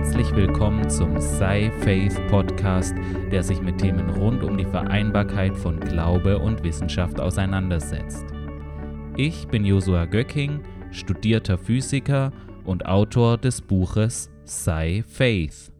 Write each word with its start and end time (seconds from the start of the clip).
Herzlich 0.00 0.34
willkommen 0.34 0.88
zum 0.88 1.20
Sei 1.20 1.70
Faith 1.82 2.18
Podcast, 2.28 2.94
der 3.30 3.42
sich 3.42 3.60
mit 3.60 3.76
Themen 3.76 4.08
rund 4.08 4.42
um 4.42 4.56
die 4.56 4.64
Vereinbarkeit 4.64 5.54
von 5.54 5.78
Glaube 5.78 6.38
und 6.38 6.62
Wissenschaft 6.62 7.20
auseinandersetzt. 7.20 8.24
Ich 9.18 9.46
bin 9.48 9.62
Josua 9.62 10.06
Göcking, 10.06 10.62
studierter 10.90 11.58
Physiker 11.58 12.32
und 12.64 12.86
Autor 12.86 13.36
des 13.36 13.60
Buches 13.60 14.30
Sei 14.44 15.04
Faith. 15.06 15.70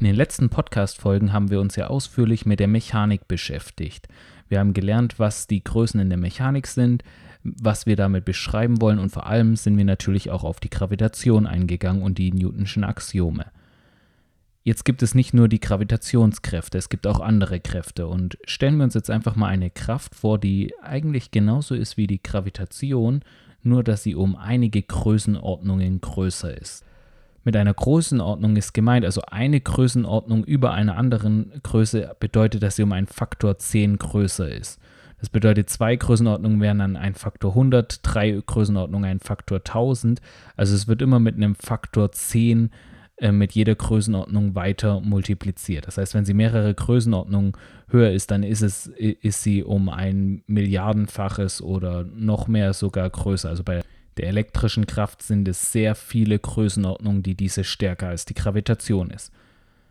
In 0.00 0.06
den 0.06 0.16
letzten 0.16 0.50
Podcast-Folgen 0.50 1.32
haben 1.32 1.52
wir 1.52 1.60
uns 1.60 1.76
ja 1.76 1.86
ausführlich 1.86 2.46
mit 2.46 2.58
der 2.58 2.68
Mechanik 2.68 3.28
beschäftigt. 3.28 4.08
Wir 4.48 4.58
haben 4.58 4.74
gelernt, 4.74 5.20
was 5.20 5.46
die 5.46 5.62
Größen 5.62 6.00
in 6.00 6.08
der 6.08 6.18
Mechanik 6.18 6.66
sind, 6.66 7.04
was 7.42 7.86
wir 7.86 7.96
damit 7.96 8.24
beschreiben 8.24 8.80
wollen 8.80 8.98
und 8.98 9.10
vor 9.10 9.26
allem 9.26 9.56
sind 9.56 9.76
wir 9.76 9.84
natürlich 9.84 10.30
auch 10.30 10.44
auf 10.44 10.60
die 10.60 10.70
Gravitation 10.70 11.46
eingegangen 11.46 12.02
und 12.02 12.18
die 12.18 12.32
Newtonschen 12.32 12.84
Axiome. 12.84 13.46
Jetzt 14.62 14.84
gibt 14.84 15.02
es 15.02 15.14
nicht 15.14 15.32
nur 15.32 15.48
die 15.48 15.60
Gravitationskräfte, 15.60 16.76
es 16.76 16.90
gibt 16.90 17.06
auch 17.06 17.20
andere 17.20 17.60
Kräfte 17.60 18.06
und 18.06 18.36
stellen 18.44 18.76
wir 18.76 18.84
uns 18.84 18.94
jetzt 18.94 19.10
einfach 19.10 19.34
mal 19.34 19.48
eine 19.48 19.70
Kraft 19.70 20.14
vor, 20.14 20.38
die 20.38 20.74
eigentlich 20.82 21.30
genauso 21.30 21.74
ist 21.74 21.96
wie 21.96 22.06
die 22.06 22.22
Gravitation, 22.22 23.22
nur 23.62 23.82
dass 23.82 24.02
sie 24.02 24.14
um 24.14 24.36
einige 24.36 24.82
Größenordnungen 24.82 26.02
größer 26.02 26.60
ist. 26.60 26.84
Mit 27.42 27.56
einer 27.56 27.72
Größenordnung 27.72 28.56
ist 28.56 28.74
gemeint, 28.74 29.06
also 29.06 29.22
eine 29.22 29.60
Größenordnung 29.60 30.44
über 30.44 30.72
einer 30.72 30.98
anderen 30.98 31.52
Größe 31.62 32.14
bedeutet, 32.20 32.62
dass 32.62 32.76
sie 32.76 32.82
um 32.82 32.92
einen 32.92 33.06
Faktor 33.06 33.56
10 33.56 33.96
größer 33.96 34.50
ist. 34.50 34.78
Das 35.20 35.28
bedeutet, 35.28 35.68
zwei 35.68 35.96
Größenordnungen 35.96 36.60
wären 36.60 36.78
dann 36.78 36.96
ein 36.96 37.14
Faktor 37.14 37.52
100, 37.52 38.00
drei 38.02 38.40
Größenordnungen 38.44 39.10
ein 39.10 39.20
Faktor 39.20 39.58
1000. 39.58 40.20
Also 40.56 40.74
es 40.74 40.88
wird 40.88 41.02
immer 41.02 41.20
mit 41.20 41.36
einem 41.36 41.54
Faktor 41.54 42.10
10 42.10 42.70
äh, 43.20 43.30
mit 43.30 43.52
jeder 43.52 43.74
Größenordnung 43.74 44.54
weiter 44.54 45.00
multipliziert. 45.00 45.86
Das 45.86 45.98
heißt, 45.98 46.14
wenn 46.14 46.24
sie 46.24 46.32
mehrere 46.32 46.72
Größenordnungen 46.74 47.52
höher 47.88 48.12
ist, 48.12 48.30
dann 48.30 48.42
ist, 48.42 48.62
es, 48.62 48.86
ist 48.86 49.42
sie 49.42 49.62
um 49.62 49.90
ein 49.90 50.42
Milliardenfaches 50.46 51.60
oder 51.60 52.04
noch 52.04 52.48
mehr 52.48 52.72
sogar 52.72 53.10
größer. 53.10 53.50
Also 53.50 53.62
bei 53.62 53.82
der 54.16 54.28
elektrischen 54.28 54.86
Kraft 54.86 55.22
sind 55.22 55.46
es 55.48 55.70
sehr 55.70 55.94
viele 55.94 56.38
Größenordnungen, 56.38 57.22
die 57.22 57.34
diese 57.34 57.62
stärker 57.62 58.08
als 58.08 58.24
die 58.24 58.34
Gravitation 58.34 59.10
ist. 59.10 59.32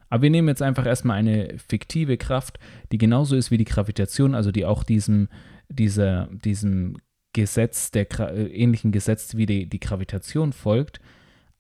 Aber 0.10 0.24
wir 0.24 0.30
nehmen 0.30 0.48
jetzt 0.48 0.62
einfach 0.62 0.86
erstmal 0.86 1.18
eine 1.18 1.58
fiktive 1.58 2.18
Kraft, 2.18 2.60
die 2.92 2.98
genauso 2.98 3.36
ist 3.36 3.52
wie 3.52 3.58
die 3.58 3.66
Gravitation, 3.66 4.36
also 4.36 4.52
die 4.52 4.66
auch 4.66 4.84
diesem, 4.84 5.30
dieser, 5.70 6.28
diesem 6.32 6.98
Gesetz, 7.34 7.92
der 7.92 8.08
äh, 8.20 8.48
ähnlichen 8.48 8.92
Gesetz 8.92 9.36
wie 9.36 9.46
die, 9.46 9.70
die 9.70 9.80
Gravitation 9.80 10.52
folgt. 10.54 11.00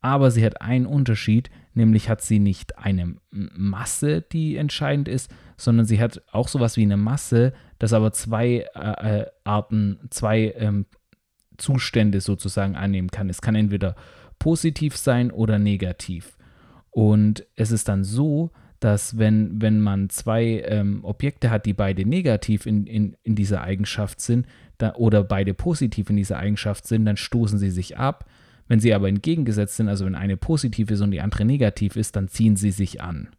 Aber 0.01 0.31
sie 0.31 0.45
hat 0.45 0.61
einen 0.61 0.85
Unterschied, 0.85 1.49
nämlich 1.73 2.09
hat 2.09 2.21
sie 2.21 2.39
nicht 2.39 2.77
eine 2.77 3.15
Masse, 3.31 4.21
die 4.21 4.55
entscheidend 4.55 5.07
ist, 5.07 5.29
sondern 5.57 5.85
sie 5.85 5.99
hat 5.99 6.21
auch 6.31 6.47
sowas 6.47 6.77
wie 6.77 6.83
eine 6.83 6.97
Masse, 6.97 7.53
das 7.79 7.93
aber 7.93 8.13
zwei 8.13 8.65
äh, 8.75 9.19
äh 9.19 9.25
Arten, 9.43 9.99
zwei 10.09 10.53
ähm, 10.57 10.85
Zustände 11.57 12.21
sozusagen 12.21 12.75
annehmen 12.75 13.11
kann. 13.11 13.29
Es 13.29 13.41
kann 13.41 13.55
entweder 13.55 13.95
positiv 14.39 14.95
sein 14.95 15.31
oder 15.31 15.59
negativ. 15.59 16.37
Und 16.91 17.45
es 17.55 17.71
ist 17.71 17.87
dann 17.87 18.03
so, 18.03 18.51
dass 18.79 19.17
wenn, 19.17 19.61
wenn 19.61 19.81
man 19.81 20.09
zwei 20.09 20.63
ähm, 20.65 21.03
Objekte 21.03 21.49
hat, 21.49 21.65
die 21.65 21.73
beide 21.73 22.05
negativ 22.05 22.65
in, 22.65 22.85
in, 22.87 23.15
in 23.23 23.35
dieser 23.35 23.61
Eigenschaft 23.61 24.21
sind 24.21 24.47
da, 24.77 24.93
oder 24.95 25.23
beide 25.23 25.53
positiv 25.53 26.09
in 26.09 26.15
dieser 26.15 26.37
Eigenschaft 26.37 26.87
sind, 26.87 27.05
dann 27.05 27.17
stoßen 27.17 27.59
sie 27.59 27.71
sich 27.71 27.97
ab. 27.97 28.25
Wenn 28.67 28.79
sie 28.79 28.93
aber 28.93 29.09
entgegengesetzt 29.09 29.77
sind, 29.77 29.89
also 29.89 30.05
wenn 30.05 30.15
eine 30.15 30.37
positiv 30.37 30.91
ist 30.91 31.01
und 31.01 31.11
die 31.11 31.21
andere 31.21 31.43
negativ 31.43 31.95
ist, 31.95 32.15
dann 32.15 32.29
ziehen 32.29 32.55
sie 32.55 32.71
sich 32.71 33.01
an. 33.01 33.29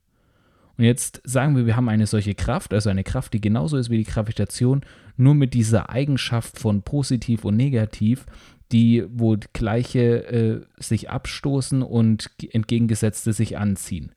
Und 0.77 0.85
jetzt 0.85 1.21
sagen 1.25 1.57
wir, 1.57 1.67
wir 1.67 1.77
haben 1.77 1.89
eine 1.89 2.07
solche 2.07 2.35
Kraft, 2.35 2.75
also 2.75 2.91
eine 2.91 3.05
Kraft, 3.05 3.33
die 3.33 3.41
genauso 3.41 3.77
ist 3.77 3.91
wie 3.91 3.99
die 3.99 4.11
Gravitation, 4.11 4.83
nur 5.17 5.35
mit 5.35 5.55
dieser 5.55 5.91
Eigenschaft 5.91 6.59
von 6.59 6.83
positiv 6.83 7.45
und 7.45 7.57
negativ, 7.57 8.27
die, 8.73 9.05
wo 9.09 9.37
gleiche 9.53 10.25
äh, 10.27 10.61
sich 10.79 11.11
abstoßen 11.11 11.83
und 11.83 12.31
entgegengesetzte 12.53 13.33
sich 13.33 13.59
anziehen. 13.59 14.13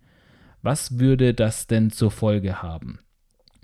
Was 0.61 0.99
würde 0.99 1.33
das 1.33 1.67
denn 1.67 1.91
zur 1.91 2.11
Folge 2.11 2.61
haben? 2.61 2.99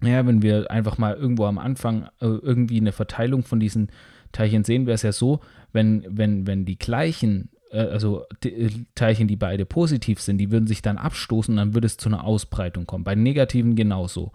Naja, 0.02 0.26
wenn 0.26 0.42
wir 0.42 0.72
einfach 0.72 0.98
mal 0.98 1.16
irgendwo 1.16 1.46
am 1.46 1.58
Anfang 1.58 2.04
äh, 2.20 2.26
irgendwie 2.26 2.80
eine 2.80 2.92
Verteilung 2.92 3.44
von 3.44 3.60
diesen 3.60 3.90
Teilchen 4.32 4.64
sehen, 4.64 4.86
wäre 4.86 4.96
es 4.96 5.02
ja 5.02 5.12
so, 5.12 5.42
wenn, 5.72 6.06
wenn, 6.08 6.48
wenn 6.48 6.66
die 6.66 6.78
gleichen, 6.78 7.50
äh, 7.72 7.80
also 7.80 8.26
die, 8.44 8.54
äh, 8.54 8.70
Teilchen, 8.96 9.28
die 9.28 9.36
beide 9.36 9.66
positiv 9.66 10.22
sind, 10.22 10.38
die 10.38 10.52
würden 10.52 10.68
sich 10.68 10.82
dann 10.82 10.98
abstoßen 10.98 11.56
dann 11.56 11.74
würde 11.74 11.88
es 11.88 11.98
zu 11.98 12.10
einer 12.10 12.24
Ausbreitung 12.24 12.86
kommen. 12.86 13.04
Bei 13.04 13.16
negativen 13.16 13.76
genauso. 13.76 14.32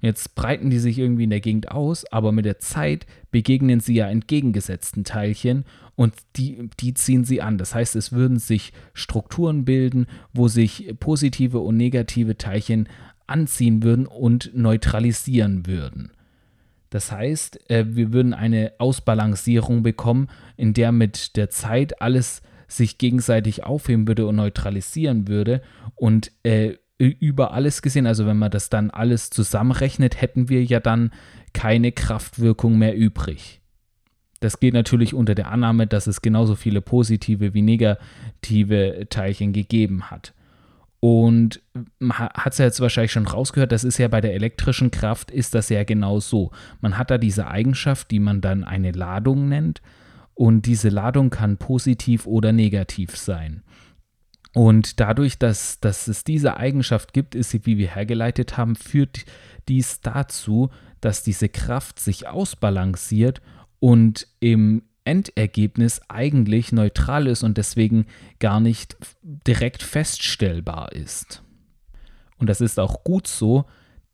Jetzt 0.00 0.36
breiten 0.36 0.70
die 0.70 0.78
sich 0.78 0.98
irgendwie 0.98 1.24
in 1.24 1.30
der 1.30 1.40
Gegend 1.40 1.72
aus, 1.72 2.04
aber 2.04 2.30
mit 2.30 2.44
der 2.44 2.60
Zeit 2.60 3.06
begegnen 3.32 3.80
sie 3.80 3.94
ja 3.94 4.08
entgegengesetzten 4.08 5.02
Teilchen 5.02 5.64
und 5.96 6.14
die, 6.36 6.70
die 6.78 6.94
ziehen 6.94 7.24
sie 7.24 7.42
an. 7.42 7.58
Das 7.58 7.74
heißt, 7.74 7.96
es 7.96 8.12
würden 8.12 8.38
sich 8.38 8.72
Strukturen 8.94 9.64
bilden, 9.64 10.06
wo 10.32 10.46
sich 10.46 10.94
positive 11.00 11.58
und 11.58 11.76
negative 11.76 12.38
Teilchen 12.38 12.88
anziehen 13.26 13.82
würden 13.82 14.06
und 14.06 14.52
neutralisieren 14.54 15.66
würden. 15.66 16.12
Das 16.90 17.12
heißt, 17.12 17.68
äh, 17.70 17.84
wir 17.88 18.12
würden 18.12 18.34
eine 18.34 18.72
Ausbalancierung 18.78 19.82
bekommen, 19.82 20.28
in 20.56 20.74
der 20.74 20.92
mit 20.92 21.36
der 21.36 21.50
Zeit 21.50 22.00
alles 22.00 22.40
sich 22.68 22.98
gegenseitig 22.98 23.64
aufheben 23.64 24.06
würde 24.06 24.26
und 24.26 24.36
neutralisieren 24.36 25.26
würde 25.26 25.62
und 25.94 26.30
äh, 26.44 26.74
über 26.98 27.52
alles 27.52 27.80
gesehen, 27.80 28.06
also 28.06 28.26
wenn 28.26 28.38
man 28.38 28.50
das 28.50 28.70
dann 28.70 28.90
alles 28.90 29.30
zusammenrechnet, 29.30 30.20
hätten 30.20 30.48
wir 30.48 30.64
ja 30.64 30.80
dann 30.80 31.12
keine 31.52 31.92
Kraftwirkung 31.92 32.76
mehr 32.76 32.96
übrig. 32.96 33.60
Das 34.40 34.60
geht 34.60 34.74
natürlich 34.74 35.14
unter 35.14 35.34
der 35.34 35.50
Annahme, 35.50 35.86
dass 35.86 36.06
es 36.06 36.22
genauso 36.22 36.54
viele 36.54 36.80
positive 36.80 37.54
wie 37.54 37.62
negative 37.62 39.06
Teilchen 39.10 39.52
gegeben 39.52 40.10
hat. 40.10 40.34
Und 41.00 41.60
hat 42.10 42.52
es 42.52 42.58
ja 42.58 42.64
jetzt 42.64 42.80
wahrscheinlich 42.80 43.12
schon 43.12 43.26
rausgehört, 43.26 43.70
das 43.70 43.84
ist 43.84 43.98
ja 43.98 44.08
bei 44.08 44.20
der 44.20 44.34
elektrischen 44.34 44.90
Kraft, 44.90 45.30
ist 45.30 45.54
das 45.54 45.68
ja 45.68 45.84
genau 45.84 46.18
so. 46.18 46.50
Man 46.80 46.98
hat 46.98 47.10
da 47.12 47.18
diese 47.18 47.46
Eigenschaft, 47.46 48.10
die 48.10 48.18
man 48.18 48.40
dann 48.40 48.64
eine 48.64 48.90
Ladung 48.90 49.48
nennt. 49.48 49.80
Und 50.34 50.66
diese 50.66 50.88
Ladung 50.88 51.30
kann 51.30 51.56
positiv 51.56 52.26
oder 52.26 52.52
negativ 52.52 53.16
sein. 53.16 53.62
Und 54.54 55.00
dadurch, 55.00 55.38
dass, 55.38 55.80
dass 55.80 56.08
es 56.08 56.24
diese 56.24 56.56
Eigenschaft 56.56 57.12
gibt, 57.12 57.34
ist 57.34 57.50
sie, 57.50 57.64
wie 57.66 57.78
wir 57.78 57.94
hergeleitet 57.94 58.56
haben, 58.56 58.76
führt 58.76 59.24
dies 59.68 60.00
dazu, 60.00 60.70
dass 61.00 61.22
diese 61.22 61.48
Kraft 61.48 62.00
sich 62.00 62.26
ausbalanciert 62.26 63.40
und 63.78 64.26
im 64.40 64.82
Endergebnis 65.04 66.00
eigentlich 66.08 66.72
neutral 66.72 67.26
ist 67.26 67.42
und 67.42 67.56
deswegen 67.56 68.06
gar 68.40 68.60
nicht 68.60 68.96
direkt 69.22 69.82
feststellbar 69.82 70.92
ist. 70.92 71.42
Und 72.38 72.48
das 72.48 72.60
ist 72.60 72.78
auch 72.78 73.04
gut 73.04 73.26
so, 73.26 73.64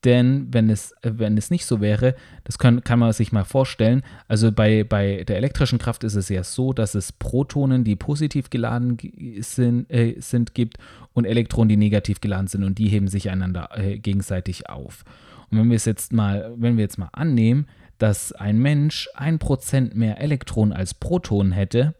denn 0.04 0.48
wenn 0.52 0.68
es, 0.70 0.94
wenn 1.02 1.38
es 1.38 1.50
nicht 1.50 1.64
so 1.64 1.80
wäre, 1.80 2.14
das 2.44 2.58
kann, 2.58 2.84
kann 2.84 2.98
man 2.98 3.12
sich 3.12 3.32
mal 3.32 3.44
vorstellen, 3.44 4.02
also 4.28 4.52
bei, 4.52 4.84
bei 4.84 5.24
der 5.24 5.36
elektrischen 5.36 5.78
Kraft 5.78 6.04
ist 6.04 6.14
es 6.14 6.28
ja 6.28 6.44
so, 6.44 6.72
dass 6.72 6.94
es 6.94 7.12
Protonen, 7.12 7.84
die 7.84 7.96
positiv 7.96 8.50
geladen 8.50 8.98
sind, 9.40 9.90
äh, 9.90 10.16
sind 10.18 10.54
gibt 10.54 10.78
und 11.14 11.24
Elektronen, 11.24 11.70
die 11.70 11.76
negativ 11.76 12.20
geladen 12.20 12.48
sind 12.48 12.64
und 12.64 12.78
die 12.78 12.88
heben 12.88 13.08
sich 13.08 13.30
einander 13.30 13.70
äh, 13.74 13.98
gegenseitig 13.98 14.68
auf. 14.68 15.04
Und 15.50 15.58
wenn 15.58 15.70
wir 15.70 15.76
es 15.76 15.84
jetzt 15.86 16.12
mal, 16.12 16.52
wenn 16.56 16.76
wir 16.76 16.82
jetzt 16.82 16.98
mal 16.98 17.10
annehmen, 17.12 17.66
dass 17.98 18.32
ein 18.32 18.58
Mensch 18.58 19.08
ein 19.14 19.38
Prozent 19.38 19.94
mehr 19.94 20.20
Elektronen 20.20 20.72
als 20.72 20.94
Protonen 20.94 21.52
hätte 21.52 21.94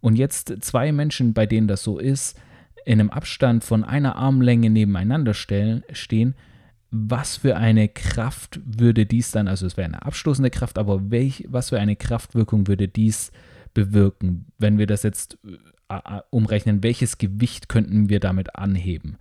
und 0.00 0.16
jetzt 0.16 0.54
zwei 0.60 0.92
Menschen, 0.92 1.32
bei 1.32 1.46
denen 1.46 1.68
das 1.68 1.82
so 1.82 1.98
ist, 1.98 2.38
in 2.84 3.00
einem 3.00 3.10
Abstand 3.10 3.64
von 3.64 3.84
einer 3.84 4.16
Armlänge 4.16 4.70
nebeneinander 4.70 5.34
stellen, 5.34 5.82
stehen, 5.92 6.34
was 6.90 7.36
für 7.36 7.56
eine 7.56 7.88
Kraft 7.88 8.60
würde 8.64 9.04
dies 9.04 9.30
dann, 9.30 9.48
also 9.48 9.66
es 9.66 9.76
wäre 9.76 9.86
eine 9.86 10.04
abstoßende 10.04 10.50
Kraft, 10.50 10.78
aber 10.78 11.10
welch, 11.10 11.44
was 11.48 11.68
für 11.68 11.78
eine 11.78 11.96
Kraftwirkung 11.96 12.66
würde 12.66 12.88
dies 12.88 13.30
bewirken, 13.74 14.46
wenn 14.58 14.78
wir 14.78 14.86
das 14.86 15.02
jetzt 15.02 15.38
äh, 15.44 15.94
äh, 15.94 16.20
umrechnen, 16.30 16.82
welches 16.82 17.18
Gewicht 17.18 17.68
könnten 17.68 18.08
wir 18.08 18.20
damit 18.20 18.56
anheben? 18.56 19.18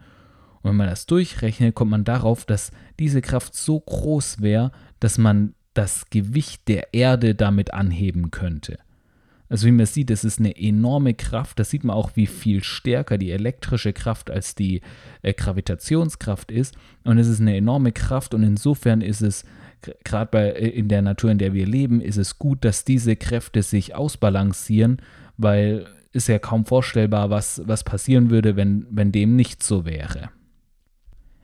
Und 0.61 0.71
wenn 0.71 0.77
man 0.77 0.87
das 0.87 1.05
durchrechnet, 1.05 1.75
kommt 1.75 1.91
man 1.91 2.05
darauf, 2.05 2.45
dass 2.45 2.71
diese 2.99 3.21
Kraft 3.21 3.53
so 3.55 3.79
groß 3.79 4.41
wäre, 4.41 4.71
dass 4.99 5.17
man 5.17 5.53
das 5.73 6.09
Gewicht 6.09 6.67
der 6.67 6.93
Erde 6.93 7.35
damit 7.35 7.73
anheben 7.73 8.31
könnte. 8.31 8.79
Also 9.49 9.67
wie 9.67 9.71
man 9.71 9.85
sieht, 9.85 10.11
es 10.11 10.23
ist 10.23 10.39
eine 10.39 10.57
enorme 10.57 11.13
Kraft. 11.13 11.59
Das 11.59 11.69
sieht 11.69 11.83
man 11.83 11.95
auch, 11.95 12.11
wie 12.15 12.27
viel 12.27 12.63
stärker 12.63 13.17
die 13.17 13.31
elektrische 13.31 13.93
Kraft 13.93 14.29
als 14.29 14.55
die 14.55 14.81
äh, 15.21 15.33
Gravitationskraft 15.33 16.51
ist. 16.51 16.75
Und 17.03 17.17
es 17.17 17.27
ist 17.27 17.39
eine 17.39 17.55
enorme 17.55 17.91
Kraft 17.91 18.33
und 18.33 18.43
insofern 18.43 19.01
ist 19.01 19.21
es 19.21 19.45
gerade 20.03 20.29
bei 20.31 20.49
äh, 20.49 20.69
in 20.69 20.89
der 20.89 21.01
Natur, 21.01 21.31
in 21.31 21.37
der 21.37 21.53
wir 21.53 21.65
leben, 21.65 22.01
ist 22.01 22.17
es 22.17 22.37
gut, 22.37 22.65
dass 22.65 22.83
diese 22.83 23.15
Kräfte 23.15 23.63
sich 23.63 23.95
ausbalancieren, 23.95 25.01
weil 25.37 25.87
ist 26.13 26.27
ja 26.27 26.39
kaum 26.39 26.65
vorstellbar, 26.65 27.29
was, 27.29 27.61
was 27.65 27.83
passieren 27.83 28.29
würde, 28.29 28.55
wenn, 28.55 28.87
wenn 28.89 29.11
dem 29.11 29.35
nicht 29.35 29.61
so 29.61 29.85
wäre. 29.85 30.29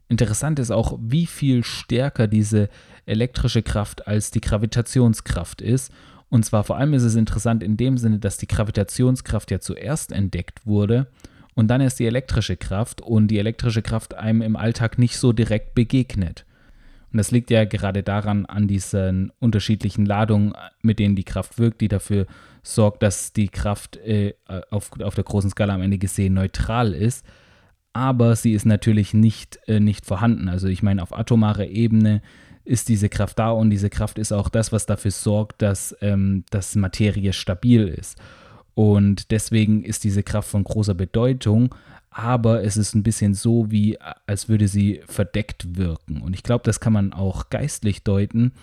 Interessant 0.09 0.59
ist 0.59 0.71
auch, 0.71 0.97
wie 1.01 1.25
viel 1.25 1.63
stärker 1.63 2.27
diese 2.27 2.69
elektrische 3.05 3.61
Kraft 3.61 4.07
als 4.07 4.31
die 4.31 4.41
Gravitationskraft 4.41 5.61
ist. 5.61 5.91
Und 6.33 6.43
zwar 6.45 6.63
vor 6.63 6.77
allem 6.77 6.95
ist 6.95 7.03
es 7.03 7.13
interessant 7.13 7.61
in 7.61 7.77
dem 7.77 7.99
Sinne, 7.99 8.17
dass 8.17 8.37
die 8.37 8.47
Gravitationskraft 8.47 9.51
ja 9.51 9.59
zuerst 9.59 10.11
entdeckt 10.11 10.65
wurde 10.65 11.05
und 11.53 11.67
dann 11.67 11.79
erst 11.79 11.99
die 11.99 12.07
elektrische 12.07 12.57
Kraft 12.57 13.01
und 13.01 13.27
die 13.27 13.37
elektrische 13.37 13.83
Kraft 13.83 14.15
einem 14.15 14.41
im 14.41 14.55
Alltag 14.55 14.97
nicht 14.97 15.19
so 15.19 15.31
direkt 15.31 15.75
begegnet. 15.75 16.47
Und 17.11 17.19
das 17.19 17.29
liegt 17.29 17.51
ja 17.51 17.65
gerade 17.65 18.01
daran, 18.01 18.47
an 18.47 18.67
diesen 18.67 19.31
unterschiedlichen 19.37 20.07
Ladungen, 20.07 20.53
mit 20.81 20.97
denen 20.97 21.15
die 21.15 21.23
Kraft 21.23 21.59
wirkt, 21.59 21.81
die 21.81 21.87
dafür 21.87 22.25
sorgt, 22.63 23.03
dass 23.03 23.33
die 23.33 23.49
Kraft 23.49 23.97
äh, 23.97 24.33
auf, 24.71 24.89
auf 25.01 25.13
der 25.13 25.25
großen 25.25 25.51
Skala 25.51 25.75
am 25.75 25.83
Ende 25.83 25.99
gesehen 25.99 26.33
neutral 26.33 26.93
ist. 26.93 27.23
Aber 27.93 28.35
sie 28.35 28.53
ist 28.53 28.65
natürlich 28.65 29.13
nicht, 29.13 29.59
äh, 29.67 29.79
nicht 29.79 30.03
vorhanden. 30.03 30.49
Also 30.49 30.67
ich 30.67 30.81
meine, 30.81 31.03
auf 31.03 31.15
atomarer 31.15 31.67
Ebene 31.67 32.23
ist 32.65 32.89
diese 32.89 33.09
Kraft 33.09 33.39
da 33.39 33.51
und 33.51 33.69
diese 33.69 33.89
Kraft 33.89 34.17
ist 34.17 34.31
auch 34.31 34.49
das, 34.49 34.71
was 34.71 34.85
dafür 34.85 35.11
sorgt, 35.11 35.61
dass, 35.61 35.95
ähm, 36.01 36.45
dass 36.49 36.75
Materie 36.75 37.33
stabil 37.33 37.87
ist. 37.87 38.17
Und 38.75 39.31
deswegen 39.31 39.83
ist 39.83 40.03
diese 40.03 40.23
Kraft 40.23 40.49
von 40.49 40.63
großer 40.63 40.95
Bedeutung, 40.95 41.75
aber 42.09 42.63
es 42.63 42.77
ist 42.77 42.95
ein 42.95 43.03
bisschen 43.03 43.33
so, 43.33 43.71
wie 43.71 43.99
als 44.27 44.49
würde 44.49 44.67
sie 44.67 45.01
verdeckt 45.07 45.77
wirken. 45.77 46.21
Und 46.21 46.33
ich 46.33 46.43
glaube, 46.43 46.63
das 46.63 46.79
kann 46.79 46.93
man 46.93 47.13
auch 47.13 47.49
geistlich 47.49 48.03
deuten, 48.03 48.53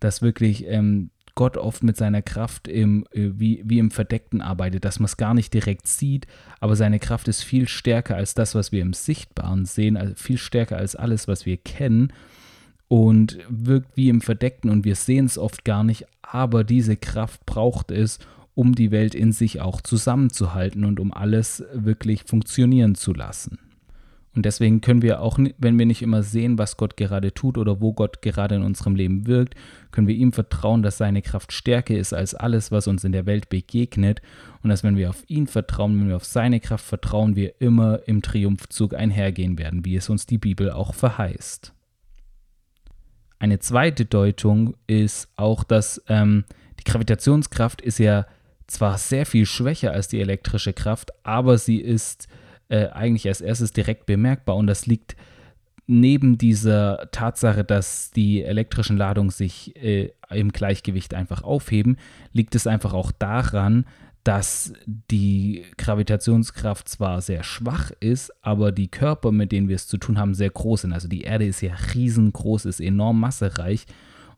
dass 0.00 0.22
wirklich 0.22 0.66
ähm, 0.66 1.10
Gott 1.34 1.56
oft 1.56 1.82
mit 1.82 1.96
seiner 1.96 2.22
Kraft 2.22 2.68
im, 2.68 3.06
äh, 3.12 3.30
wie, 3.34 3.62
wie 3.64 3.78
im 3.78 3.90
Verdeckten 3.90 4.40
arbeitet, 4.40 4.84
dass 4.84 5.00
man 5.00 5.06
es 5.06 5.16
gar 5.16 5.34
nicht 5.34 5.52
direkt 5.52 5.86
sieht, 5.86 6.26
aber 6.60 6.76
seine 6.76 6.98
Kraft 6.98 7.28
ist 7.28 7.42
viel 7.42 7.68
stärker 7.68 8.16
als 8.16 8.34
das, 8.34 8.54
was 8.54 8.72
wir 8.72 8.82
im 8.82 8.92
Sichtbaren 8.92 9.64
sehen, 9.64 9.96
also 9.96 10.14
viel 10.14 10.38
stärker 10.38 10.76
als 10.76 10.96
alles, 10.96 11.28
was 11.28 11.46
wir 11.46 11.56
kennen 11.56 12.12
und 12.88 13.38
wirkt 13.48 13.96
wie 13.96 14.08
im 14.08 14.20
Verdeckten 14.20 14.70
und 14.70 14.84
wir 14.84 14.96
sehen 14.96 15.26
es 15.26 15.38
oft 15.38 15.64
gar 15.64 15.84
nicht, 15.84 16.06
aber 16.22 16.64
diese 16.64 16.96
Kraft 16.96 17.44
braucht 17.46 17.90
es, 17.90 18.18
um 18.54 18.74
die 18.74 18.90
Welt 18.90 19.14
in 19.14 19.32
sich 19.32 19.60
auch 19.60 19.80
zusammenzuhalten 19.80 20.84
und 20.84 20.98
um 20.98 21.12
alles 21.12 21.62
wirklich 21.72 22.24
funktionieren 22.24 22.96
zu 22.96 23.12
lassen. 23.12 23.58
Und 24.34 24.44
deswegen 24.44 24.80
können 24.80 25.02
wir 25.02 25.20
auch, 25.20 25.38
wenn 25.58 25.78
wir 25.78 25.86
nicht 25.86 26.02
immer 26.02 26.22
sehen, 26.22 26.58
was 26.58 26.76
Gott 26.76 26.96
gerade 26.96 27.34
tut 27.34 27.58
oder 27.58 27.80
wo 27.80 27.92
Gott 27.92 28.22
gerade 28.22 28.54
in 28.54 28.62
unserem 28.62 28.94
Leben 28.94 29.26
wirkt, 29.26 29.54
können 29.90 30.06
wir 30.06 30.14
ihm 30.14 30.32
vertrauen, 30.32 30.82
dass 30.82 30.98
seine 30.98 31.22
Kraft 31.22 31.52
stärker 31.52 31.96
ist 31.96 32.12
als 32.12 32.34
alles, 32.34 32.70
was 32.70 32.86
uns 32.86 33.04
in 33.04 33.12
der 33.12 33.26
Welt 33.26 33.48
begegnet. 33.48 34.22
Und 34.62 34.70
dass 34.70 34.84
wenn 34.84 34.96
wir 34.96 35.10
auf 35.10 35.24
ihn 35.28 35.46
vertrauen, 35.46 35.98
wenn 35.98 36.08
wir 36.08 36.16
auf 36.16 36.24
seine 36.24 36.60
Kraft 36.60 36.84
vertrauen, 36.84 37.36
wir 37.36 37.60
immer 37.60 38.06
im 38.06 38.22
Triumphzug 38.22 38.94
einhergehen 38.94 39.58
werden, 39.58 39.84
wie 39.84 39.96
es 39.96 40.08
uns 40.08 40.26
die 40.26 40.38
Bibel 40.38 40.70
auch 40.70 40.94
verheißt. 40.94 41.72
Eine 43.38 43.58
zweite 43.60 44.04
Deutung 44.04 44.74
ist 44.86 45.28
auch, 45.36 45.64
dass 45.64 46.02
ähm, 46.08 46.44
die 46.80 46.84
Gravitationskraft 46.84 47.80
ist 47.80 47.98
ja 47.98 48.26
zwar 48.66 48.98
sehr 48.98 49.26
viel 49.26 49.46
schwächer 49.46 49.92
als 49.92 50.08
die 50.08 50.20
elektrische 50.20 50.72
Kraft, 50.72 51.10
aber 51.24 51.56
sie 51.58 51.80
ist 51.80 52.28
äh, 52.68 52.88
eigentlich 52.88 53.26
als 53.28 53.40
erstes 53.40 53.72
direkt 53.72 54.06
bemerkbar 54.06 54.56
und 54.56 54.66
das 54.66 54.86
liegt 54.86 55.16
neben 55.86 56.36
dieser 56.36 57.08
Tatsache, 57.12 57.64
dass 57.64 58.10
die 58.10 58.42
elektrischen 58.42 58.98
Ladungen 58.98 59.30
sich 59.30 59.74
äh, 59.76 60.10
im 60.28 60.52
Gleichgewicht 60.52 61.14
einfach 61.14 61.42
aufheben, 61.42 61.96
liegt 62.32 62.54
es 62.54 62.66
einfach 62.66 62.92
auch 62.92 63.10
daran, 63.10 63.86
dass 64.28 64.74
die 64.84 65.64
Gravitationskraft 65.78 66.86
zwar 66.86 67.22
sehr 67.22 67.42
schwach 67.42 67.92
ist, 67.98 68.30
aber 68.44 68.72
die 68.72 68.88
Körper, 68.88 69.32
mit 69.32 69.52
denen 69.52 69.70
wir 69.70 69.76
es 69.76 69.86
zu 69.86 69.96
tun 69.96 70.18
haben, 70.18 70.34
sehr 70.34 70.50
groß 70.50 70.82
sind. 70.82 70.92
Also 70.92 71.08
die 71.08 71.22
Erde 71.22 71.46
ist 71.46 71.62
ja 71.62 71.72
riesengroß, 71.94 72.66
ist 72.66 72.80
enorm 72.80 73.20
massereich 73.20 73.86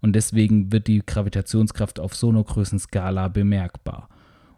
und 0.01 0.15
deswegen 0.15 0.71
wird 0.71 0.87
die 0.87 1.03
Gravitationskraft 1.05 1.99
auf 1.99 2.15
so 2.15 2.29
einer 2.29 2.45
Größenskala 2.45 3.27
bemerkbar. 3.27 4.09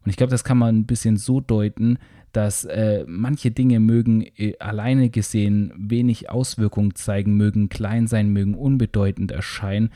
Und 0.05 0.11
ich 0.11 0.19
glaube, 0.19 0.33
das 0.33 0.45
kann 0.45 0.59
man 0.59 0.81
ein 0.81 0.87
bisschen 0.87 1.17
so 1.17 1.41
deuten, 1.41 1.97
dass 2.33 2.67
äh, 2.67 3.07
manche 3.09 3.53
Dinge 3.53 3.81
mögen 3.81 4.27
äh, 4.37 4.59
alleine 4.59 5.09
gesehen 5.09 5.73
wenig 5.79 6.29
Auswirkungen 6.29 6.95
zeigen, 6.95 7.39
mögen 7.39 7.71
klein 7.71 8.07
sein, 8.07 8.35
mögen 8.35 8.55
unbedeutend 8.55 9.31
erscheinen, 9.31 9.89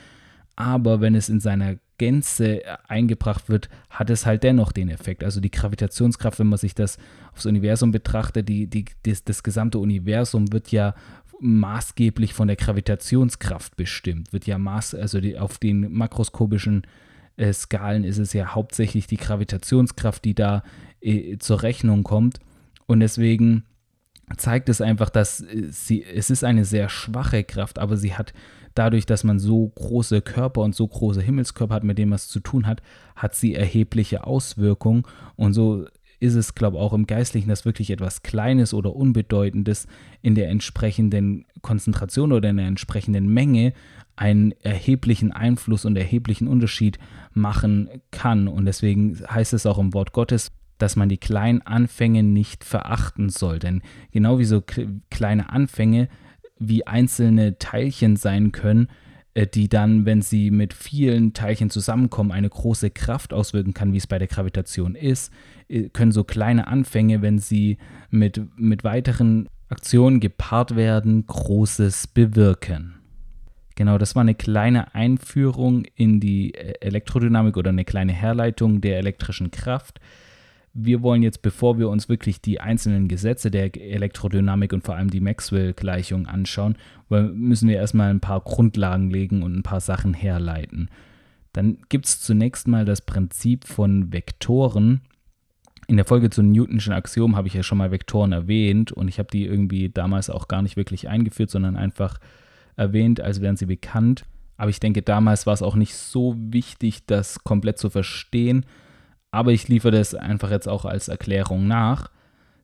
aber 0.56 1.02
wenn 1.02 1.14
es 1.14 1.28
in 1.28 1.40
seiner 1.40 1.76
Gänze 1.98 2.64
äh, 2.64 2.76
eingebracht 2.88 3.48
wird, 3.48 3.68
hat 3.90 4.10
es 4.10 4.26
halt 4.26 4.42
dennoch 4.42 4.72
den 4.72 4.88
Effekt. 4.88 5.24
Also 5.24 5.40
die 5.40 5.50
Gravitationskraft, 5.50 6.38
wenn 6.38 6.48
man 6.48 6.58
sich 6.58 6.74
das 6.74 6.98
aufs 7.32 7.46
Universum 7.46 7.90
betrachtet, 7.90 8.48
die, 8.48 8.66
die, 8.66 8.86
das, 9.04 9.24
das 9.24 9.42
gesamte 9.42 9.78
Universum 9.78 10.52
wird 10.52 10.72
ja 10.72 10.94
maßgeblich 11.40 12.32
von 12.32 12.48
der 12.48 12.56
Gravitationskraft 12.56 13.76
bestimmt, 13.76 14.32
wird 14.32 14.46
ja 14.46 14.58
maß, 14.58 14.94
also 14.94 15.20
die, 15.20 15.38
auf 15.38 15.58
den 15.58 15.92
makroskopischen 15.92 16.86
äh, 17.36 17.52
Skalen 17.52 18.04
ist 18.04 18.18
es 18.18 18.32
ja 18.32 18.54
hauptsächlich 18.54 19.06
die 19.06 19.18
Gravitationskraft, 19.18 20.24
die 20.24 20.34
da 20.34 20.62
äh, 21.00 21.38
zur 21.38 21.62
Rechnung 21.62 22.02
kommt. 22.02 22.40
Und 22.86 23.00
deswegen 23.00 23.64
zeigt 24.36 24.68
es 24.68 24.80
einfach, 24.80 25.10
dass 25.10 25.40
äh, 25.40 25.68
sie, 25.70 26.02
es 26.04 26.30
ist 26.30 26.44
eine 26.44 26.64
sehr 26.64 26.88
schwache 26.88 27.44
Kraft, 27.44 27.78
aber 27.78 27.96
sie 27.96 28.14
hat 28.14 28.32
dadurch, 28.78 29.06
dass 29.06 29.24
man 29.24 29.38
so 29.38 29.68
große 29.68 30.22
Körper 30.22 30.62
und 30.62 30.74
so 30.74 30.86
große 30.86 31.20
Himmelskörper 31.20 31.74
hat, 31.74 31.84
mit 31.84 31.98
denen 31.98 32.10
man 32.10 32.16
es 32.16 32.28
zu 32.28 32.40
tun 32.40 32.66
hat, 32.66 32.82
hat 33.14 33.34
sie 33.34 33.54
erhebliche 33.54 34.26
Auswirkungen. 34.26 35.04
Und 35.36 35.52
so 35.52 35.86
ist 36.20 36.34
es, 36.34 36.54
glaube 36.54 36.76
ich, 36.76 36.82
auch 36.82 36.92
im 36.92 37.06
Geistlichen, 37.06 37.48
dass 37.48 37.64
wirklich 37.64 37.90
etwas 37.90 38.22
Kleines 38.22 38.72
oder 38.72 38.94
Unbedeutendes 38.94 39.86
in 40.22 40.34
der 40.34 40.48
entsprechenden 40.48 41.44
Konzentration 41.62 42.32
oder 42.32 42.50
in 42.50 42.56
der 42.56 42.66
entsprechenden 42.66 43.28
Menge 43.28 43.72
einen 44.16 44.52
erheblichen 44.62 45.32
Einfluss 45.32 45.84
und 45.84 45.96
erheblichen 45.96 46.48
Unterschied 46.48 46.98
machen 47.32 47.88
kann. 48.10 48.48
Und 48.48 48.64
deswegen 48.64 49.18
heißt 49.28 49.52
es 49.52 49.66
auch 49.66 49.78
im 49.78 49.92
Wort 49.92 50.12
Gottes, 50.12 50.52
dass 50.78 50.96
man 50.96 51.08
die 51.08 51.18
kleinen 51.18 51.62
Anfänge 51.62 52.22
nicht 52.22 52.64
verachten 52.64 53.28
soll. 53.28 53.58
Denn 53.58 53.82
genau 54.12 54.38
wie 54.38 54.44
so 54.44 54.62
kleine 55.10 55.50
Anfänge 55.50 56.08
wie 56.58 56.86
einzelne 56.86 57.58
Teilchen 57.58 58.16
sein 58.16 58.52
können, 58.52 58.88
äh, 59.34 59.46
die 59.46 59.68
dann, 59.68 60.06
wenn 60.06 60.22
sie 60.22 60.50
mit 60.50 60.72
vielen 60.72 61.32
Teilchen 61.34 61.70
zusammenkommen, 61.70 62.32
eine 62.32 62.48
große 62.48 62.90
Kraft 62.90 63.32
auswirken 63.32 63.74
kann, 63.74 63.92
wie 63.92 63.98
es 63.98 64.06
bei 64.06 64.18
der 64.18 64.28
Gravitation 64.28 64.94
ist, 64.94 65.32
äh, 65.68 65.88
können 65.90 66.12
so 66.12 66.24
kleine 66.24 66.66
Anfänge, 66.66 67.22
wenn 67.22 67.38
sie 67.38 67.76
mit, 68.10 68.40
mit 68.56 68.82
weiteren 68.84 69.48
Aktionen 69.68 70.20
gepaart 70.20 70.76
werden, 70.76 71.26
Großes 71.26 72.06
bewirken. 72.06 72.94
Genau, 73.74 73.98
das 73.98 74.14
war 74.14 74.22
eine 74.22 74.34
kleine 74.34 74.94
Einführung 74.94 75.84
in 75.94 76.18
die 76.18 76.54
äh, 76.54 76.74
Elektrodynamik 76.80 77.58
oder 77.58 77.70
eine 77.70 77.84
kleine 77.84 78.12
Herleitung 78.12 78.80
der 78.80 78.98
elektrischen 78.98 79.50
Kraft. 79.50 80.00
Wir 80.78 81.00
wollen 81.00 81.22
jetzt, 81.22 81.40
bevor 81.40 81.78
wir 81.78 81.88
uns 81.88 82.10
wirklich 82.10 82.42
die 82.42 82.60
einzelnen 82.60 83.08
Gesetze 83.08 83.50
der 83.50 83.74
Elektrodynamik 83.74 84.74
und 84.74 84.84
vor 84.84 84.94
allem 84.94 85.08
die 85.08 85.22
Maxwell-Gleichung 85.22 86.26
anschauen, 86.26 86.76
müssen 87.08 87.70
wir 87.70 87.76
erstmal 87.76 88.10
ein 88.10 88.20
paar 88.20 88.42
Grundlagen 88.42 89.10
legen 89.10 89.42
und 89.42 89.56
ein 89.56 89.62
paar 89.62 89.80
Sachen 89.80 90.12
herleiten. 90.12 90.90
Dann 91.54 91.78
gibt 91.88 92.04
es 92.04 92.20
zunächst 92.20 92.68
mal 92.68 92.84
das 92.84 93.00
Prinzip 93.00 93.64
von 93.66 94.12
Vektoren. 94.12 95.00
In 95.86 95.96
der 95.96 96.04
Folge 96.04 96.28
zu 96.28 96.42
Newtonschen 96.42 96.92
Axiom 96.92 97.36
habe 97.36 97.48
ich 97.48 97.54
ja 97.54 97.62
schon 97.62 97.78
mal 97.78 97.90
Vektoren 97.90 98.32
erwähnt 98.32 98.92
und 98.92 99.08
ich 99.08 99.18
habe 99.18 99.30
die 99.32 99.46
irgendwie 99.46 99.88
damals 99.88 100.28
auch 100.28 100.46
gar 100.46 100.60
nicht 100.60 100.76
wirklich 100.76 101.08
eingeführt, 101.08 101.48
sondern 101.48 101.76
einfach 101.76 102.18
erwähnt, 102.76 103.22
als 103.22 103.40
wären 103.40 103.56
sie 103.56 103.64
bekannt. 103.64 104.26
Aber 104.58 104.68
ich 104.68 104.80
denke, 104.80 105.00
damals 105.00 105.46
war 105.46 105.54
es 105.54 105.62
auch 105.62 105.74
nicht 105.74 105.94
so 105.94 106.36
wichtig, 106.36 107.06
das 107.06 107.44
komplett 107.44 107.78
zu 107.78 107.88
verstehen. 107.88 108.66
Aber 109.30 109.52
ich 109.52 109.68
liefere 109.68 109.92
das 109.92 110.14
einfach 110.14 110.50
jetzt 110.50 110.68
auch 110.68 110.84
als 110.84 111.08
Erklärung 111.08 111.66
nach. 111.66 112.10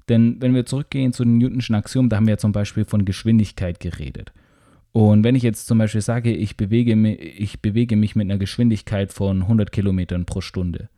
Denn 0.09 0.37
wenn 0.41 0.55
wir 0.55 0.67
zurückgehen 0.67 1.13
zu 1.13 1.25
den 1.25 1.39
Newtonschen 1.39 1.75
Axiomen, 1.75 2.09
da 2.09 2.17
haben 2.17 2.27
wir 2.27 2.35
ja 2.35 2.39
zum 2.39 2.53
Beispiel 2.53 2.85
von 2.85 3.05
Geschwindigkeit 3.05 3.81
geredet. 3.81 4.33
Und 4.93 5.25
wenn 5.25 5.35
ich 5.35 5.43
jetzt 5.43 5.67
zum 5.67 5.79
Beispiel 5.79 6.03
sage, 6.03 6.33
ich 6.35 6.57
bewege, 6.57 6.97
mich, 6.97 7.19
ich 7.19 7.63
bewege 7.63 7.97
mich 7.97 8.15
mit 8.15 8.31
einer 8.31 8.39
Geschwindigkeit 8.39 9.13
von 9.13 9.43
100 9.43 9.73
Kilometern 9.73 10.27
pro 10.27 10.41
Stunde, 10.41 10.91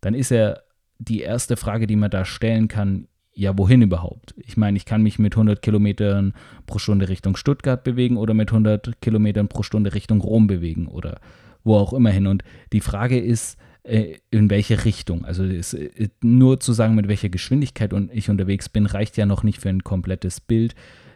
dann 0.00 0.14
ist 0.14 0.30
ja 0.30 0.58
die 0.98 1.20
erste 1.20 1.56
Frage, 1.56 1.86
die 1.86 1.96
man 1.96 2.10
da 2.10 2.24
stellen 2.24 2.68
kann, 2.68 3.08
ja, 3.36 3.58
wohin 3.58 3.82
überhaupt? 3.82 4.34
Ich 4.36 4.56
meine, 4.56 4.76
ich 4.76 4.84
kann 4.84 5.02
mich 5.02 5.18
mit 5.18 5.34
100 5.34 5.60
Kilometern 5.60 6.34
pro 6.66 6.78
Stunde 6.78 7.08
Richtung 7.08 7.34
Stuttgart 7.34 7.82
bewegen 7.82 8.16
oder 8.16 8.32
mit 8.32 8.50
100 8.50 9.00
Kilometern 9.00 9.48
pro 9.48 9.64
Stunde 9.64 9.92
Richtung 9.92 10.20
Rom 10.20 10.46
bewegen 10.46 10.86
oder 10.86 11.18
wo 11.64 11.76
auch 11.76 11.92
immer 11.92 12.10
hin. 12.10 12.28
Und 12.28 12.44
die 12.72 12.80
Frage 12.80 13.18
ist, 13.18 13.58
in 13.84 14.48
welche 14.48 14.84
Richtung. 14.86 15.26
Also 15.26 15.44
es, 15.44 15.74
äh, 15.74 16.08
nur 16.22 16.58
zu 16.58 16.72
sagen, 16.72 16.94
mit 16.94 17.06
welcher 17.06 17.28
Geschwindigkeit 17.28 17.92
ich 18.12 18.30
unterwegs 18.30 18.68
bin, 18.68 18.86
reicht 18.86 19.16
ja 19.16 19.26
noch 19.26 19.42
nicht 19.42 19.60
für 19.60 19.68
ein 19.68 19.84
komplettes 19.84 20.40
Bild 20.40 20.74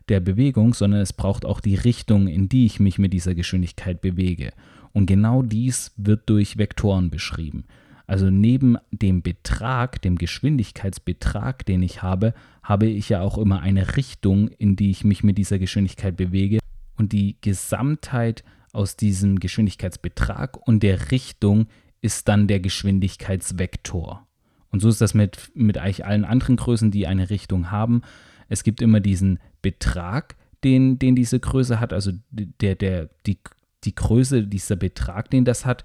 der 0.08 0.20
Bewegung, 0.20 0.74
sondern 0.74 1.00
es 1.00 1.12
braucht 1.12 1.44
auch 1.44 1.60
die 1.60 1.76
Richtung, 1.76 2.28
in 2.28 2.48
die 2.48 2.66
ich 2.66 2.78
mich 2.78 2.98
mit 2.98 3.12
dieser 3.12 3.34
Geschwindigkeit 3.34 4.00
bewege. 4.00 4.52
Und 4.92 5.06
genau 5.06 5.42
dies 5.42 5.92
wird 5.96 6.28
durch 6.28 6.58
Vektoren 6.58 7.10
beschrieben. 7.10 7.64
Also 8.06 8.30
neben 8.30 8.78
dem 8.90 9.22
Betrag, 9.22 10.00
dem 10.00 10.16
Geschwindigkeitsbetrag, 10.16 11.64
den 11.66 11.82
ich 11.82 12.02
habe, 12.02 12.32
habe 12.62 12.86
ich 12.86 13.10
ja 13.10 13.20
auch 13.20 13.36
immer 13.36 13.60
eine 13.60 13.96
Richtung, 13.96 14.48
in 14.48 14.76
die 14.76 14.90
ich 14.90 15.04
mich 15.04 15.22
mit 15.22 15.36
dieser 15.36 15.58
Geschwindigkeit 15.58 16.16
bewege. 16.16 16.58
Und 16.96 17.12
die 17.12 17.36
Gesamtheit 17.40 18.44
aus 18.72 18.96
diesem 18.96 19.40
Geschwindigkeitsbetrag 19.40 20.56
und 20.66 20.82
der 20.82 21.10
Richtung 21.10 21.66
ist 22.00 22.28
dann 22.28 22.46
der 22.46 22.60
Geschwindigkeitsvektor. 22.60 24.26
Und 24.70 24.80
so 24.80 24.88
ist 24.88 25.00
das 25.00 25.14
mit, 25.14 25.50
mit 25.54 25.78
eigentlich 25.78 26.04
allen 26.04 26.24
anderen 26.24 26.56
Größen, 26.56 26.90
die 26.90 27.06
eine 27.06 27.30
Richtung 27.30 27.70
haben. 27.70 28.02
Es 28.48 28.62
gibt 28.62 28.82
immer 28.82 29.00
diesen 29.00 29.38
Betrag, 29.62 30.36
den, 30.64 30.98
den 30.98 31.14
diese 31.14 31.40
Größe 31.40 31.80
hat, 31.80 31.92
also 31.92 32.12
der, 32.30 32.74
der, 32.74 33.08
die, 33.26 33.38
die 33.84 33.94
Größe, 33.94 34.46
dieser 34.46 34.76
Betrag, 34.76 35.30
den 35.30 35.44
das 35.44 35.64
hat 35.64 35.84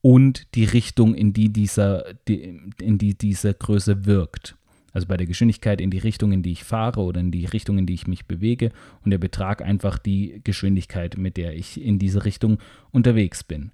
und 0.00 0.54
die 0.54 0.64
Richtung, 0.64 1.14
in 1.14 1.32
die, 1.32 1.52
dieser, 1.52 2.04
die, 2.28 2.60
in 2.80 2.98
die 2.98 3.16
diese 3.16 3.54
Größe 3.54 4.04
wirkt. 4.04 4.56
Also 4.92 5.06
bei 5.06 5.16
der 5.16 5.26
Geschwindigkeit 5.26 5.80
in 5.80 5.90
die 5.90 5.98
Richtung, 5.98 6.32
in 6.32 6.42
die 6.42 6.52
ich 6.52 6.64
fahre 6.64 7.00
oder 7.00 7.20
in 7.20 7.30
die 7.30 7.46
Richtung, 7.46 7.78
in 7.78 7.86
die 7.86 7.94
ich 7.94 8.06
mich 8.06 8.26
bewege 8.26 8.72
und 9.04 9.10
der 9.10 9.18
Betrag 9.18 9.62
einfach 9.62 9.98
die 9.98 10.40
Geschwindigkeit, 10.44 11.16
mit 11.16 11.38
der 11.38 11.56
ich 11.56 11.80
in 11.80 11.98
diese 11.98 12.26
Richtung 12.26 12.58
unterwegs 12.90 13.42
bin. 13.42 13.70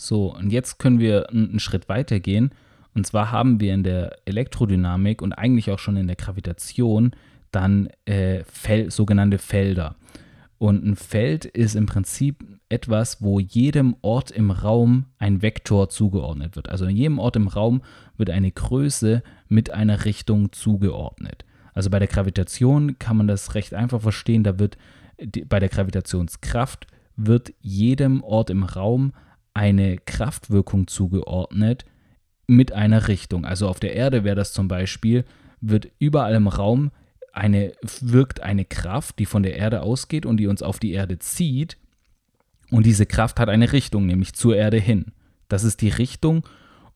So, 0.00 0.34
und 0.34 0.50
jetzt 0.50 0.78
können 0.78 0.98
wir 0.98 1.28
einen 1.28 1.60
Schritt 1.60 1.90
weiter 1.90 2.20
gehen. 2.20 2.52
Und 2.94 3.06
zwar 3.06 3.30
haben 3.30 3.60
wir 3.60 3.74
in 3.74 3.82
der 3.82 4.16
Elektrodynamik 4.24 5.20
und 5.20 5.34
eigentlich 5.34 5.70
auch 5.70 5.78
schon 5.78 5.98
in 5.98 6.06
der 6.06 6.16
Gravitation 6.16 7.12
dann 7.50 7.90
äh, 8.06 8.42
Fel 8.44 8.90
sogenannte 8.90 9.36
Felder. 9.36 9.96
Und 10.56 10.84
ein 10.84 10.96
Feld 10.96 11.44
ist 11.44 11.74
im 11.74 11.84
Prinzip 11.84 12.44
etwas, 12.70 13.22
wo 13.22 13.40
jedem 13.40 13.94
Ort 14.00 14.30
im 14.30 14.50
Raum 14.50 15.04
ein 15.18 15.42
Vektor 15.42 15.90
zugeordnet 15.90 16.56
wird. 16.56 16.70
Also 16.70 16.86
in 16.86 16.96
jedem 16.96 17.18
Ort 17.18 17.36
im 17.36 17.48
Raum 17.48 17.82
wird 18.16 18.30
eine 18.30 18.50
Größe 18.50 19.22
mit 19.48 19.70
einer 19.70 20.06
Richtung 20.06 20.50
zugeordnet. 20.52 21.44
Also 21.74 21.90
bei 21.90 21.98
der 21.98 22.08
Gravitation 22.08 22.98
kann 22.98 23.18
man 23.18 23.28
das 23.28 23.54
recht 23.54 23.74
einfach 23.74 24.00
verstehen. 24.00 24.44
Da 24.44 24.58
wird 24.58 24.78
die, 25.18 25.44
bei 25.44 25.60
der 25.60 25.68
Gravitationskraft 25.68 26.86
wird 27.16 27.52
jedem 27.60 28.22
Ort 28.22 28.48
im 28.48 28.62
Raum 28.62 29.12
eine 29.60 29.98
Kraftwirkung 29.98 30.86
zugeordnet 30.86 31.84
mit 32.46 32.72
einer 32.72 33.08
Richtung. 33.08 33.44
Also 33.44 33.68
auf 33.68 33.78
der 33.78 33.94
Erde 33.94 34.24
wäre 34.24 34.34
das 34.34 34.54
zum 34.54 34.68
Beispiel, 34.68 35.26
wird 35.60 35.88
überall 35.98 36.34
im 36.34 36.48
Raum 36.48 36.92
eine, 37.34 37.72
wirkt 38.00 38.40
eine 38.40 38.64
Kraft, 38.64 39.18
die 39.18 39.26
von 39.26 39.42
der 39.42 39.56
Erde 39.56 39.82
ausgeht 39.82 40.24
und 40.24 40.38
die 40.38 40.46
uns 40.46 40.62
auf 40.62 40.78
die 40.78 40.92
Erde 40.92 41.18
zieht. 41.18 41.76
Und 42.70 42.86
diese 42.86 43.04
Kraft 43.04 43.38
hat 43.38 43.50
eine 43.50 43.70
Richtung, 43.70 44.06
nämlich 44.06 44.32
zur 44.32 44.56
Erde 44.56 44.78
hin. 44.78 45.12
Das 45.48 45.62
ist 45.62 45.82
die 45.82 45.90
Richtung 45.90 46.48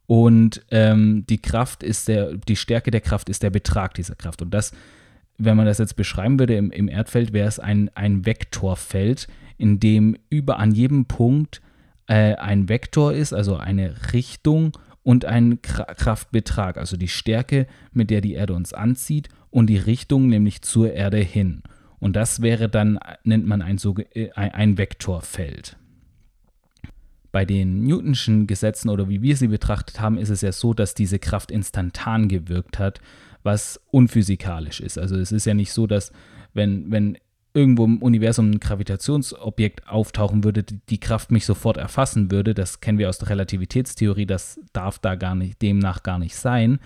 und 0.07 0.65
ähm, 0.71 1.27
die 1.29 1.43
Kraft 1.43 1.83
ist 1.83 2.09
der, 2.09 2.35
die 2.35 2.57
Stärke 2.57 2.91
der 2.91 3.03
Kraft 3.03 3.29
ist 3.29 3.43
der 3.43 3.51
Betrag 3.51 3.93
dieser 3.93 4.15
Kraft. 4.15 4.41
Und 4.41 4.55
das, 4.55 4.73
wenn 5.37 5.59
man 5.59 5.67
das 5.67 5.77
jetzt 5.77 5.97
beschreiben 5.97 6.39
würde 6.39 6.57
im, 6.57 6.71
im 6.71 6.89
Erdfeld, 6.89 7.35
wäre 7.35 7.49
es 7.49 7.59
ein, 7.59 7.91
ein 7.95 8.25
Vektorfeld, 8.25 9.29
in 9.59 9.81
dem 9.81 10.17
über 10.31 10.59
an 10.59 10.73
jedem 10.73 11.05
Punkt 11.05 11.61
äh, 12.07 12.35
ein 12.35 12.69
Vektor 12.69 13.13
ist, 13.13 13.33
also 13.33 13.57
eine 13.57 14.13
Richtung 14.13 14.77
und 15.03 15.25
ein 15.25 15.61
Kraftbetrag, 15.63 16.79
also 16.79 16.97
die 16.97 17.09
Stärke, 17.09 17.67
mit 17.93 18.11
der 18.11 18.21
die 18.21 18.33
Erde 18.33 18.55
uns 18.55 18.73
anzieht 18.73 19.29
und 19.51 19.69
die 19.69 19.77
Richtung, 19.77 20.29
nämlich 20.29 20.63
zur 20.63 20.93
Erde 20.93 21.19
hin. 21.19 21.63
Und 22.01 22.17
das 22.17 22.43
wäre 22.43 22.69
dann, 22.69 22.99
nennt 23.23 23.47
man 23.47 23.63
ein, 23.63 23.79
äh, 24.15 24.31
ein 24.33 24.77
Vektorfeld. 24.77 25.77
Bei 27.33 27.45
den 27.45 27.83
Newtonschen 27.83 28.47
Gesetzen 28.47 28.89
oder 28.89 29.09
wie 29.09 29.23
wir 29.23 29.37
sie 29.37 29.49
betrachtet 29.49 30.01
haben, 30.01 30.19
ist 30.19 30.31
es 30.31 30.41
ja 30.41 30.53
so, 30.53 30.75
dass 30.75 30.95
diese 30.95 31.19
Kraft 31.19 31.51
instantan 31.51 32.29
gewirkt 32.29 32.79
hat, 32.79 33.01
was 33.43 33.81
unphysikalisch 33.91 34.81
ist. 34.81 34.99
Also 34.99 35.17
es 35.17 35.33
ist 35.33 35.45
ja 35.45 35.55
nicht 35.55 35.73
so, 35.73 35.87
dass 35.87 36.13
wenn, 36.55 36.91
wenn 36.91 37.19
irgendwo 37.55 37.85
im 37.85 38.03
Universum 38.03 38.51
ein 38.51 38.61
Gravitationsobjekt 38.61 39.89
auftauchen 39.89 40.43
würde, 40.43 40.65
die 40.65 40.99
Kraft 40.99 41.31
mich 41.31 41.47
sofort 41.47 41.77
erfassen 41.77 42.31
würde. 42.31 42.53
Das 42.53 42.81
kennen 42.81 42.99
wir 42.99 43.09
aus 43.09 43.19
der 43.19 43.31
Relativitätstheorie, 43.31 44.27
das 44.27 44.61
darf 44.73 44.99
da 44.99 45.15
gar 45.15 45.37
nicht, 45.37 45.63
demnach 45.63 46.03
gar 46.03 46.19
nicht 46.19 46.35
sein. 46.35 46.81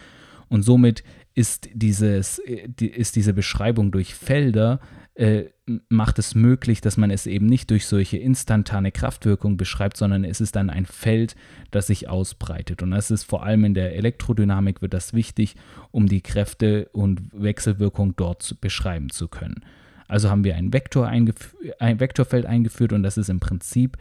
Und 0.49 0.63
somit 0.63 1.03
ist, 1.35 1.69
dieses, 1.73 2.39
äh, 2.41 2.69
ist 2.85 3.17
diese 3.17 3.33
Beschreibung 3.33 3.93
durch 3.93 4.15
Felder, 4.15 4.81
äh, 5.15 5.47
macht 5.89 6.19
es 6.19 6.35
möglich, 6.35 6.81
dass 6.81 6.97
man 6.97 7.11
es 7.11 7.27
eben 7.27 7.47
nicht 7.47 7.71
durch 7.71 7.87
solche 7.87 8.19
instantane 8.19 8.93
Kraftwirkung 8.93 9.57
beschreibt, 9.57 9.97
sondern 9.97 10.25
es 10.25 10.41
ist 10.41 10.55
dann 10.55 10.71
ein 10.71 10.87
Feld, 10.87 11.35
das 11.71 11.89
sich 11.89 12.09
ausbreitet. 12.09 12.83
Und 12.83 12.93
das 12.93 13.11
ist 13.11 13.25
vor 13.25 13.43
allem 13.43 13.65
in 13.65 13.75
der 13.75 13.97
Elektrodynamik 13.97 14.81
wird 14.81 14.95
das 14.95 15.15
wichtig, 15.15 15.57
um 15.91 16.07
die 16.07 16.21
Kräfte 16.21 16.89
und 16.93 17.21
Wechselwirkung 17.33 18.15
dort 18.17 18.61
beschreiben 18.61 19.11
zu 19.11 19.29
können. 19.29 19.65
Also 20.09 20.31
haben 20.31 20.43
wir 20.43 20.57
ein, 20.57 20.73
Vektor 20.73 21.07
ein 21.07 22.01
Vektorfeld 22.01 22.47
eingeführt 22.47 22.93
und 22.93 23.03
das 23.03 23.19
ist 23.19 23.29
im 23.29 23.41
Prinzip 23.41 23.97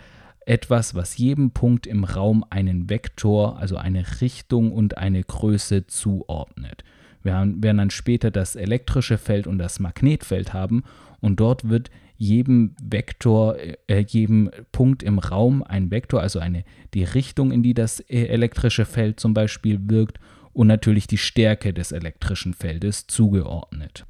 etwas, 0.46 0.96
was 0.96 1.18
jedem 1.18 1.52
Punkt 1.52 1.86
im 1.86 2.06
Raum 2.06 2.46
einen 2.50 2.90
Vektor, 2.90 3.60
also 3.60 3.76
eine 3.76 4.22
Richtung 4.22 4.72
und 4.72 4.98
eine 4.98 5.22
Größe 5.22 5.88
zuordnet. 5.88 6.86
Wir 7.22 7.36
haben, 7.36 7.62
werden 7.62 7.78
dann 7.78 7.90
später 7.90 8.32
das 8.32 8.56
elektrische 8.56 9.18
Feld 9.18 9.46
und 9.46 9.58
das 9.58 9.82
Magnetfeld 9.82 10.54
haben 10.54 10.84
und 11.20 11.42
dort 11.42 11.68
wird 11.68 11.92
jedem 12.16 12.76
Vektor, 12.82 13.58
äh, 13.60 14.06
jedem 14.08 14.50
Punkt 14.72 15.04
im 15.04 15.20
Raum 15.20 15.62
ein 15.64 15.92
Vektor, 15.92 16.22
also 16.22 16.40
eine, 16.40 16.64
die 16.94 17.04
Richtung, 17.04 17.52
in 17.52 17.62
die 17.62 17.74
das 17.74 18.00
äh, 18.00 18.28
elektrische 18.28 18.86
Feld 18.86 19.20
zum 19.20 19.34
Beispiel 19.34 19.80
wirkt 19.90 20.20
und 20.54 20.68
natürlich 20.68 21.08
die 21.08 21.18
Stärke 21.18 21.74
des 21.74 21.92
elektrischen 21.92 22.54
Feldes 22.54 23.06
zugeordnet. 23.08 24.06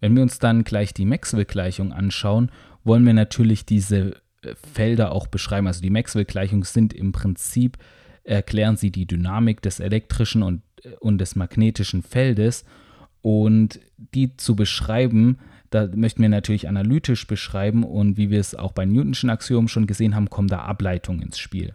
Wenn 0.00 0.14
wir 0.14 0.22
uns 0.22 0.38
dann 0.38 0.64
gleich 0.64 0.94
die 0.94 1.04
Maxwell-Gleichung 1.04 1.92
anschauen, 1.92 2.50
wollen 2.84 3.04
wir 3.04 3.14
natürlich 3.14 3.64
diese 3.64 4.16
äh, 4.42 4.54
Felder 4.72 5.12
auch 5.12 5.26
beschreiben. 5.26 5.66
Also 5.66 5.82
die 5.82 5.90
Maxwell-Gleichungen 5.90 6.62
sind 6.64 6.92
im 6.92 7.12
Prinzip, 7.12 7.78
erklären 8.24 8.76
sie 8.76 8.90
die 8.90 9.06
Dynamik 9.06 9.62
des 9.62 9.80
elektrischen 9.80 10.42
und, 10.42 10.62
äh, 10.84 10.90
und 11.00 11.18
des 11.18 11.36
magnetischen 11.36 12.02
Feldes. 12.02 12.64
Und 13.20 13.80
die 14.14 14.36
zu 14.36 14.54
beschreiben, 14.54 15.38
da 15.70 15.88
möchten 15.94 16.22
wir 16.22 16.28
natürlich 16.28 16.68
analytisch 16.68 17.26
beschreiben 17.26 17.84
und 17.84 18.16
wie 18.16 18.30
wir 18.30 18.40
es 18.40 18.54
auch 18.54 18.72
bei 18.72 18.86
Newtonschen 18.86 19.28
Axiomen 19.28 19.68
schon 19.68 19.86
gesehen 19.86 20.14
haben, 20.14 20.30
kommen 20.30 20.48
da 20.48 20.60
Ableitungen 20.60 21.22
ins 21.22 21.38
Spiel. 21.38 21.74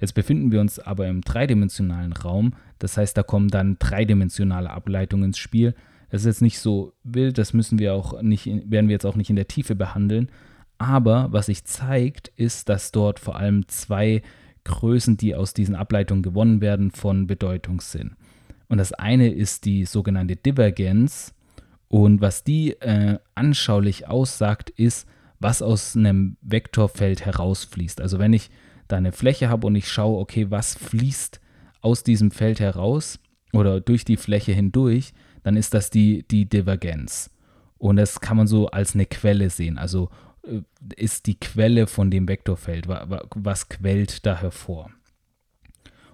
Jetzt 0.00 0.14
befinden 0.14 0.52
wir 0.52 0.60
uns 0.60 0.78
aber 0.78 1.08
im 1.08 1.22
dreidimensionalen 1.22 2.12
Raum, 2.12 2.54
das 2.78 2.96
heißt, 2.96 3.16
da 3.16 3.22
kommen 3.22 3.48
dann 3.48 3.76
dreidimensionale 3.78 4.70
Ableitungen 4.70 5.26
ins 5.26 5.38
Spiel. 5.38 5.74
Das 6.12 6.20
ist 6.20 6.26
jetzt 6.26 6.42
nicht 6.42 6.58
so 6.58 6.92
wild, 7.04 7.38
das 7.38 7.54
müssen 7.54 7.78
wir 7.78 7.94
auch 7.94 8.20
nicht, 8.20 8.44
werden 8.44 8.88
wir 8.88 8.92
jetzt 8.92 9.06
auch 9.06 9.16
nicht 9.16 9.30
in 9.30 9.36
der 9.36 9.48
Tiefe 9.48 9.74
behandeln. 9.74 10.28
Aber 10.76 11.28
was 11.30 11.46
sich 11.46 11.64
zeigt, 11.64 12.28
ist, 12.36 12.68
dass 12.68 12.92
dort 12.92 13.18
vor 13.18 13.36
allem 13.36 13.66
zwei 13.68 14.20
Größen, 14.64 15.16
die 15.16 15.34
aus 15.34 15.54
diesen 15.54 15.74
Ableitungen 15.74 16.22
gewonnen 16.22 16.60
werden, 16.60 16.90
von 16.90 17.26
Bedeutung 17.26 17.80
sind. 17.80 18.14
Und 18.68 18.76
das 18.76 18.92
eine 18.92 19.32
ist 19.32 19.64
die 19.64 19.86
sogenannte 19.86 20.36
Divergenz. 20.36 21.32
Und 21.88 22.20
was 22.20 22.44
die 22.44 22.72
äh, 22.72 23.18
anschaulich 23.34 24.06
aussagt, 24.06 24.68
ist, 24.68 25.08
was 25.40 25.62
aus 25.62 25.96
einem 25.96 26.36
Vektorfeld 26.42 27.24
herausfließt. 27.24 28.02
Also 28.02 28.18
wenn 28.18 28.34
ich 28.34 28.50
da 28.86 28.98
eine 28.98 29.12
Fläche 29.12 29.48
habe 29.48 29.66
und 29.66 29.76
ich 29.76 29.88
schaue, 29.88 30.20
okay, 30.20 30.50
was 30.50 30.74
fließt 30.74 31.40
aus 31.80 32.04
diesem 32.04 32.32
Feld 32.32 32.60
heraus 32.60 33.18
oder 33.54 33.80
durch 33.80 34.04
die 34.04 34.18
Fläche 34.18 34.52
hindurch, 34.52 35.14
dann 35.42 35.56
ist 35.56 35.74
das 35.74 35.90
die, 35.90 36.24
die 36.30 36.48
Divergenz. 36.48 37.30
Und 37.78 37.96
das 37.96 38.20
kann 38.20 38.36
man 38.36 38.46
so 38.46 38.68
als 38.68 38.94
eine 38.94 39.06
Quelle 39.06 39.50
sehen. 39.50 39.78
Also 39.78 40.08
äh, 40.44 40.60
ist 40.96 41.26
die 41.26 41.38
Quelle 41.38 41.86
von 41.86 42.10
dem 42.10 42.28
Vektorfeld. 42.28 42.88
Was 42.88 43.68
quellt 43.68 44.24
da 44.24 44.36
hervor? 44.36 44.90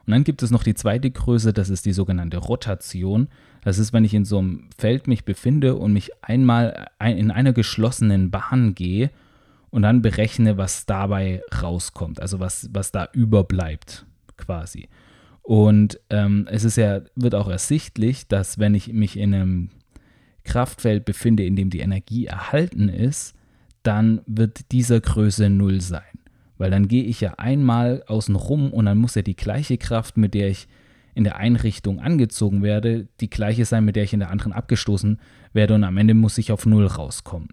Und 0.06 0.12
dann 0.12 0.24
gibt 0.24 0.42
es 0.42 0.50
noch 0.50 0.62
die 0.62 0.72
zweite 0.72 1.10
Größe, 1.10 1.52
das 1.52 1.68
ist 1.68 1.84
die 1.84 1.92
sogenannte 1.92 2.38
Rotation. 2.38 3.28
Das 3.62 3.76
ist, 3.76 3.92
wenn 3.92 4.06
ich 4.06 4.14
in 4.14 4.24
so 4.24 4.38
einem 4.38 4.70
Feld 4.78 5.06
mich 5.06 5.26
befinde 5.26 5.74
und 5.74 5.92
mich 5.92 6.12
einmal 6.22 6.88
in 6.98 7.30
einer 7.30 7.52
geschlossenen 7.52 8.30
Bahn 8.30 8.74
gehe 8.74 9.10
und 9.68 9.82
dann 9.82 10.00
berechne, 10.00 10.56
was 10.56 10.86
dabei 10.86 11.42
rauskommt, 11.60 12.22
also 12.22 12.40
was, 12.40 12.70
was 12.72 12.90
da 12.90 13.10
überbleibt 13.12 14.06
quasi. 14.38 14.88
Und 15.48 15.98
ähm, 16.10 16.46
es 16.50 16.62
ist 16.62 16.76
ja, 16.76 17.00
wird 17.16 17.34
auch 17.34 17.48
ersichtlich, 17.48 18.28
dass 18.28 18.58
wenn 18.58 18.74
ich 18.74 18.92
mich 18.92 19.18
in 19.18 19.32
einem 19.32 19.70
Kraftfeld 20.44 21.06
befinde, 21.06 21.46
in 21.46 21.56
dem 21.56 21.70
die 21.70 21.80
Energie 21.80 22.26
erhalten 22.26 22.90
ist, 22.90 23.34
dann 23.82 24.20
wird 24.26 24.72
dieser 24.72 25.00
Größe 25.00 25.48
null 25.48 25.80
sein. 25.80 26.02
Weil 26.58 26.70
dann 26.70 26.86
gehe 26.86 27.04
ich 27.04 27.22
ja 27.22 27.36
einmal 27.38 28.02
außen 28.08 28.36
rum 28.36 28.74
und 28.74 28.84
dann 28.84 28.98
muss 28.98 29.14
ja 29.14 29.22
die 29.22 29.36
gleiche 29.36 29.78
Kraft, 29.78 30.18
mit 30.18 30.34
der 30.34 30.48
ich 30.48 30.68
in 31.14 31.24
der 31.24 31.36
Einrichtung 31.36 31.98
angezogen 31.98 32.62
werde, 32.62 33.08
die 33.22 33.30
gleiche 33.30 33.64
sein, 33.64 33.86
mit 33.86 33.96
der 33.96 34.04
ich 34.04 34.12
in 34.12 34.20
der 34.20 34.30
anderen 34.30 34.52
abgestoßen 34.52 35.18
werde 35.54 35.76
und 35.76 35.84
am 35.84 35.96
Ende 35.96 36.12
muss 36.12 36.36
ich 36.36 36.52
auf 36.52 36.66
null 36.66 36.84
rauskommen. 36.84 37.48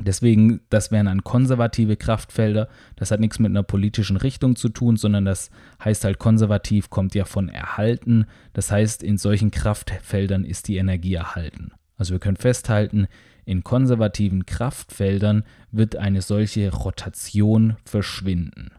Deswegen, 0.00 0.60
das 0.70 0.90
wären 0.90 1.06
dann 1.06 1.24
konservative 1.24 1.96
Kraftfelder. 1.96 2.68
Das 2.96 3.10
hat 3.10 3.20
nichts 3.20 3.38
mit 3.38 3.50
einer 3.50 3.62
politischen 3.62 4.16
Richtung 4.16 4.56
zu 4.56 4.68
tun, 4.68 4.96
sondern 4.96 5.24
das 5.24 5.50
heißt 5.84 6.04
halt 6.04 6.18
konservativ 6.18 6.90
kommt 6.90 7.14
ja 7.14 7.24
von 7.24 7.48
erhalten. 7.48 8.26
Das 8.52 8.70
heißt, 8.70 9.02
in 9.02 9.18
solchen 9.18 9.50
Kraftfeldern 9.50 10.44
ist 10.44 10.68
die 10.68 10.76
Energie 10.76 11.14
erhalten. 11.14 11.72
Also 11.96 12.12
wir 12.12 12.18
können 12.18 12.36
festhalten, 12.36 13.06
in 13.44 13.62
konservativen 13.62 14.46
Kraftfeldern 14.46 15.44
wird 15.70 15.96
eine 15.96 16.22
solche 16.22 16.72
Rotation 16.72 17.76
verschwinden. 17.84 18.70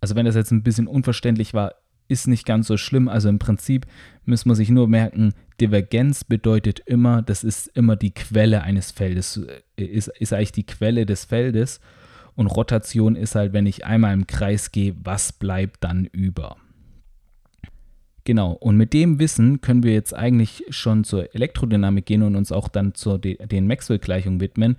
Also 0.00 0.14
wenn 0.14 0.26
das 0.26 0.34
jetzt 0.34 0.52
ein 0.52 0.62
bisschen 0.62 0.86
unverständlich 0.86 1.52
war, 1.52 1.74
ist 2.08 2.28
nicht 2.28 2.46
ganz 2.46 2.66
so 2.66 2.76
schlimm. 2.76 3.08
Also 3.08 3.28
im 3.28 3.38
Prinzip 3.38 3.86
muss 4.24 4.46
man 4.46 4.56
sich 4.56 4.68
nur 4.68 4.88
merken, 4.88 5.34
Divergenz 5.60 6.24
bedeutet 6.24 6.80
immer, 6.80 7.22
das 7.22 7.44
ist 7.44 7.68
immer 7.68 7.96
die 7.96 8.12
Quelle 8.12 8.62
eines 8.62 8.90
Feldes, 8.90 9.40
ist, 9.76 10.08
ist 10.08 10.32
eigentlich 10.32 10.52
die 10.52 10.66
Quelle 10.66 11.06
des 11.06 11.24
Feldes. 11.24 11.80
Und 12.34 12.48
Rotation 12.48 13.16
ist 13.16 13.34
halt, 13.34 13.52
wenn 13.52 13.66
ich 13.66 13.86
einmal 13.86 14.12
im 14.12 14.26
Kreis 14.26 14.70
gehe, 14.70 14.94
was 15.02 15.32
bleibt 15.32 15.82
dann 15.84 16.04
über? 16.04 16.56
Genau, 18.24 18.52
und 18.52 18.76
mit 18.76 18.92
dem 18.92 19.20
Wissen 19.20 19.60
können 19.60 19.84
wir 19.84 19.92
jetzt 19.92 20.12
eigentlich 20.12 20.64
schon 20.68 21.04
zur 21.04 21.34
Elektrodynamik 21.34 22.04
gehen 22.04 22.22
und 22.22 22.34
uns 22.34 22.50
auch 22.52 22.68
dann 22.68 22.92
zu 22.92 23.18
den 23.18 23.66
Maxwell-Gleichungen 23.66 24.40
widmen. 24.40 24.76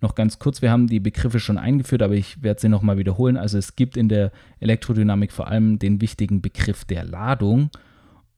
Noch 0.00 0.14
ganz 0.14 0.38
kurz, 0.38 0.62
wir 0.62 0.70
haben 0.70 0.88
die 0.88 1.00
Begriffe 1.00 1.40
schon 1.40 1.58
eingeführt, 1.58 2.02
aber 2.02 2.14
ich 2.14 2.42
werde 2.42 2.60
sie 2.60 2.68
nochmal 2.68 2.98
wiederholen. 2.98 3.36
Also 3.36 3.56
es 3.56 3.76
gibt 3.76 3.96
in 3.96 4.08
der 4.08 4.30
Elektrodynamik 4.60 5.32
vor 5.32 5.48
allem 5.48 5.78
den 5.78 6.00
wichtigen 6.00 6.42
Begriff 6.42 6.84
der 6.84 7.04
Ladung 7.04 7.70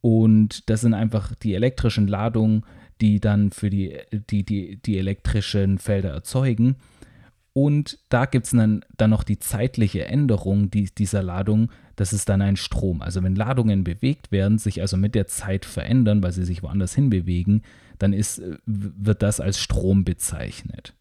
und 0.01 0.69
das 0.71 0.83
sind 0.83 0.95
einfach 0.95 1.35
die 1.35 1.55
elektrischen 1.55 2.07
Ladungen, 2.07 2.65
die 3.01 3.21
dann 3.21 3.51
für 3.51 3.71
die, 3.71 3.97
die, 4.31 4.45
die, 4.45 4.81
die 4.83 4.99
elektrischen 4.99 5.79
Felder 5.79 6.11
erzeugen. 6.11 6.77
Und 7.53 7.99
da 8.09 8.27
gibt 8.27 8.47
es 8.47 8.53
dann, 8.53 8.85
dann 8.97 9.11
noch 9.11 9.25
die 9.25 9.39
zeitliche 9.39 10.05
Änderung 10.05 10.71
die, 10.71 10.85
dieser 10.95 11.23
Ladung, 11.23 11.71
das 11.97 12.13
ist 12.13 12.29
dann 12.29 12.41
ein 12.41 12.57
Strom. 12.57 13.03
Also 13.03 13.23
wenn 13.25 13.35
Ladungen 13.35 13.83
bewegt 13.83 14.31
werden, 14.31 14.59
sich 14.59 14.81
also 14.81 14.97
mit 14.97 15.17
der 15.17 15.27
Zeit 15.27 15.65
verändern, 15.65 16.23
weil 16.23 16.33
sie 16.33 16.45
sich 16.45 16.63
woanders 16.63 16.95
hin 16.95 17.11
bewegen, 17.11 17.63
dann 17.99 18.13
ist, 18.13 18.41
wird 18.65 19.23
das 19.23 19.41
als 19.41 19.59
Strom 19.59 20.05
bezeichnet. 20.05 20.95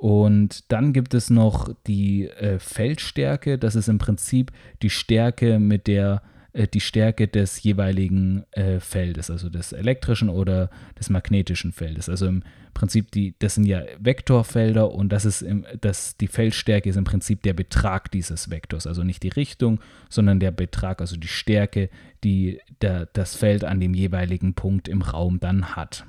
Und 0.00 0.72
dann 0.72 0.94
gibt 0.94 1.12
es 1.12 1.28
noch 1.28 1.74
die 1.86 2.26
äh, 2.26 2.58
Feldstärke, 2.58 3.58
das 3.58 3.74
ist 3.74 3.86
im 3.90 3.98
Prinzip 3.98 4.50
die 4.80 4.88
Stärke, 4.88 5.58
mit 5.58 5.86
der 5.86 6.22
äh, 6.54 6.66
die 6.66 6.80
Stärke 6.80 7.28
des 7.28 7.62
jeweiligen 7.62 8.44
äh, 8.52 8.80
Feldes, 8.80 9.30
also 9.30 9.50
des 9.50 9.72
elektrischen 9.72 10.30
oder 10.30 10.70
des 10.98 11.10
magnetischen 11.10 11.72
Feldes. 11.72 12.08
Also 12.08 12.28
im 12.28 12.42
Prinzip, 12.72 13.10
die, 13.10 13.34
das 13.40 13.56
sind 13.56 13.66
ja 13.66 13.82
Vektorfelder 13.98 14.90
und 14.90 15.10
das 15.10 15.26
ist 15.26 15.42
im, 15.42 15.66
das, 15.78 16.16
die 16.16 16.28
Feldstärke 16.28 16.88
ist 16.88 16.96
im 16.96 17.04
Prinzip 17.04 17.42
der 17.42 17.52
Betrag 17.52 18.10
dieses 18.10 18.48
Vektors, 18.48 18.86
also 18.86 19.04
nicht 19.04 19.22
die 19.22 19.28
Richtung, 19.28 19.80
sondern 20.08 20.40
der 20.40 20.50
Betrag, 20.50 21.02
also 21.02 21.16
die 21.16 21.28
Stärke, 21.28 21.90
die 22.24 22.58
der, 22.80 23.04
das 23.12 23.36
Feld 23.36 23.64
an 23.64 23.80
dem 23.80 23.92
jeweiligen 23.92 24.54
Punkt 24.54 24.88
im 24.88 25.02
Raum 25.02 25.40
dann 25.40 25.76
hat. 25.76 26.06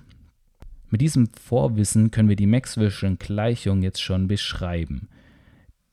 Mit 0.91 0.99
diesem 0.99 1.29
Vorwissen 1.33 2.11
können 2.11 2.27
wir 2.27 2.35
die 2.35 2.47
Maxwell'schen 2.47 3.17
Gleichung 3.17 3.81
jetzt 3.81 4.01
schon 4.01 4.27
beschreiben. 4.27 5.07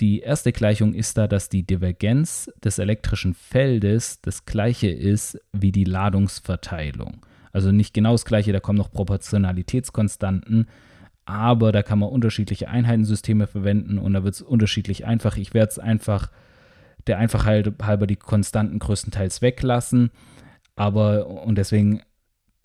Die 0.01 0.21
erste 0.21 0.51
Gleichung 0.51 0.93
ist 0.93 1.17
da, 1.17 1.29
dass 1.29 1.49
die 1.49 1.63
Divergenz 1.63 2.51
des 2.65 2.81
elektrischen 2.81 3.35
Feldes 3.35 4.21
das 4.21 4.45
gleiche 4.45 4.89
ist 4.89 5.41
wie 5.53 5.71
die 5.71 5.85
Ladungsverteilung. 5.85 7.25
Also 7.53 7.71
nicht 7.71 7.95
genau 7.95 8.13
das 8.13 8.25
gleiche, 8.25 8.53
da 8.53 8.59
kommen 8.59 8.79
noch 8.79 8.91
Proportionalitätskonstanten, 8.91 10.69
aber 11.25 11.71
da 11.71 11.85
kann 11.85 12.01
man 12.01 12.09
unterschiedliche 12.09 12.69
Einheitensysteme 12.69 13.47
verwenden 13.47 13.99
und 13.99 14.15
da 14.15 14.25
wird 14.25 14.35
es 14.35 14.43
unterschiedlich 14.43 15.07
einfach. 15.07 15.37
Ich 15.37 15.55
werde 15.55 15.71
es 15.71 15.79
einfach 15.79 16.31
der 17.07 17.19
Einfachheit 17.19 17.73
halber 17.83 18.09
die 18.09 18.17
Konstanten 18.17 18.81
größtenteils 18.81 19.43
weglassen, 19.43 20.11
aber 20.75 21.27
und 21.29 21.57
deswegen 21.57 22.03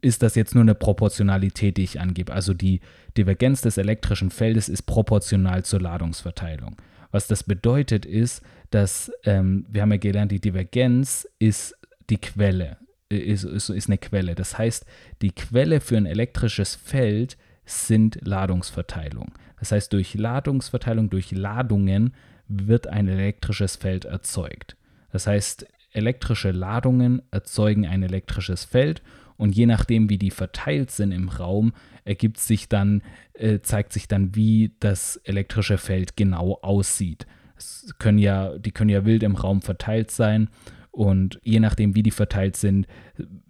ist 0.03 0.21
das 0.21 0.35
jetzt 0.35 0.53
nur 0.53 0.63
eine 0.63 0.75
Proportionalität, 0.75 1.77
die 1.77 1.83
ich 1.83 1.99
angebe. 1.99 2.33
Also 2.33 2.53
die 2.53 2.81
Divergenz 3.17 3.61
des 3.61 3.77
elektrischen 3.77 4.31
Feldes 4.31 4.67
ist 4.67 4.83
proportional 4.83 5.63
zur 5.63 5.81
Ladungsverteilung. 5.81 6.75
Was 7.11 7.27
das 7.27 7.43
bedeutet 7.43 8.05
ist, 8.05 8.43
dass 8.69 9.11
ähm, 9.23 9.65
wir 9.69 9.81
haben 9.81 9.91
ja 9.91 9.97
gelernt, 9.97 10.31
die 10.31 10.41
Divergenz 10.41 11.27
ist 11.39 11.75
die 12.09 12.17
Quelle, 12.17 12.77
ist, 13.07 13.43
ist, 13.45 13.69
ist 13.69 13.87
eine 13.87 13.97
Quelle. 13.97 14.35
Das 14.35 14.57
heißt, 14.57 14.85
die 15.21 15.31
Quelle 15.31 15.79
für 15.79 15.95
ein 15.95 16.05
elektrisches 16.05 16.75
Feld 16.75 17.37
sind 17.65 18.19
Ladungsverteilung. 18.27 19.31
Das 19.59 19.71
heißt, 19.71 19.93
durch 19.93 20.15
Ladungsverteilung, 20.15 21.09
durch 21.09 21.31
Ladungen 21.31 22.13
wird 22.47 22.87
ein 22.87 23.07
elektrisches 23.07 23.77
Feld 23.77 24.03
erzeugt. 24.03 24.75
Das 25.11 25.27
heißt, 25.27 25.65
elektrische 25.91 26.51
Ladungen 26.51 27.21
erzeugen 27.31 27.85
ein 27.85 28.03
elektrisches 28.03 28.65
Feld 28.65 29.01
und 29.43 29.53
je 29.57 29.65
nachdem, 29.65 30.09
wie 30.09 30.17
die 30.17 30.31
verteilt 30.31 30.89
sind 30.89 31.11
im 31.11 31.27
Raum, 31.27 31.73
ergibt 32.05 32.39
sich 32.39 32.69
dann, 32.69 33.01
äh, 33.33 33.59
zeigt 33.59 33.91
sich 33.91 34.07
dann, 34.07 34.35
wie 34.37 34.71
das 34.79 35.17
elektrische 35.25 35.77
Feld 35.77 36.15
genau 36.15 36.59
aussieht. 36.61 37.27
Es 37.57 37.93
können 37.99 38.19
ja, 38.19 38.57
die 38.57 38.71
können 38.71 38.89
ja 38.89 39.03
wild 39.03 39.21
im 39.21 39.35
Raum 39.35 39.61
verteilt 39.61 40.11
sein 40.11 40.47
und 40.91 41.41
je 41.43 41.59
nachdem, 41.59 41.93
wie 41.93 42.03
die 42.03 42.11
verteilt 42.11 42.55
sind, 42.55 42.87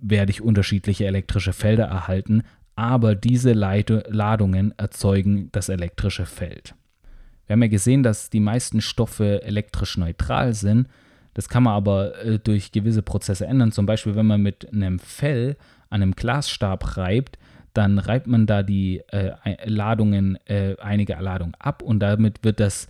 werde 0.02 0.32
ich 0.32 0.42
unterschiedliche 0.42 1.06
elektrische 1.06 1.54
Felder 1.54 1.86
erhalten, 1.86 2.42
aber 2.74 3.14
diese 3.14 3.54
Leite 3.54 4.04
Ladungen 4.10 4.74
erzeugen 4.80 5.50
das 5.52 5.70
elektrische 5.70 6.26
Feld. 6.26 6.74
Wir 7.46 7.54
haben 7.54 7.62
ja 7.62 7.68
gesehen, 7.68 8.02
dass 8.02 8.32
die 8.32 8.40
meisten 8.40 8.82
Stoffe 8.82 9.44
elektrisch 9.44 9.96
neutral 10.00 10.56
sind. 10.56 10.88
Das 11.34 11.50
kann 11.50 11.64
man 11.64 11.74
aber 11.74 12.24
äh, 12.24 12.40
durch 12.40 12.72
gewisse 12.72 13.02
Prozesse 13.02 13.46
ändern. 13.46 13.72
Zum 13.72 13.86
Beispiel, 13.86 14.16
wenn 14.16 14.28
man 14.28 14.42
mit 14.42 14.72
einem 14.72 15.00
Fell 15.00 15.58
an 15.94 16.02
einem 16.02 16.16
Glasstab 16.16 16.98
reibt, 16.98 17.38
dann 17.74 17.98
reibt 18.00 18.28
man 18.28 18.46
da 18.46 18.64
die 18.64 19.02
äh, 19.08 19.32
Ladungen, 19.66 20.38
äh, 20.46 20.76
einige 20.82 21.14
Ladungen 21.14 21.56
ab 21.60 21.82
und 21.82 22.00
damit 22.00 22.44
wird 22.44 22.60
das, 22.60 22.88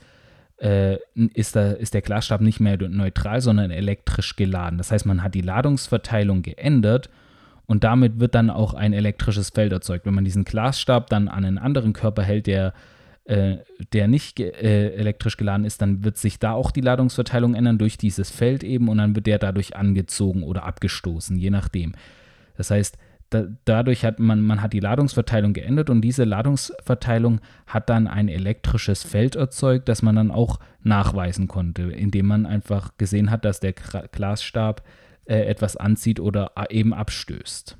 äh, 0.57 0.97
ist, 1.33 1.55
da, 1.55 1.71
ist 1.71 1.93
der 1.93 2.01
Glasstab 2.01 2.41
nicht 2.41 2.59
mehr 2.59 2.77
neutral, 2.89 3.41
sondern 3.41 3.71
elektrisch 3.71 4.35
geladen. 4.35 4.77
Das 4.77 4.91
heißt, 4.91 5.05
man 5.05 5.23
hat 5.23 5.35
die 5.35 5.41
Ladungsverteilung 5.41 6.41
geändert 6.41 7.09
und 7.65 7.83
damit 7.83 8.19
wird 8.19 8.35
dann 8.35 8.49
auch 8.49 8.73
ein 8.73 8.93
elektrisches 8.93 9.49
Feld 9.49 9.71
erzeugt. 9.71 10.05
Wenn 10.05 10.13
man 10.13 10.25
diesen 10.25 10.43
Glasstab 10.43 11.09
dann 11.09 11.29
an 11.29 11.45
einen 11.45 11.57
anderen 11.57 11.93
Körper 11.93 12.23
hält, 12.23 12.47
der, 12.47 12.73
äh, 13.23 13.57
der 13.93 14.09
nicht 14.09 14.41
äh, 14.41 14.89
elektrisch 14.95 15.37
geladen 15.37 15.63
ist, 15.63 15.81
dann 15.81 16.03
wird 16.03 16.17
sich 16.17 16.39
da 16.39 16.51
auch 16.51 16.71
die 16.71 16.81
Ladungsverteilung 16.81 17.55
ändern 17.55 17.77
durch 17.77 17.97
dieses 17.97 18.31
Feld 18.31 18.65
eben 18.65 18.89
und 18.89 18.97
dann 18.97 19.15
wird 19.15 19.27
der 19.27 19.39
dadurch 19.39 19.77
angezogen 19.77 20.43
oder 20.43 20.63
abgestoßen, 20.63 21.37
je 21.37 21.51
nachdem. 21.51 21.93
Das 22.57 22.71
heißt, 22.71 22.97
da, 23.29 23.47
dadurch 23.65 24.05
hat 24.05 24.19
man, 24.19 24.41
man 24.41 24.61
hat 24.61 24.73
die 24.73 24.79
Ladungsverteilung 24.79 25.53
geändert 25.53 25.89
und 25.89 26.01
diese 26.01 26.23
Ladungsverteilung 26.23 27.41
hat 27.65 27.89
dann 27.89 28.07
ein 28.07 28.29
elektrisches 28.29 29.03
Feld 29.03 29.35
erzeugt, 29.35 29.89
das 29.89 30.01
man 30.01 30.15
dann 30.15 30.31
auch 30.31 30.59
nachweisen 30.81 31.47
konnte, 31.47 31.83
indem 31.83 32.27
man 32.27 32.45
einfach 32.45 32.95
gesehen 32.97 33.31
hat, 33.31 33.45
dass 33.45 33.59
der 33.59 33.73
Glasstab 33.73 34.83
äh, 35.25 35.41
etwas 35.45 35.77
anzieht 35.77 36.19
oder 36.19 36.51
eben 36.69 36.93
abstößt. 36.93 37.77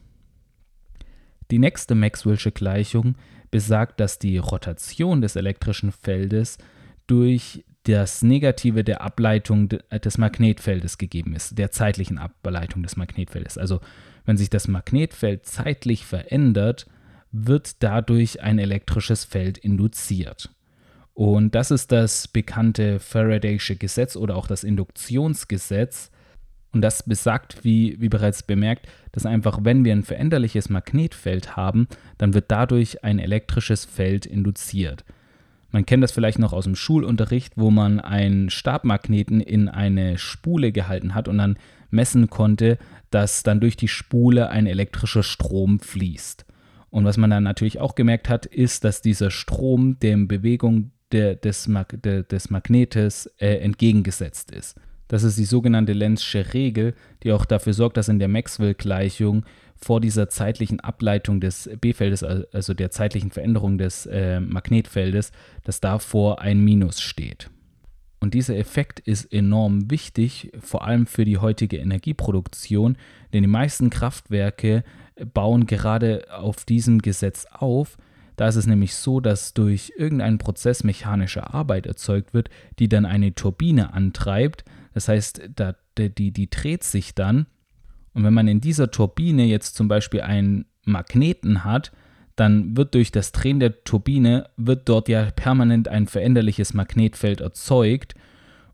Die 1.51 1.59
nächste 1.59 1.93
Maxwell'sche 1.93 2.51
Gleichung 2.51 3.15
besagt, 3.51 3.99
dass 3.99 4.17
die 4.17 4.37
Rotation 4.37 5.21
des 5.21 5.35
elektrischen 5.35 5.91
Feldes 5.91 6.57
durch 7.05 7.63
das 7.83 8.21
Negative 8.21 8.83
der 8.83 9.01
Ableitung 9.01 9.69
des 9.69 10.17
Magnetfeldes 10.17 10.97
gegeben 10.97 11.35
ist, 11.35 11.57
der 11.57 11.69
zeitlichen 11.69 12.17
Ableitung 12.17 12.81
des 12.81 12.95
Magnetfeldes. 12.95 13.57
Also 13.57 13.81
wenn 14.25 14.37
sich 14.37 14.49
das 14.49 14.67
Magnetfeld 14.67 15.45
zeitlich 15.45 16.05
verändert, 16.05 16.87
wird 17.31 17.83
dadurch 17.83 18.41
ein 18.41 18.59
elektrisches 18.59 19.25
Feld 19.25 19.57
induziert. 19.57 20.49
Und 21.13 21.53
das 21.55 21.71
ist 21.71 21.91
das 21.91 22.27
bekannte 22.27 22.99
Faradaysche 22.99 23.75
Gesetz 23.75 24.15
oder 24.15 24.35
auch 24.35 24.47
das 24.47 24.63
Induktionsgesetz. 24.63 26.11
Und 26.71 26.81
das 26.81 27.03
besagt, 27.03 27.63
wie, 27.63 27.99
wie 27.99 28.09
bereits 28.09 28.41
bemerkt, 28.41 28.87
dass 29.11 29.27
einfach, 29.27 29.59
wenn 29.61 29.85
wir 29.85 29.93
ein 29.93 30.03
veränderliches 30.03 30.69
Magnetfeld 30.69 31.55
haben, 31.55 31.87
dann 32.17 32.33
wird 32.33 32.49
dadurch 32.49 33.03
ein 33.03 33.19
elektrisches 33.19 33.85
Feld 33.85 34.25
induziert. 34.25 35.05
Man 35.73 35.87
kennt 35.87 36.03
das 36.03 36.11
vielleicht 36.11 36.37
noch 36.37 36.53
aus 36.53 36.65
dem 36.65 36.75
Schulunterricht, 36.75 37.53
wo 37.57 37.71
man 37.71 37.99
einen 37.99 38.51
Stabmagneten 38.51 39.41
in 39.41 39.67
eine 39.67 40.19
Spule 40.19 40.71
gehalten 40.71 41.15
hat 41.15 41.27
und 41.27 41.39
dann 41.39 41.57
messen 41.89 42.29
konnte, 42.29 42.77
dass 43.09 43.41
dann 43.41 43.59
durch 43.59 43.75
die 43.75 43.87
Spule 43.87 44.49
ein 44.49 44.67
elektrischer 44.67 45.23
Strom 45.23 45.79
fließt. 45.79 46.45
Und 46.91 47.05
was 47.05 47.17
man 47.17 47.31
dann 47.31 47.41
natürlich 47.41 47.79
auch 47.79 47.95
gemerkt 47.95 48.29
hat, 48.29 48.45
ist, 48.45 48.83
dass 48.83 49.01
dieser 49.01 49.31
Strom 49.31 49.97
der 49.99 50.15
Bewegung 50.17 50.91
der, 51.11 51.33
des, 51.35 51.67
Mag 51.67 51.99
der, 52.03 52.21
des 52.21 52.51
Magnetes 52.51 53.25
äh, 53.39 53.55
entgegengesetzt 53.55 54.51
ist. 54.51 54.79
Das 55.07 55.23
ist 55.23 55.39
die 55.39 55.45
sogenannte 55.45 55.93
Lenzsche 55.93 56.53
Regel, 56.53 56.93
die 57.23 57.31
auch 57.31 57.45
dafür 57.45 57.73
sorgt, 57.73 57.97
dass 57.97 58.09
in 58.09 58.19
der 58.19 58.27
Maxwell-Gleichung 58.27 59.43
vor 59.83 60.01
dieser 60.01 60.29
zeitlichen 60.29 60.79
Ableitung 60.79 61.39
des 61.39 61.69
B-Feldes, 61.79 62.23
also 62.23 62.73
der 62.73 62.91
zeitlichen 62.91 63.31
Veränderung 63.31 63.77
des 63.77 64.05
äh, 64.05 64.39
Magnetfeldes, 64.39 65.31
dass 65.63 65.81
davor 65.81 66.41
ein 66.41 66.59
Minus 66.59 67.01
steht. 67.01 67.49
Und 68.19 68.33
dieser 68.33 68.55
Effekt 68.55 69.01
ist 69.01 69.33
enorm 69.33 69.91
wichtig, 69.91 70.51
vor 70.59 70.85
allem 70.85 71.07
für 71.07 71.25
die 71.25 71.39
heutige 71.39 71.77
Energieproduktion, 71.77 72.97
denn 73.33 73.43
die 73.43 73.49
meisten 73.49 73.89
Kraftwerke 73.89 74.85
bauen 75.33 75.65
gerade 75.65 76.25
auf 76.31 76.63
diesem 76.63 76.99
Gesetz 76.99 77.45
auf. 77.51 77.97
Da 78.37 78.47
ist 78.47 78.55
es 78.55 78.65
nämlich 78.65 78.95
so, 78.95 79.19
dass 79.19 79.53
durch 79.53 79.91
irgendeinen 79.97 80.37
Prozess 80.37 80.83
mechanische 80.83 81.53
Arbeit 81.53 81.85
erzeugt 81.85 82.33
wird, 82.33 82.49
die 82.79 82.87
dann 82.87 83.05
eine 83.05 83.35
Turbine 83.35 83.93
antreibt. 83.93 84.63
Das 84.93 85.07
heißt, 85.07 85.49
da, 85.55 85.75
die, 85.97 86.31
die 86.31 86.49
dreht 86.49 86.83
sich 86.83 87.15
dann. 87.15 87.45
Und 88.13 88.23
wenn 88.23 88.33
man 88.33 88.47
in 88.47 88.61
dieser 88.61 88.91
Turbine 88.91 89.45
jetzt 89.45 89.75
zum 89.75 89.87
Beispiel 89.87 90.21
einen 90.21 90.65
Magneten 90.85 91.63
hat, 91.63 91.91
dann 92.35 92.75
wird 92.75 92.95
durch 92.95 93.11
das 93.11 93.31
Drehen 93.31 93.59
der 93.59 93.83
Turbine, 93.83 94.49
wird 94.57 94.89
dort 94.89 95.07
ja 95.07 95.29
permanent 95.31 95.87
ein 95.87 96.07
veränderliches 96.07 96.73
Magnetfeld 96.73 97.41
erzeugt 97.41 98.15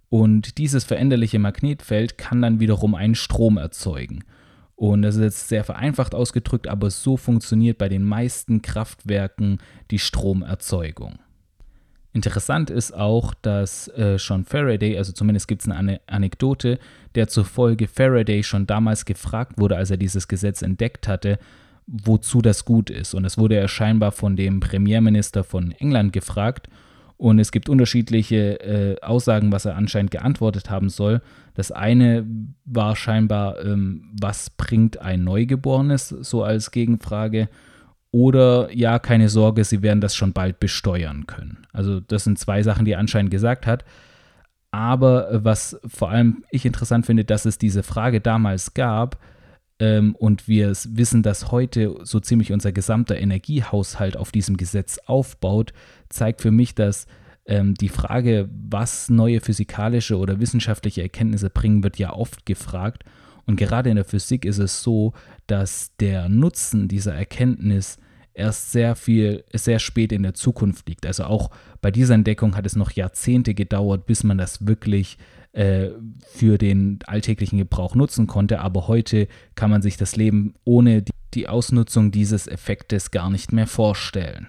und 0.10 0.58
dieses 0.58 0.84
veränderliche 0.84 1.40
Magnetfeld 1.40 2.18
kann 2.18 2.42
dann 2.42 2.60
wiederum 2.60 2.96
einen 2.96 3.16
Strom 3.16 3.58
erzeugen. 3.58 4.24
Und 4.76 5.02
das 5.02 5.16
ist 5.16 5.22
jetzt 5.22 5.50
sehr 5.50 5.64
vereinfacht 5.64 6.16
ausgedrückt, 6.16 6.68
aber 6.68 6.90
so 6.90 7.18
funktioniert 7.18 7.78
bei 7.78 7.90
den 7.90 8.04
meisten 8.04 8.62
Kraftwerken 8.62 9.60
die 9.92 10.00
Stromerzeugung. 10.00 11.20
Interessant 12.12 12.72
ist 12.72 12.92
auch, 12.94 13.36
dass 13.36 13.88
äh, 13.90 14.18
schon 14.18 14.44
Faraday, 14.44 14.98
also 14.98 15.12
zumindest 15.12 15.48
gibt 15.48 15.62
es 15.62 15.70
eine 15.70 16.02
Anekdote, 16.08 16.80
der 17.14 17.28
zufolge 17.28 17.88
Faraday 17.88 18.42
schon 18.42 18.66
damals 18.66 19.06
gefragt 19.06 19.54
wurde, 19.58 19.78
als 19.78 19.92
er 19.92 19.98
dieses 19.98 20.28
Gesetz 20.28 20.64
entdeckt 20.64 21.08
hatte, 21.08 21.38
wozu 21.86 22.42
das 22.42 22.66
gut 22.66 22.90
ist. 22.90 23.14
Und 23.14 23.26
es 23.26 23.38
wurde 23.38 23.56
er 23.56 23.68
scheinbar 23.68 24.12
von 24.12 24.36
dem 24.36 24.60
Premierminister 24.60 25.44
von 25.44 25.72
England 25.72 26.12
gefragt. 26.12 26.68
Und 27.18 27.38
es 27.38 27.52
gibt 27.52 27.68
unterschiedliche 27.68 28.60
äh, 28.62 29.02
Aussagen, 29.02 29.52
was 29.52 29.66
er 29.66 29.76
anscheinend 29.76 30.12
geantwortet 30.12 30.70
haben 30.70 30.90
soll. 30.90 31.22
Das 31.54 31.72
eine 31.72 32.26
war 32.66 32.96
scheinbar, 32.96 33.64
ähm, 33.64 34.14
was 34.20 34.50
bringt 34.50 35.00
ein 35.00 35.26
Neugeborenes, 35.26 36.10
so 36.10 36.44
als 36.44 36.72
Gegenfrage. 36.72 37.50
Oder 38.12 38.74
ja, 38.74 38.98
keine 38.98 39.30
Sorge, 39.30 39.64
sie 39.64 39.82
werden 39.82 40.02
das 40.02 40.16
schon 40.16 40.34
bald 40.34 40.60
besteuern 40.60 41.28
können. 41.28 41.68
Also 41.72 42.00
das 42.00 42.24
sind 42.24 42.40
zwei 42.40 42.64
Sachen, 42.64 42.86
die 42.86 42.94
er 42.94 43.00
anscheinend 43.00 43.32
gesagt 43.32 43.68
hat. 43.68 43.86
Aber 44.72 45.32
äh, 45.32 45.44
was 45.44 45.80
vor 45.88 46.10
allem 46.10 46.44
ich 46.52 46.66
interessant 46.66 47.06
finde, 47.06 47.26
dass 47.26 47.46
es 47.46 47.58
diese 47.58 47.84
Frage 47.84 48.22
damals 48.22 48.74
gab, 48.74 49.20
ähm, 49.80 50.16
und 50.16 50.48
wir 50.48 50.74
wissen, 50.90 51.24
dass 51.24 51.52
heute 51.52 51.96
so 52.04 52.20
ziemlich 52.20 52.52
unser 52.52 52.72
gesamter 52.72 53.18
Energiehaushalt 53.18 54.18
auf 54.18 54.32
diesem 54.32 54.58
Gesetz 54.58 55.00
aufbaut, 55.06 55.74
zeigt 56.10 56.42
für 56.42 56.52
mich, 56.52 56.76
dass 56.76 57.08
ähm, 57.46 57.74
die 57.76 57.90
Frage, 57.90 58.50
was 58.52 59.10
neue 59.10 59.40
physikalische 59.40 60.18
oder 60.18 60.40
wissenschaftliche 60.40 61.02
Erkenntnisse 61.02 61.50
bringen, 61.50 61.84
wird 61.84 61.98
ja 61.98 62.14
oft 62.14 62.46
gefragt. 62.46 63.04
Und 63.50 63.56
gerade 63.56 63.90
in 63.90 63.96
der 63.96 64.06
Physik 64.06 64.46
ist 64.46 64.60
es 64.60 64.84
so, 64.84 65.14
dass 65.48 65.96
der 66.00 66.30
Nutzen 66.30 66.88
dieser 66.88 67.16
Erkenntnis 67.16 67.98
erst 68.36 68.72
sehr 68.72 68.96
viel, 68.96 69.44
sehr 69.52 69.80
spät 69.80 70.12
in 70.12 70.22
der 70.22 70.36
Zukunft 70.36 70.88
liegt. 70.88 71.08
Also 71.08 71.24
auch 71.24 71.50
bei 71.82 71.90
dieser 71.90 72.14
Entdeckung 72.14 72.56
hat 72.56 72.68
es 72.68 72.76
noch 72.76 72.92
Jahrzehnte 72.92 73.56
gedauert, 73.56 74.06
bis 74.06 74.24
man 74.24 74.38
das 74.38 74.68
wirklich 74.68 75.18
äh, 75.54 75.88
für 76.28 76.60
den 76.60 77.00
alltäglichen 77.08 77.58
Gebrauch 77.58 77.96
nutzen 77.96 78.28
konnte. 78.28 78.60
Aber 78.60 78.88
heute 78.88 79.28
kann 79.56 79.72
man 79.72 79.82
sich 79.82 79.98
das 79.98 80.16
Leben 80.16 80.54
ohne 80.64 81.02
die, 81.02 81.12
die 81.34 81.48
Ausnutzung 81.48 82.12
dieses 82.12 82.48
Effektes 82.48 83.10
gar 83.10 83.32
nicht 83.32 83.52
mehr 83.52 83.66
vorstellen. 83.66 84.46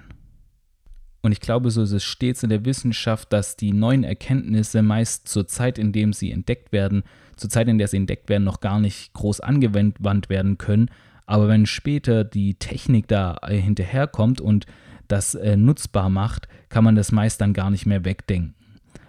Und 1.22 1.32
ich 1.32 1.40
glaube, 1.40 1.70
so 1.70 1.82
ist 1.82 1.92
es 1.92 2.02
stets 2.02 2.42
in 2.42 2.50
der 2.50 2.64
Wissenschaft, 2.64 3.32
dass 3.32 3.56
die 3.56 3.72
neuen 3.72 4.04
Erkenntnisse 4.04 4.82
meist 4.82 5.28
zur 5.28 5.46
Zeit, 5.46 5.78
in 5.78 5.92
der 5.92 6.12
sie 6.12 6.32
entdeckt 6.32 6.72
werden, 6.72 7.02
zur 7.36 7.50
Zeit, 7.50 7.68
in 7.68 7.78
der 7.78 7.88
sie 7.88 7.98
entdeckt 7.98 8.28
werden, 8.28 8.44
noch 8.44 8.60
gar 8.60 8.80
nicht 8.80 9.12
groß 9.12 9.40
angewandt 9.40 10.30
werden 10.30 10.58
können. 10.58 10.90
Aber 11.26 11.48
wenn 11.48 11.66
später 11.66 12.24
die 12.24 12.54
Technik 12.54 13.06
da 13.08 13.38
äh, 13.42 13.56
hinterherkommt 13.56 14.40
und 14.40 14.66
das 15.08 15.34
äh, 15.34 15.56
nutzbar 15.56 16.08
macht, 16.08 16.48
kann 16.68 16.84
man 16.84 16.96
das 16.96 17.12
meist 17.12 17.40
dann 17.40 17.52
gar 17.52 17.70
nicht 17.70 17.86
mehr 17.86 18.04
wegdenken. 18.04 18.54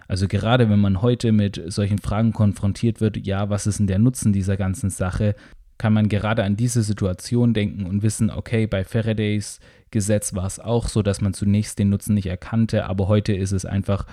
Also 0.07 0.27
gerade 0.27 0.69
wenn 0.69 0.79
man 0.79 1.01
heute 1.01 1.31
mit 1.31 1.61
solchen 1.67 1.97
Fragen 1.97 2.33
konfrontiert 2.33 2.99
wird, 2.99 3.25
ja, 3.25 3.49
was 3.49 3.65
ist 3.65 3.79
denn 3.79 3.87
der 3.87 3.99
Nutzen 3.99 4.33
dieser 4.33 4.57
ganzen 4.57 4.89
Sache, 4.89 5.35
kann 5.77 5.93
man 5.93 6.09
gerade 6.09 6.43
an 6.43 6.57
diese 6.57 6.83
Situation 6.83 7.53
denken 7.53 7.85
und 7.85 8.03
wissen, 8.03 8.29
okay, 8.29 8.67
bei 8.67 8.83
Faradays 8.83 9.59
Gesetz 9.91 10.33
war 10.33 10.45
es 10.45 10.59
auch 10.59 10.87
so, 10.87 11.01
dass 11.01 11.21
man 11.21 11.33
zunächst 11.33 11.77
den 11.79 11.89
Nutzen 11.89 12.13
nicht 12.13 12.27
erkannte, 12.27 12.85
aber 12.85 13.07
heute 13.07 13.33
ist 13.33 13.51
es 13.51 13.65
einfach 13.65 14.05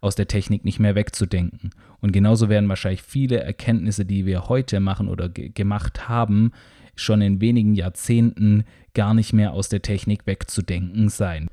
aus 0.00 0.14
der 0.14 0.28
Technik 0.28 0.64
nicht 0.64 0.78
mehr 0.78 0.94
wegzudenken. 0.94 1.70
Und 2.00 2.12
genauso 2.12 2.48
werden 2.48 2.68
wahrscheinlich 2.68 3.02
viele 3.02 3.40
Erkenntnisse, 3.40 4.04
die 4.04 4.26
wir 4.26 4.48
heute 4.48 4.80
machen 4.80 5.08
oder 5.08 5.28
ge 5.28 5.50
gemacht 5.50 6.08
haben, 6.08 6.52
schon 6.94 7.20
in 7.20 7.40
wenigen 7.40 7.74
Jahrzehnten 7.74 8.64
gar 8.94 9.14
nicht 9.14 9.32
mehr 9.32 9.52
aus 9.52 9.68
der 9.68 9.82
Technik 9.82 10.26
wegzudenken 10.26 11.08
sein. 11.08 11.48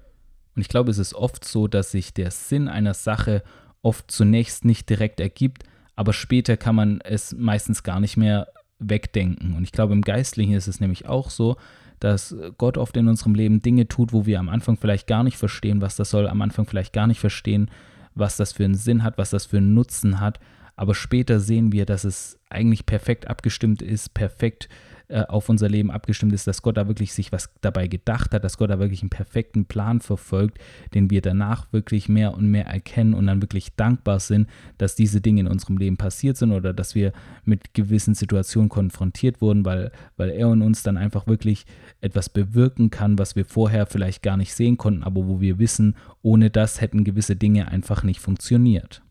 Und 0.55 0.61
ich 0.61 0.69
glaube, 0.69 0.91
es 0.91 0.97
ist 0.97 1.13
oft 1.13 1.45
so, 1.45 1.67
dass 1.67 1.91
sich 1.91 2.13
der 2.13 2.31
Sinn 2.31 2.67
einer 2.67 2.93
Sache 2.93 3.43
oft 3.81 4.09
zunächst 4.09 4.65
nicht 4.65 4.89
direkt 4.89 5.19
ergibt, 5.19 5.63
aber 5.95 6.13
später 6.13 6.57
kann 6.57 6.75
man 6.75 7.01
es 7.01 7.33
meistens 7.33 7.83
gar 7.83 7.99
nicht 7.99 8.17
mehr 8.17 8.47
wegdenken. 8.79 9.55
Und 9.55 9.63
ich 9.63 9.71
glaube, 9.71 9.93
im 9.93 10.01
Geistlichen 10.01 10.53
ist 10.53 10.67
es 10.67 10.79
nämlich 10.79 11.07
auch 11.07 11.29
so, 11.29 11.57
dass 12.03 12.35
Gott 12.57 12.77
oft 12.77 12.97
in 12.97 13.07
unserem 13.07 13.35
Leben 13.35 13.61
Dinge 13.61 13.87
tut, 13.87 14.13
wo 14.13 14.25
wir 14.25 14.39
am 14.39 14.49
Anfang 14.49 14.77
vielleicht 14.77 15.07
gar 15.07 15.23
nicht 15.23 15.37
verstehen, 15.37 15.81
was 15.81 15.95
das 15.95 16.09
soll, 16.09 16.27
am 16.27 16.41
Anfang 16.41 16.65
vielleicht 16.65 16.93
gar 16.93 17.07
nicht 17.07 17.19
verstehen, 17.19 17.69
was 18.15 18.37
das 18.37 18.51
für 18.51 18.65
einen 18.65 18.75
Sinn 18.75 19.03
hat, 19.03 19.17
was 19.17 19.29
das 19.29 19.45
für 19.45 19.57
einen 19.57 19.73
Nutzen 19.73 20.19
hat. 20.19 20.39
Aber 20.75 20.95
später 20.95 21.39
sehen 21.39 21.71
wir, 21.71 21.85
dass 21.85 22.03
es 22.03 22.39
eigentlich 22.49 22.85
perfekt 22.85 23.27
abgestimmt 23.27 23.81
ist, 23.81 24.13
perfekt 24.13 24.65
äh, 24.65 24.92
auf 25.13 25.47
unser 25.47 25.69
Leben 25.69 25.91
abgestimmt 25.91 26.33
ist, 26.33 26.47
dass 26.47 26.61
Gott 26.61 26.77
da 26.77 26.87
wirklich 26.87 27.13
sich 27.13 27.31
was 27.31 27.49
dabei 27.61 27.87
gedacht 27.87 28.33
hat, 28.33 28.43
dass 28.43 28.57
Gott 28.57 28.71
da 28.71 28.79
wirklich 28.79 29.01
einen 29.01 29.09
perfekten 29.09 29.65
Plan 29.65 29.99
verfolgt, 29.99 30.57
den 30.93 31.09
wir 31.11 31.21
danach 31.21 31.71
wirklich 31.71 32.09
mehr 32.09 32.33
und 32.33 32.47
mehr 32.49 32.65
erkennen 32.65 33.13
und 33.13 33.27
dann 33.27 33.41
wirklich 33.41 33.75
dankbar 33.75 34.19
sind, 34.19 34.49
dass 34.77 34.95
diese 34.95 35.21
Dinge 35.21 35.41
in 35.41 35.47
unserem 35.47 35.77
Leben 35.77 35.97
passiert 35.97 36.37
sind 36.37 36.51
oder 36.51 36.73
dass 36.73 36.95
wir 36.95 37.13
mit 37.45 37.73
gewissen 37.75 38.15
Situationen 38.15 38.69
konfrontiert 38.69 39.39
wurden, 39.39 39.65
weil, 39.65 39.91
weil 40.17 40.31
er 40.31 40.51
in 40.51 40.63
uns 40.63 40.81
dann 40.81 40.97
einfach 40.97 41.27
wirklich 41.27 41.65
etwas 42.01 42.29
bewirken 42.29 42.89
kann, 42.89 43.19
was 43.19 43.35
wir 43.35 43.45
vorher 43.45 43.85
vielleicht 43.85 44.23
gar 44.23 44.37
nicht 44.37 44.55
sehen 44.55 44.77
konnten, 44.77 45.03
aber 45.03 45.27
wo 45.27 45.39
wir 45.39 45.59
wissen, 45.59 45.95
ohne 46.23 46.49
das 46.49 46.81
hätten 46.81 47.03
gewisse 47.03 47.35
Dinge 47.35 47.67
einfach 47.67 48.03
nicht 48.03 48.19
funktioniert. 48.19 49.02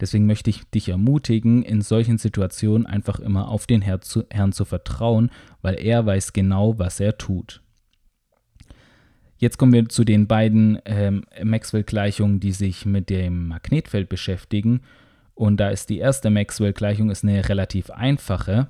Deswegen 0.00 0.26
möchte 0.26 0.50
ich 0.50 0.64
dich 0.70 0.88
ermutigen, 0.88 1.62
in 1.62 1.82
solchen 1.82 2.16
Situationen 2.16 2.86
einfach 2.86 3.20
immer 3.20 3.48
auf 3.48 3.66
den 3.66 3.82
Herr 3.82 4.00
zu, 4.00 4.24
Herrn 4.30 4.52
zu 4.52 4.64
vertrauen, 4.64 5.30
weil 5.60 5.74
er 5.74 6.06
weiß 6.06 6.32
genau, 6.32 6.78
was 6.78 7.00
er 7.00 7.18
tut. 7.18 7.60
Jetzt 9.36 9.58
kommen 9.58 9.72
wir 9.72 9.88
zu 9.88 10.04
den 10.04 10.26
beiden 10.26 10.78
ähm, 10.84 11.24
Maxwell-Gleichungen, 11.42 12.40
die 12.40 12.52
sich 12.52 12.84
mit 12.84 13.08
dem 13.08 13.48
Magnetfeld 13.48 14.08
beschäftigen. 14.08 14.82
Und 15.34 15.58
da 15.58 15.70
ist 15.70 15.88
die 15.88 15.98
erste 15.98 16.28
Maxwell-Gleichung 16.28 17.10
eine 17.10 17.48
relativ 17.48 17.90
einfache. 17.90 18.68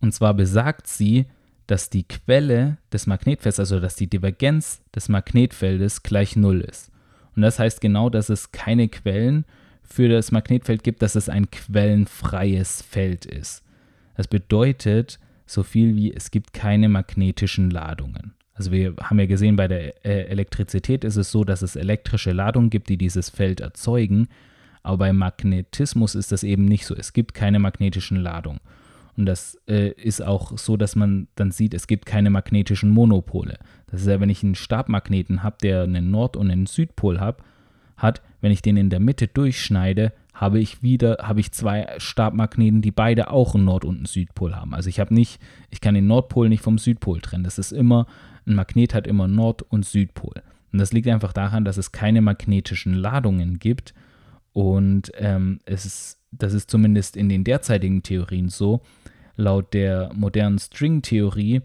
Und 0.00 0.14
zwar 0.14 0.32
besagt 0.32 0.86
sie, 0.86 1.26
dass 1.66 1.90
die 1.90 2.08
Quelle 2.08 2.78
des 2.92 3.06
Magnetfelds, 3.06 3.58
also 3.58 3.80
dass 3.80 3.94
die 3.94 4.08
Divergenz 4.08 4.82
des 4.94 5.08
Magnetfeldes 5.08 6.02
gleich 6.02 6.36
Null 6.36 6.62
ist. 6.62 6.90
Und 7.36 7.42
das 7.42 7.58
heißt 7.58 7.80
genau, 7.80 8.10
dass 8.10 8.28
es 8.28 8.52
keine 8.52 8.88
Quellen 8.88 9.44
für 9.92 10.08
das 10.08 10.32
Magnetfeld 10.32 10.82
gibt, 10.82 11.02
dass 11.02 11.14
es 11.14 11.28
ein 11.28 11.50
quellenfreies 11.50 12.82
Feld 12.82 13.26
ist. 13.26 13.62
Das 14.16 14.26
bedeutet 14.26 15.18
so 15.46 15.62
viel 15.62 15.96
wie 15.96 16.12
es 16.12 16.30
gibt 16.30 16.52
keine 16.52 16.88
magnetischen 16.88 17.70
Ladungen. 17.70 18.34
Also 18.54 18.70
wir 18.72 18.94
haben 19.02 19.18
ja 19.18 19.26
gesehen, 19.26 19.56
bei 19.56 19.68
der 19.68 20.04
äh, 20.04 20.26
Elektrizität 20.28 21.04
ist 21.04 21.16
es 21.16 21.30
so, 21.30 21.44
dass 21.44 21.62
es 21.62 21.76
elektrische 21.76 22.32
Ladungen 22.32 22.70
gibt, 22.70 22.88
die 22.88 22.98
dieses 22.98 23.30
Feld 23.30 23.60
erzeugen. 23.60 24.28
Aber 24.82 24.98
beim 24.98 25.16
Magnetismus 25.16 26.14
ist 26.14 26.32
das 26.32 26.42
eben 26.42 26.64
nicht 26.64 26.86
so. 26.86 26.94
Es 26.94 27.12
gibt 27.12 27.34
keine 27.34 27.58
magnetischen 27.58 28.18
Ladungen. 28.18 28.60
Und 29.16 29.26
das 29.26 29.58
äh, 29.68 29.90
ist 29.90 30.22
auch 30.22 30.56
so, 30.58 30.76
dass 30.76 30.96
man 30.96 31.28
dann 31.34 31.50
sieht, 31.50 31.74
es 31.74 31.86
gibt 31.86 32.06
keine 32.06 32.30
magnetischen 32.30 32.90
Monopole. 32.90 33.58
Das 33.86 34.00
ist 34.02 34.06
ja, 34.06 34.20
wenn 34.20 34.30
ich 34.30 34.42
einen 34.42 34.54
Stabmagneten 34.54 35.42
habe, 35.42 35.56
der 35.62 35.82
einen 35.82 36.10
Nord- 36.10 36.36
und 36.36 36.50
einen 36.50 36.66
Südpol 36.66 37.20
hat, 37.20 37.42
hat, 38.02 38.22
wenn 38.40 38.52
ich 38.52 38.62
den 38.62 38.76
in 38.76 38.90
der 38.90 39.00
Mitte 39.00 39.28
durchschneide, 39.28 40.12
habe 40.34 40.58
ich 40.58 40.82
wieder, 40.82 41.18
habe 41.22 41.40
ich 41.40 41.52
zwei 41.52 41.86
Stabmagneten, 41.98 42.82
die 42.82 42.90
beide 42.90 43.30
auch 43.30 43.54
einen 43.54 43.64
Nord- 43.64 43.84
und 43.84 43.96
einen 43.96 44.06
Südpol 44.06 44.56
haben. 44.56 44.74
Also 44.74 44.88
ich 44.88 44.98
habe 44.98 45.14
nicht, 45.14 45.40
ich 45.70 45.80
kann 45.80 45.94
den 45.94 46.06
Nordpol 46.06 46.48
nicht 46.48 46.62
vom 46.62 46.78
Südpol 46.78 47.20
trennen. 47.20 47.44
Das 47.44 47.58
ist 47.58 47.72
immer, 47.72 48.06
ein 48.46 48.54
Magnet 48.54 48.94
hat 48.94 49.06
immer 49.06 49.28
Nord- 49.28 49.62
und 49.62 49.84
Südpol. 49.84 50.42
Und 50.72 50.78
das 50.78 50.92
liegt 50.92 51.06
einfach 51.08 51.32
daran, 51.32 51.64
dass 51.64 51.76
es 51.76 51.92
keine 51.92 52.22
magnetischen 52.22 52.94
Ladungen 52.94 53.58
gibt. 53.58 53.94
Und 54.52 55.12
ähm, 55.16 55.60
es 55.64 55.84
ist, 55.84 56.18
das 56.32 56.54
ist 56.54 56.70
zumindest 56.70 57.16
in 57.16 57.28
den 57.28 57.44
derzeitigen 57.44 58.02
Theorien 58.02 58.48
so. 58.48 58.80
Laut 59.36 59.74
der 59.74 60.10
modernen 60.14 60.58
Stringtheorie 60.58 61.60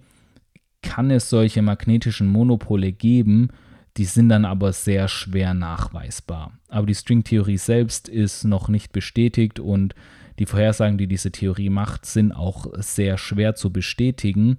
kann 0.82 1.10
es 1.10 1.30
solche 1.30 1.62
magnetischen 1.62 2.28
Monopole 2.28 2.92
geben, 2.92 3.50
die 3.98 4.06
sind 4.06 4.30
dann 4.30 4.46
aber 4.46 4.74
sehr 4.74 5.08
schwer 5.08 5.54
nachweisbar. 5.54 6.52
Aber 6.70 6.86
die 6.86 6.96
Stringtheorie 6.96 7.58
selbst 7.58 8.08
ist 8.08 8.44
noch 8.44 8.70
nicht 8.70 8.92
bestätigt 8.92 9.60
und 9.60 9.96
die 10.40 10.46
Vorhersagen, 10.46 11.00
die 11.00 11.08
diese 11.08 11.32
Theorie 11.32 11.72
macht, 11.72 12.06
sind 12.06 12.32
auch 12.32 12.68
sehr 12.78 13.18
schwer 13.18 13.56
zu 13.56 13.72
bestätigen. 13.72 14.58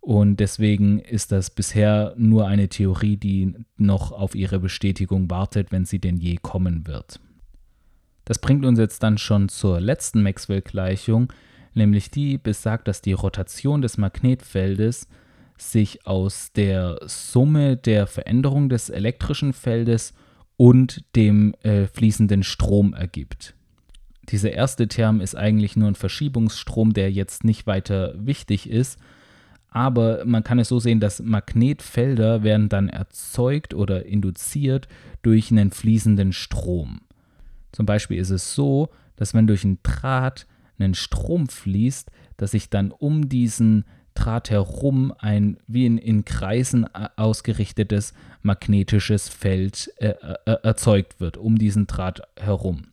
Und 0.00 0.38
deswegen 0.38 1.00
ist 1.00 1.32
das 1.32 1.50
bisher 1.50 2.14
nur 2.16 2.46
eine 2.46 2.68
Theorie, 2.68 3.16
die 3.16 3.54
noch 3.76 4.12
auf 4.12 4.36
ihre 4.36 4.60
Bestätigung 4.60 5.28
wartet, 5.28 5.72
wenn 5.72 5.84
sie 5.84 5.98
denn 5.98 6.16
je 6.16 6.36
kommen 6.36 6.86
wird. 6.86 7.20
Das 8.24 8.38
bringt 8.38 8.64
uns 8.64 8.78
jetzt 8.78 9.02
dann 9.02 9.18
schon 9.18 9.48
zur 9.48 9.80
letzten 9.80 10.22
Maxwell-Gleichung, 10.22 11.32
nämlich 11.74 12.10
die 12.10 12.38
besagt, 12.38 12.86
dass 12.86 13.02
die 13.02 13.12
Rotation 13.12 13.82
des 13.82 13.98
Magnetfeldes 13.98 15.08
sich 15.58 16.06
aus 16.06 16.52
der 16.52 16.98
Summe 17.06 17.76
der 17.76 18.06
Veränderung 18.06 18.68
des 18.68 18.90
elektrischen 18.90 19.52
Feldes 19.52 20.14
und 20.56 21.04
dem 21.16 21.54
äh, 21.62 21.86
fließenden 21.86 22.42
Strom 22.42 22.94
ergibt. 22.94 23.54
Dieser 24.28 24.52
erste 24.52 24.88
Term 24.88 25.20
ist 25.20 25.36
eigentlich 25.36 25.76
nur 25.76 25.88
ein 25.88 25.94
Verschiebungsstrom, 25.94 26.92
der 26.92 27.10
jetzt 27.10 27.44
nicht 27.44 27.66
weiter 27.66 28.14
wichtig 28.16 28.68
ist, 28.68 28.98
aber 29.70 30.24
man 30.24 30.44
kann 30.44 30.58
es 30.58 30.68
so 30.68 30.78
sehen, 30.78 31.00
dass 31.00 31.22
Magnetfelder 31.22 32.42
werden 32.42 32.68
dann 32.68 32.88
erzeugt 32.88 33.74
oder 33.74 34.06
induziert 34.06 34.88
durch 35.22 35.50
einen 35.50 35.70
fließenden 35.70 36.32
Strom. 36.32 37.00
Zum 37.72 37.86
Beispiel 37.86 38.18
ist 38.18 38.30
es 38.30 38.54
so, 38.54 38.88
dass 39.16 39.34
wenn 39.34 39.46
durch 39.46 39.64
einen 39.64 39.78
Draht 39.82 40.46
ein 40.78 40.94
Strom 40.94 41.48
fließt, 41.48 42.10
dass 42.36 42.52
sich 42.52 42.70
dann 42.70 42.92
um 42.92 43.28
diesen 43.28 43.84
Draht 44.18 44.50
herum 44.50 45.14
ein 45.18 45.58
wie 45.66 45.86
in, 45.86 45.96
in 45.96 46.24
Kreisen 46.24 46.84
äh, 46.92 47.08
ausgerichtetes 47.16 48.14
magnetisches 48.42 49.28
Feld 49.28 49.92
äh, 49.98 50.14
äh, 50.44 50.56
erzeugt 50.62 51.20
wird, 51.20 51.36
um 51.36 51.56
diesen 51.56 51.86
Draht 51.86 52.22
herum. 52.36 52.88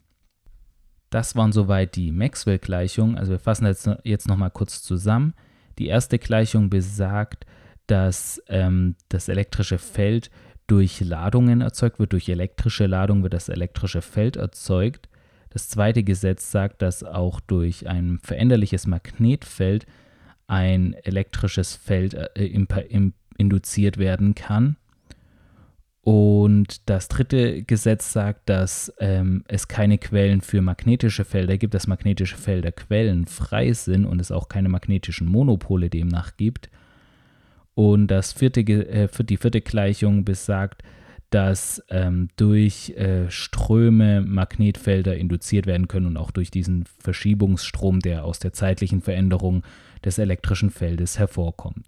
Das 1.09 1.35
waren 1.35 1.51
soweit 1.51 1.95
die 1.95 2.11
Maxwell-Gleichungen. 2.11 3.17
Also 3.17 3.31
wir 3.31 3.39
fassen 3.39 3.65
jetzt, 3.65 3.89
jetzt 4.03 4.27
nochmal 4.27 4.51
kurz 4.51 4.83
zusammen. 4.83 5.33
Die 5.79 5.87
erste 5.87 6.19
Gleichung 6.19 6.69
besagt, 6.69 7.45
dass 7.87 8.41
ähm, 8.47 8.95
das 9.09 9.27
elektrische 9.27 9.77
Feld 9.77 10.29
durch 10.67 11.01
Ladungen 11.01 11.61
erzeugt 11.61 11.99
wird. 11.99 12.13
Durch 12.13 12.29
elektrische 12.29 12.85
Ladung 12.85 13.23
wird 13.23 13.33
das 13.33 13.49
elektrische 13.49 14.01
Feld 14.01 14.35
erzeugt. 14.35 15.09
Das 15.49 15.69
zweite 15.69 16.03
Gesetz 16.03 16.51
sagt, 16.51 16.81
dass 16.81 17.03
auch 17.03 17.39
durch 17.39 17.87
ein 17.87 18.19
veränderliches 18.21 18.85
Magnetfeld 18.87 19.85
ein 20.47 20.93
elektrisches 21.03 21.75
Feld 21.75 22.13
äh, 22.13 22.61
induziert 23.37 23.97
werden 23.97 24.35
kann. 24.35 24.77
Und 26.01 26.87
das 26.87 27.07
dritte 27.07 27.63
Gesetz 27.63 28.13
sagt, 28.13 28.47
dass 28.47 28.93
ähm, 28.99 29.43
es 29.47 29.67
keine 29.67 29.97
Quellen 29.97 30.41
für 30.41 30.61
magnetische 30.61 31.25
Felder 31.25 31.57
gibt, 31.57 31.73
dass 31.73 31.87
magnetische 31.87 32.37
Felder 32.37 32.71
quellenfrei 32.71 33.73
sind 33.73 34.05
und 34.05 34.21
es 34.21 34.31
auch 34.31 34.47
keine 34.47 34.69
magnetischen 34.69 35.27
Monopole 35.27 35.89
demnach 35.89 36.37
gibt. 36.37 36.69
Und 37.73 38.07
das 38.07 38.33
vierte, 38.33 38.61
äh, 38.61 39.07
die 39.23 39.37
vierte 39.37 39.61
Gleichung 39.61 40.25
besagt, 40.25 40.83
dass 41.29 41.83
ähm, 41.89 42.29
durch 42.37 42.91
äh, 42.91 43.29
Ströme 43.29 44.21
Magnetfelder 44.21 45.17
induziert 45.17 45.65
werden 45.65 45.87
können 45.87 46.05
und 46.05 46.17
auch 46.17 46.31
durch 46.31 46.51
diesen 46.51 46.85
Verschiebungsstrom, 46.99 47.99
der 47.99 48.25
aus 48.25 48.39
der 48.39 48.53
zeitlichen 48.53 49.01
Veränderung 49.01 49.63
des 50.03 50.17
elektrischen 50.17 50.69
Feldes 50.69 51.19
hervorkommt. 51.19 51.87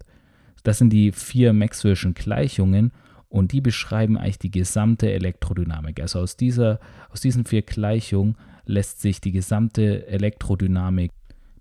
Das 0.64 0.78
sind 0.78 0.90
die 0.90 1.12
vier 1.12 1.52
Maxwell'schen 1.52 2.14
Gleichungen 2.14 2.92
und 3.28 3.52
die 3.52 3.60
beschreiben 3.60 4.18
eigentlich 4.18 4.38
die 4.38 4.50
gesamte 4.50 5.10
Elektrodynamik. 5.10 6.00
Also 6.00 6.20
aus, 6.20 6.36
dieser, 6.36 6.80
aus 7.10 7.20
diesen 7.20 7.44
vier 7.44 7.62
Gleichungen 7.62 8.36
lässt 8.64 9.00
sich 9.00 9.20
die 9.20 9.32
gesamte 9.32 10.06
Elektrodynamik 10.08 11.12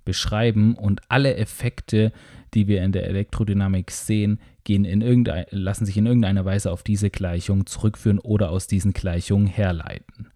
beschreiben 0.08 0.74
und 0.74 1.02
alle 1.10 1.36
Effekte, 1.36 2.12
die 2.54 2.68
wir 2.68 2.84
in 2.84 2.92
der 2.92 3.06
Elektrodynamik 3.08 3.92
sehen, 3.92 4.40
gehen 4.64 4.86
in 4.86 5.02
irgendein, 5.02 5.46
lassen 5.52 5.86
sich 5.86 5.98
in 5.98 6.08
irgendeiner 6.08 6.46
Weise 6.46 6.72
auf 6.72 6.82
diese 6.82 7.10
Gleichung 7.12 7.66
zurückführen 7.66 8.20
oder 8.20 8.50
aus 8.50 8.68
diesen 8.68 8.94
Gleichungen 8.94 9.48
herleiten. 9.48 10.30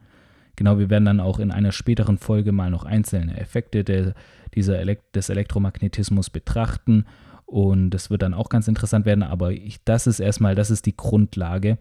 Genau, 0.58 0.78
wir 0.78 0.90
werden 0.90 1.06
dann 1.06 1.20
auch 1.20 1.40
in 1.40 1.52
einer 1.52 1.72
späteren 1.72 2.18
Folge 2.18 2.52
mal 2.52 2.70
noch 2.70 2.84
einzelne 2.84 3.40
Effekte 3.40 3.84
der, 3.84 4.14
dieser 4.54 4.78
Elekt 4.78 5.16
des 5.16 5.30
Elektromagnetismus 5.30 6.30
betrachten 6.30 7.06
und 7.52 7.90
das 7.90 8.10
wird 8.10 8.22
dann 8.22 8.34
auch 8.34 8.48
ganz 8.48 8.70
interessant 8.70 9.06
werden, 9.06 9.24
aber 9.24 9.52
ich, 9.52 9.84
das 9.84 10.08
ist 10.08 10.22
erstmal, 10.22 10.56
das 10.56 10.72
ist 10.72 10.86
die 10.86 10.96
Grundlage. 10.96 11.78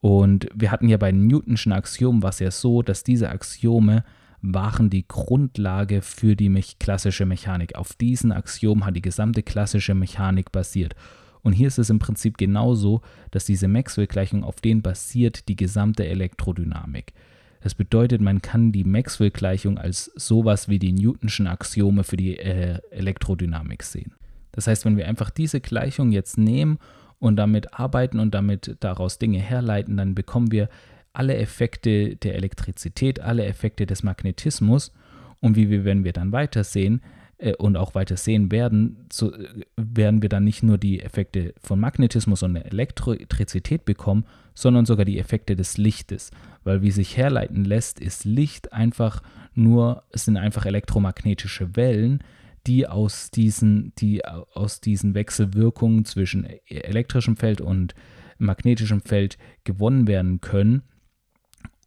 Und 0.00 0.48
wir 0.52 0.72
hatten 0.72 0.88
ja 0.88 0.96
bei 0.96 1.12
Newtonschen 1.12 1.72
Axiomen 1.72 2.24
war 2.24 2.30
es 2.30 2.40
ja 2.40 2.50
so, 2.50 2.82
dass 2.82 3.04
diese 3.04 3.30
Axiome 3.30 4.04
waren 4.42 4.90
die 4.90 5.06
Grundlage 5.06 6.02
für 6.02 6.36
die 6.36 6.52
klassische 6.78 7.26
Mechanik. 7.26 7.74
Auf 7.74 7.94
diesen 7.94 8.32
Axiomen 8.32 8.84
hat 8.84 8.96
die 8.96 9.02
gesamte 9.02 9.42
klassische 9.42 9.94
Mechanik 9.94 10.52
basiert. 10.52 10.94
Und 11.42 11.52
hier 11.52 11.68
ist 11.68 11.78
es 11.78 11.90
im 11.90 11.98
Prinzip 11.98 12.38
genauso, 12.38 13.02
dass 13.30 13.44
diese 13.44 13.68
Maxwell-Gleichung 13.68 14.42
auf 14.42 14.60
denen 14.60 14.82
basiert 14.82 15.48
die 15.48 15.56
gesamte 15.56 16.06
Elektrodynamik. 16.06 17.12
Das 17.60 17.74
bedeutet, 17.74 18.20
man 18.20 18.42
kann 18.42 18.72
die 18.72 18.84
Maxwell-Gleichung 18.84 19.78
als 19.78 20.10
sowas 20.16 20.68
wie 20.68 20.78
die 20.78 20.92
Newtonschen 20.92 21.46
Axiome 21.46 22.04
für 22.04 22.16
die 22.16 22.38
äh, 22.38 22.80
Elektrodynamik 22.90 23.82
sehen. 23.82 24.14
Das 24.52 24.66
heißt, 24.66 24.84
wenn 24.84 24.96
wir 24.96 25.06
einfach 25.06 25.30
diese 25.30 25.60
Gleichung 25.60 26.12
jetzt 26.12 26.38
nehmen 26.38 26.78
und 27.18 27.36
damit 27.36 27.74
arbeiten 27.74 28.18
und 28.18 28.34
damit 28.34 28.76
daraus 28.80 29.18
Dinge 29.18 29.38
herleiten, 29.38 29.96
dann 29.96 30.14
bekommen 30.14 30.50
wir 30.50 30.68
alle 31.16 31.36
Effekte 31.36 32.16
der 32.16 32.34
Elektrizität, 32.34 33.20
alle 33.20 33.46
Effekte 33.46 33.86
des 33.86 34.02
Magnetismus. 34.02 34.92
Und 35.40 35.56
wie 35.56 35.70
wir, 35.70 35.84
wenn 35.84 36.04
wir 36.04 36.12
dann 36.12 36.32
weitersehen 36.32 37.00
äh, 37.38 37.54
und 37.54 37.76
auch 37.76 37.94
weiter 37.94 38.18
sehen 38.18 38.52
werden, 38.52 39.06
so 39.10 39.32
äh, 39.32 39.64
werden 39.76 40.20
wir 40.20 40.28
dann 40.28 40.44
nicht 40.44 40.62
nur 40.62 40.76
die 40.76 41.00
Effekte 41.00 41.54
von 41.58 41.80
Magnetismus 41.80 42.42
und 42.42 42.56
Elektrizität 42.56 43.86
bekommen, 43.86 44.26
sondern 44.54 44.84
sogar 44.84 45.06
die 45.06 45.18
Effekte 45.18 45.56
des 45.56 45.78
Lichtes. 45.78 46.30
Weil 46.64 46.82
wie 46.82 46.90
sich 46.90 47.16
herleiten 47.16 47.64
lässt, 47.64 47.98
ist 47.98 48.26
Licht 48.26 48.74
einfach 48.74 49.22
nur, 49.54 50.02
es 50.12 50.26
sind 50.26 50.36
einfach 50.36 50.66
elektromagnetische 50.66 51.76
Wellen, 51.76 52.22
die 52.66 52.86
aus 52.86 53.30
diesen, 53.30 53.94
die 53.98 54.22
aus 54.26 54.82
diesen 54.82 55.14
Wechselwirkungen 55.14 56.04
zwischen 56.04 56.46
elektrischem 56.66 57.36
Feld 57.36 57.62
und 57.62 57.94
magnetischem 58.38 59.00
Feld 59.00 59.38
gewonnen 59.64 60.06
werden 60.08 60.42
können 60.42 60.82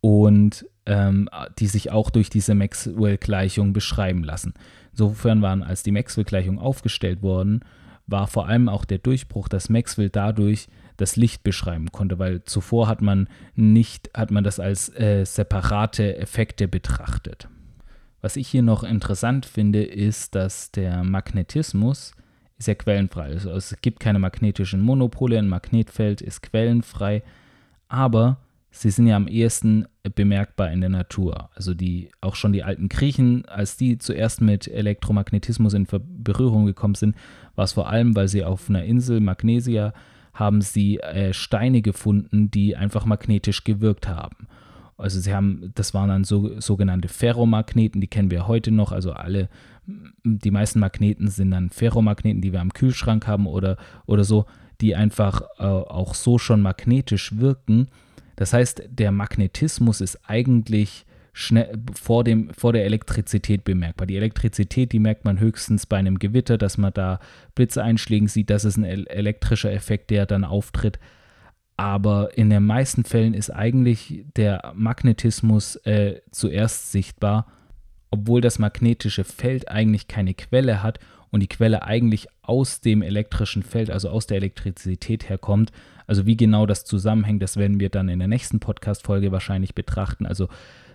und 0.01 0.65
ähm, 0.85 1.29
die 1.59 1.67
sich 1.67 1.91
auch 1.91 2.09
durch 2.09 2.29
diese 2.29 2.55
Maxwell-Gleichung 2.55 3.73
beschreiben 3.73 4.23
lassen. 4.23 4.53
Insofern 4.91 5.41
waren, 5.41 5.63
als 5.63 5.83
die 5.83 5.91
Maxwell-Gleichung 5.91 6.59
aufgestellt 6.59 7.21
worden, 7.21 7.61
war 8.07 8.27
vor 8.27 8.47
allem 8.47 8.69
auch 8.69 8.85
der 8.85 8.97
Durchbruch, 8.97 9.47
dass 9.47 9.69
Maxwell 9.69 10.09
dadurch 10.09 10.67
das 10.97 11.15
Licht 11.15 11.43
beschreiben 11.43 11.91
konnte, 11.91 12.19
weil 12.19 12.43
zuvor 12.43 12.87
hat 12.87 13.01
man 13.01 13.29
nicht, 13.55 14.09
hat 14.15 14.31
man 14.31 14.43
das 14.43 14.59
als 14.59 14.89
äh, 14.95 15.25
separate 15.25 16.17
Effekte 16.17 16.67
betrachtet. 16.67 17.47
Was 18.21 18.35
ich 18.35 18.49
hier 18.49 18.63
noch 18.63 18.83
interessant 18.83 19.45
finde, 19.45 19.83
ist, 19.83 20.35
dass 20.35 20.71
der 20.71 21.03
Magnetismus 21.03 22.13
ist 22.57 22.67
ja 22.67 22.75
quellenfrei. 22.75 23.27
Also 23.27 23.51
es 23.51 23.75
gibt 23.81 24.01
keine 24.01 24.19
magnetischen 24.19 24.81
Monopole, 24.81 25.39
ein 25.39 25.47
Magnetfeld 25.47 26.21
ist 26.21 26.41
quellenfrei, 26.41 27.23
aber 27.87 28.37
sie 28.71 28.89
sind 28.89 29.07
ja 29.07 29.15
am 29.15 29.27
ehesten 29.27 29.85
bemerkbar 30.15 30.71
in 30.71 30.81
der 30.81 30.89
Natur. 30.89 31.49
Also 31.55 31.73
die 31.73 32.11
auch 32.21 32.35
schon 32.35 32.53
die 32.53 32.63
alten 32.63 32.89
Griechen, 32.89 33.45
als 33.45 33.77
die 33.77 33.97
zuerst 33.97 34.41
mit 34.41 34.67
Elektromagnetismus 34.67 35.73
in 35.73 35.87
Berührung 35.87 36.65
gekommen 36.65 36.95
sind, 36.95 37.15
war 37.55 37.65
es 37.65 37.73
vor 37.73 37.89
allem, 37.89 38.15
weil 38.15 38.27
sie 38.27 38.43
auf 38.43 38.69
einer 38.69 38.83
Insel 38.83 39.19
Magnesia 39.19 39.93
haben 40.33 40.61
sie 40.61 40.99
äh, 40.99 41.33
Steine 41.33 41.81
gefunden, 41.81 42.49
die 42.51 42.75
einfach 42.75 43.05
magnetisch 43.05 43.63
gewirkt 43.63 44.07
haben. 44.07 44.47
Also 44.97 45.19
sie 45.19 45.33
haben, 45.33 45.71
das 45.75 45.93
waren 45.93 46.09
dann 46.09 46.23
so, 46.25 46.59
sogenannte 46.59 47.07
Ferromagneten, 47.07 48.01
die 48.01 48.07
kennen 48.07 48.31
wir 48.31 48.47
heute 48.47 48.71
noch. 48.71 48.91
Also 48.91 49.13
alle, 49.13 49.49
die 50.23 50.51
meisten 50.51 50.79
Magneten 50.79 51.29
sind 51.29 51.51
dann 51.51 51.69
Ferromagneten, 51.69 52.41
die 52.41 52.51
wir 52.51 52.59
am 52.59 52.73
Kühlschrank 52.73 53.25
haben 53.25 53.47
oder, 53.47 53.77
oder 54.05 54.25
so, 54.25 54.45
die 54.81 54.95
einfach 54.95 55.41
äh, 55.57 55.63
auch 55.63 56.15
so 56.15 56.37
schon 56.37 56.61
magnetisch 56.61 57.37
wirken. 57.37 57.87
Das 58.39 58.53
heißt, 58.53 58.83
der 58.87 59.11
Magnetismus 59.11 59.99
ist 59.99 60.17
eigentlich 60.25 61.05
schnell 61.33 61.77
vor, 61.93 62.23
dem, 62.23 62.53
vor 62.53 62.71
der 62.71 62.85
Elektrizität 62.85 63.65
bemerkbar. 63.65 64.07
Die 64.07 64.15
Elektrizität, 64.15 64.93
die 64.93 64.99
merkt 64.99 65.25
man 65.25 65.41
höchstens 65.41 65.85
bei 65.85 65.97
einem 65.97 66.19
Gewitter, 66.19 66.57
dass 66.57 66.77
man 66.77 66.93
da 66.93 67.19
Blitzeinschlägen 67.55 68.29
sieht. 68.29 68.49
Das 68.49 68.63
ist 68.63 68.77
ein 68.77 68.85
elektrischer 68.85 69.73
Effekt, 69.73 70.09
der 70.09 70.25
dann 70.25 70.45
auftritt. 70.45 70.99
aber 71.75 72.37
in 72.37 72.49
den 72.49 72.65
meisten 72.65 73.03
Fällen 73.03 73.33
ist 73.33 73.49
eigentlich 73.49 74.23
der 74.37 74.71
Magnetismus 74.73 75.75
äh, 75.85 76.21
zuerst 76.31 76.93
sichtbar, 76.93 77.45
obwohl 78.09 78.39
das 78.39 78.57
magnetische 78.57 79.25
Feld 79.25 79.67
eigentlich 79.67 80.07
keine 80.07 80.33
Quelle 80.33 80.81
hat 80.81 80.99
und 81.29 81.41
die 81.41 81.47
Quelle 81.47 81.83
eigentlich 81.83 82.27
aus 82.41 82.79
dem 82.79 83.01
elektrischen 83.01 83.63
Feld, 83.63 83.89
also 83.91 84.09
aus 84.09 84.27
der 84.27 84.37
Elektrizität 84.37 85.27
herkommt. 85.27 85.73
Also 86.09 86.25
wie 86.25 86.35
genau 86.35 86.65
das 86.65 86.85
zusammenhängt, 86.85 87.43
das 87.43 87.55
werden 87.55 87.79
wir 87.79 87.89
dann 87.89 88.09
in 88.09 88.17
der 88.17 88.27
nächsten 88.27 88.59
Podcast-Folge 88.59 89.31
wahrscheinlich 89.31 89.75
betrachten. 89.75 90.25
Also 90.25 90.49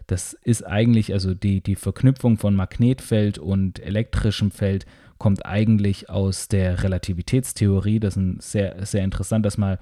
das 0.08 0.34
ist 0.42 0.66
eigentlich, 0.66 1.12
also 1.12 1.34
die, 1.34 1.60
die 1.60 1.76
Verknüpfung 1.76 2.36
von 2.36 2.56
Magnetfeld 2.56 3.38
und 3.38 3.78
elektrischem 3.78 4.50
Feld 4.50 4.86
kommt 5.18 5.46
eigentlich 5.46 6.10
aus 6.10 6.48
der 6.48 6.82
Relativitätstheorie. 6.82 8.00
Das 8.00 8.16
ist 8.16 8.50
sehr, 8.50 8.84
sehr 8.84 9.04
interessant, 9.04 9.46
das 9.46 9.56
mal 9.56 9.78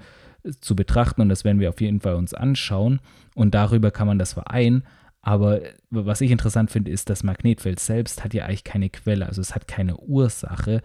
zu 0.61 0.75
betrachten 0.75 1.21
und 1.21 1.29
das 1.29 1.43
werden 1.43 1.59
wir 1.59 1.69
auf 1.69 1.81
jeden 1.81 1.99
Fall 1.99 2.13
uns 2.13 2.35
anschauen 2.35 2.99
und 3.33 3.55
darüber 3.55 3.89
kann 3.89 4.05
man 4.05 4.19
das 4.19 4.33
vereinen. 4.33 4.83
Aber 5.23 5.61
was 5.89 6.21
ich 6.21 6.29
interessant 6.29 6.69
finde, 6.69 6.91
ist, 6.91 7.09
das 7.09 7.23
Magnetfeld 7.23 7.79
selbst 7.79 8.23
hat 8.23 8.35
ja 8.35 8.45
eigentlich 8.45 8.65
keine 8.65 8.91
Quelle, 8.91 9.25
also 9.25 9.41
es 9.41 9.55
hat 9.55 9.67
keine 9.67 9.97
Ursache. 9.97 10.83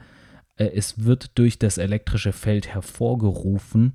Äh, 0.57 0.71
es 0.75 1.05
wird 1.05 1.37
durch 1.37 1.59
das 1.59 1.77
elektrische 1.77 2.33
Feld 2.33 2.69
hervorgerufen, 2.69 3.93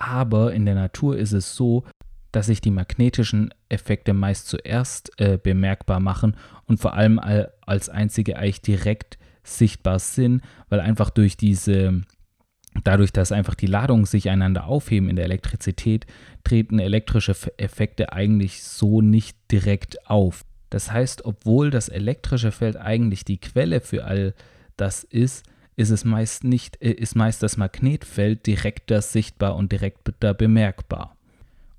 aber 0.00 0.52
in 0.52 0.64
der 0.64 0.74
Natur 0.74 1.16
ist 1.16 1.32
es 1.32 1.54
so, 1.54 1.84
dass 2.32 2.46
sich 2.46 2.60
die 2.60 2.70
magnetischen 2.70 3.52
Effekte 3.68 4.12
meist 4.14 4.48
zuerst 4.48 5.12
äh, 5.20 5.38
bemerkbar 5.40 6.00
machen 6.00 6.36
und 6.66 6.80
vor 6.80 6.94
allem 6.94 7.20
als 7.60 7.88
einzige 7.88 8.36
eigentlich 8.36 8.62
direkt 8.62 9.18
sichtbar 9.42 9.98
sind, 9.98 10.42
weil 10.68 10.80
einfach 10.80 11.10
durch 11.10 11.36
diese 11.36 12.02
Dadurch, 12.84 13.12
dass 13.12 13.32
einfach 13.32 13.56
die 13.56 13.66
Ladungen 13.66 14.04
sich 14.04 14.30
einander 14.30 14.66
aufheben 14.66 15.08
in 15.08 15.16
der 15.16 15.24
Elektrizität, 15.24 16.06
treten 16.44 16.78
elektrische 16.78 17.34
Effekte 17.56 18.12
eigentlich 18.12 18.62
so 18.62 19.00
nicht 19.00 19.36
direkt 19.50 20.08
auf. 20.08 20.44
Das 20.70 20.92
heißt, 20.92 21.24
obwohl 21.24 21.70
das 21.70 21.88
elektrische 21.88 22.52
Feld 22.52 22.76
eigentlich 22.76 23.24
die 23.24 23.38
Quelle 23.38 23.80
für 23.80 24.04
all 24.04 24.34
das 24.76 25.02
ist, 25.02 25.44
ist 25.80 25.90
es 25.90 26.04
meist 26.04 26.44
nicht, 26.44 26.80
äh, 26.82 26.90
ist 26.90 27.16
meist 27.16 27.42
das 27.42 27.56
Magnetfeld 27.56 28.46
direkter 28.46 29.02
sichtbar 29.02 29.56
und 29.56 29.72
direkter 29.72 30.34
bemerkbar. 30.34 31.16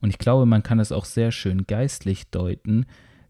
Und 0.02 0.10
ich 0.10 0.18
glaube, 0.18 0.46
man 0.46 0.64
kann 0.64 0.80
es 0.80 0.92
auch 0.92 1.06
sehr 1.06 1.32
schön 1.32 1.68
geistlich 1.68 2.30
deuten, 2.32 2.88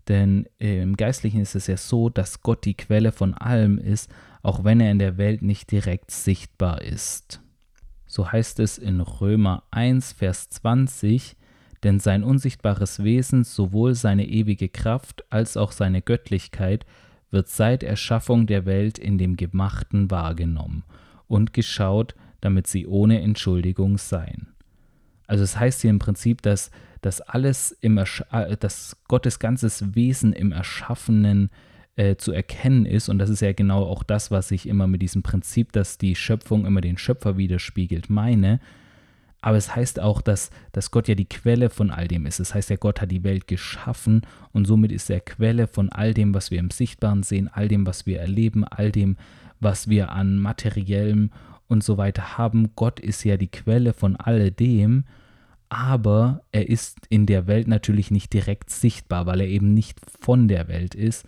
denn 0.08 0.48
im 0.58 0.98
Geistlichen 0.98 1.42
ist 1.42 1.54
es 1.54 1.68
ja 1.68 1.78
so, 1.78 2.10
dass 2.10 2.42
Gott 2.42 2.66
die 2.66 2.76
Quelle 2.76 3.12
von 3.12 3.34
allem 3.34 3.78
ist, 3.78 4.10
auch 4.42 4.64
wenn 4.64 4.80
er 4.80 4.92
in 4.92 5.00
der 5.00 5.18
Welt 5.18 5.42
nicht 5.42 5.70
direkt 5.70 6.12
sichtbar 6.12 6.82
ist. 6.82 7.42
So 8.08 8.32
heißt 8.32 8.60
es 8.60 8.78
in 8.78 9.02
Römer 9.02 9.64
1, 9.72 10.14
Vers 10.14 10.50
20, 10.50 11.36
denn 11.84 12.00
sein 12.00 12.24
unsichtbares 12.24 13.04
Wesen, 13.04 13.44
sowohl 13.44 13.96
seine 13.96 14.28
ewige 14.28 14.70
Kraft 14.70 15.26
als 15.30 15.58
auch 15.58 15.72
seine 15.72 16.02
Göttlichkeit, 16.02 16.86
wird 17.32 17.48
seit 17.48 17.84
Erschaffung 17.84 18.46
der 18.46 18.65
Welt 18.65 18.98
in 18.98 19.17
dem 19.17 19.36
Gemachten 19.38 20.12
wahrgenommen 20.12 20.84
und 21.28 21.54
geschaut, 21.54 22.15
damit 22.41 22.67
sie 22.67 22.86
ohne 22.86 23.22
Entschuldigung 23.22 23.98
seien. 23.98 24.48
Also 25.28 25.44
es 25.44 25.58
heißt 25.58 25.82
hier 25.82 25.89
im 25.89 26.00
Prinzip, 26.00 26.41
dass, 26.41 26.72
dass 27.00 27.22
alles 27.22 27.72
im 27.72 27.98
äh, 27.98 28.58
dass 28.60 28.98
Gottes 29.08 29.39
ganzes 29.39 29.96
Wesen 29.96 30.34
im 30.34 30.52
Erschaffenen 30.52 31.50
äh, 31.96 32.15
zu 32.17 32.32
erkennen 32.34 32.86
ist. 32.86 33.10
Und 33.10 33.20
das 33.20 33.30
ist 33.30 33.41
ja 33.41 33.54
genau 33.54 33.84
auch 33.84 34.04
das, 34.04 34.32
was 34.32 34.52
ich 34.52 34.67
immer 34.67 34.88
mit 34.88 35.02
diesem 35.02 35.24
Prinzip, 35.24 35.72
dass 35.72 35.98
die 35.98 36.15
Schöpfung 36.15 36.65
immer 36.65 36.82
den 36.82 36.98
Schöpfer 36.98 37.38
widerspiegelt, 37.38 38.10
meine. 38.10 38.60
Aber 39.41 39.58
es 39.58 39.75
heißt 39.75 39.99
auch, 39.99 40.21
dass, 40.21 40.51
dass 40.71 40.91
Gott 40.91 41.08
ja 41.08 41.15
die 41.15 41.27
Quelle 41.27 41.69
von 41.69 41.89
all 41.89 42.08
dem 42.08 42.25
ist. 42.25 42.39
Das 42.39 42.54
heißt 42.54 42.69
ja, 42.69 42.75
Gott 42.75 43.01
hat 43.01 43.12
die 43.12 43.23
Welt 43.23 43.47
geschaffen 43.47 44.21
und 44.51 44.65
somit 44.65 44.91
ist 44.91 45.10
er 45.10 45.19
Quelle 45.19 45.67
von 45.67 45.89
all 45.89 46.13
dem, 46.13 46.34
was 46.34 46.51
wir 46.51 46.60
im 46.60 46.69
Sichtbaren 46.69 47.23
sehen, 47.23 47.49
all 47.51 47.67
dem, 47.67 47.86
was 47.86 48.06
wir 48.06 48.19
erleben, 48.19 48.63
all 48.63 48.91
dem, 48.91 49.17
was 49.60 49.89
wir 49.89 50.12
an 50.12 50.38
materiellem 50.38 51.32
und 51.67 51.84
so 51.84 51.97
weiter 51.97 52.38
haben. 52.38 52.71
Gott 52.75 52.99
ist 52.99 53.23
ja 53.23 53.38
die 53.38 53.51
Quelle 53.51 53.93
von 53.93 54.15
alledem, 54.15 55.06
aber 55.69 56.43
er 56.51 56.69
ist 56.69 56.99
in 57.10 57.25
der 57.25 57.47
Welt 57.47 57.67
natürlich 57.67 58.12
nicht 58.12 58.34
direkt 58.34 58.69
sichtbar, 58.69 59.25
weil 59.25 59.41
er 59.41 59.47
eben 59.47 59.73
nicht 59.73 59.99
von 60.19 60.47
der 60.47 60.67
Welt 60.67 60.93
ist, 60.93 61.25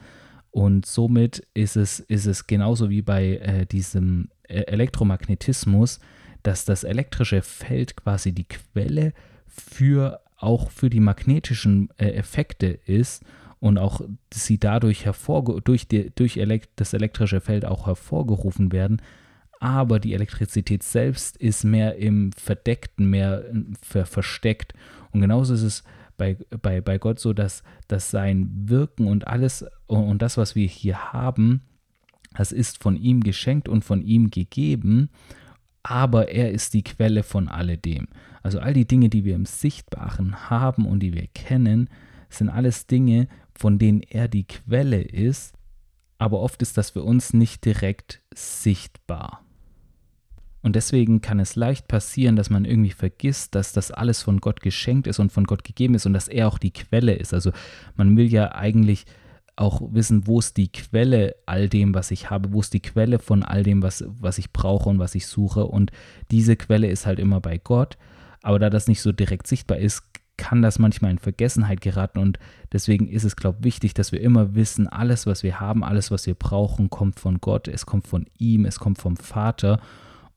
und 0.53 0.85
somit 0.85 1.47
ist 1.55 1.75
es, 1.75 1.99
ist 1.99 2.27
es 2.27 2.45
genauso 2.45 2.91
wie 2.91 3.01
bei 3.01 3.37
äh, 3.37 3.65
diesem 3.65 4.29
äh, 4.43 4.59
Elektromagnetismus, 4.61 5.99
dass 6.43 6.65
das 6.65 6.83
elektrische 6.83 7.41
Feld 7.41 7.95
quasi 7.95 8.33
die 8.33 8.47
Quelle 8.47 9.13
für 9.47 10.19
auch 10.37 10.71
für 10.71 10.89
die 10.89 10.99
magnetischen 10.99 11.89
äh, 11.97 12.09
Effekte 12.11 12.67
ist 12.67 13.23
und 13.59 13.77
auch 13.77 14.01
sie 14.33 14.59
dadurch 14.59 15.05
durch, 15.63 15.87
die, 15.87 16.11
durch 16.13 16.35
elekt 16.35 16.69
das 16.75 16.93
elektrische 16.93 17.39
Feld 17.39 17.63
auch 17.63 17.87
hervorgerufen 17.87 18.73
werden. 18.73 19.01
Aber 19.61 20.01
die 20.01 20.13
Elektrizität 20.13 20.83
selbst 20.83 21.37
ist 21.37 21.63
mehr 21.63 21.95
im 21.95 22.33
Verdeckten, 22.33 23.09
mehr 23.09 23.45
ver 23.81 24.05
versteckt. 24.05 24.73
Und 25.11 25.21
genauso 25.21 25.53
ist 25.53 25.61
es 25.61 25.83
bei, 26.17 26.35
bei, 26.61 26.81
bei 26.81 26.97
Gott 26.97 27.19
so, 27.19 27.31
dass, 27.31 27.63
dass 27.87 28.11
sein 28.11 28.51
Wirken 28.65 29.07
und 29.07 29.27
alles 29.27 29.65
und 29.87 30.21
das, 30.21 30.35
was 30.35 30.55
wir 30.55 30.67
hier 30.67 31.13
haben, 31.13 31.61
das 32.35 32.51
ist 32.51 32.83
von 32.83 32.97
ihm 32.97 33.21
geschenkt 33.21 33.69
und 33.69 33.85
von 33.85 34.01
ihm 34.01 34.29
gegeben, 34.29 35.09
aber 35.83 36.29
er 36.29 36.51
ist 36.51 36.73
die 36.73 36.83
Quelle 36.83 37.23
von 37.23 37.49
alledem. 37.49 38.07
Also 38.41 38.59
all 38.59 38.73
die 38.73 38.87
Dinge, 38.87 39.09
die 39.09 39.25
wir 39.25 39.35
im 39.35 39.45
Sichtbaren 39.45 40.49
haben 40.49 40.85
und 40.85 41.01
die 41.01 41.13
wir 41.13 41.27
kennen, 41.27 41.89
sind 42.29 42.49
alles 42.49 42.87
Dinge, 42.87 43.27
von 43.53 43.77
denen 43.77 44.01
er 44.01 44.27
die 44.27 44.45
Quelle 44.45 45.01
ist, 45.01 45.53
aber 46.17 46.39
oft 46.39 46.61
ist 46.61 46.77
das 46.77 46.91
für 46.91 47.03
uns 47.03 47.33
nicht 47.33 47.65
direkt 47.65 48.21
sichtbar. 48.33 49.43
Und 50.61 50.77
deswegen 50.77 51.19
kann 51.19 51.39
es 51.39 51.57
leicht 51.57 51.89
passieren, 51.89 52.37
dass 52.37 52.49
man 52.49 52.63
irgendwie 52.63 52.91
vergisst, 52.91 53.53
dass 53.53 53.73
das 53.73 53.91
alles 53.91 54.21
von 54.21 54.39
Gott 54.39 54.61
geschenkt 54.61 55.07
ist 55.07 55.19
und 55.19 55.31
von 55.31 55.43
Gott 55.43 55.65
gegeben 55.65 55.93
ist 55.93 56.05
und 56.05 56.13
dass 56.13 56.29
er 56.29 56.47
auch 56.47 56.57
die 56.57 56.71
Quelle 56.71 57.13
ist. 57.13 57.33
Also 57.33 57.51
man 57.97 58.15
will 58.15 58.31
ja 58.31 58.53
eigentlich 58.55 59.05
auch 59.55 59.81
wissen, 59.93 60.25
wo 60.27 60.39
ist 60.39 60.57
die 60.57 60.71
Quelle 60.71 61.35
all 61.45 61.69
dem, 61.69 61.93
was 61.93 62.11
ich 62.11 62.29
habe, 62.29 62.53
wo 62.53 62.61
ist 62.61 62.73
die 62.73 62.81
Quelle 62.81 63.19
von 63.19 63.43
all 63.43 63.63
dem, 63.63 63.83
was, 63.83 64.03
was 64.07 64.37
ich 64.37 64.51
brauche 64.51 64.89
und 64.89 64.99
was 64.99 65.15
ich 65.15 65.27
suche. 65.27 65.65
Und 65.65 65.91
diese 66.31 66.55
Quelle 66.55 66.87
ist 66.87 67.05
halt 67.05 67.19
immer 67.19 67.39
bei 67.39 67.57
Gott. 67.57 67.97
Aber 68.41 68.59
da 68.59 68.69
das 68.69 68.87
nicht 68.87 69.01
so 69.01 69.11
direkt 69.11 69.47
sichtbar 69.47 69.77
ist, 69.77 70.03
kann 70.37 70.61
das 70.61 70.79
manchmal 70.79 71.11
in 71.11 71.19
Vergessenheit 71.19 71.81
geraten. 71.81 72.19
Und 72.19 72.39
deswegen 72.71 73.07
ist 73.07 73.23
es, 73.23 73.35
glaube 73.35 73.59
ich, 73.59 73.65
wichtig, 73.65 73.93
dass 73.93 74.11
wir 74.11 74.21
immer 74.21 74.55
wissen, 74.55 74.87
alles, 74.87 75.27
was 75.27 75.43
wir 75.43 75.59
haben, 75.59 75.83
alles, 75.83 76.09
was 76.09 76.25
wir 76.25 76.33
brauchen, 76.33 76.89
kommt 76.89 77.19
von 77.19 77.39
Gott, 77.39 77.67
es 77.67 77.85
kommt 77.85 78.07
von 78.07 78.25
ihm, 78.37 78.65
es 78.65 78.79
kommt 78.79 78.97
vom 78.97 79.17
Vater. 79.17 79.79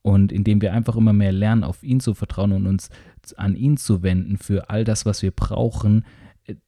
Und 0.03 0.31
indem 0.31 0.61
wir 0.61 0.73
einfach 0.73 0.95
immer 0.95 1.13
mehr 1.13 1.31
lernen, 1.31 1.63
auf 1.63 1.83
ihn 1.83 1.99
zu 1.99 2.13
vertrauen 2.13 2.51
und 2.51 2.67
uns 2.67 2.89
an 3.35 3.55
ihn 3.55 3.77
zu 3.77 4.03
wenden 4.03 4.37
für 4.37 4.69
all 4.69 4.83
das, 4.83 5.05
was 5.05 5.21
wir 5.21 5.31
brauchen, 5.31 6.05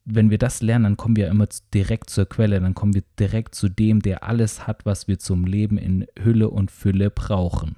wenn 0.04 0.30
wir 0.30 0.38
das 0.38 0.60
lernen, 0.62 0.84
dann 0.84 0.96
kommen 0.96 1.16
wir 1.16 1.28
immer 1.28 1.48
direkt 1.72 2.10
zur 2.10 2.26
Quelle, 2.26 2.60
dann 2.60 2.74
kommen 2.74 2.94
wir 2.94 3.02
direkt 3.18 3.54
zu 3.54 3.68
dem, 3.68 4.00
der 4.00 4.24
alles 4.24 4.66
hat, 4.66 4.84
was 4.84 5.08
wir 5.08 5.18
zum 5.18 5.44
Leben 5.44 5.78
in 5.78 6.06
Hülle 6.22 6.50
und 6.50 6.70
Fülle 6.70 7.10
brauchen. 7.10 7.76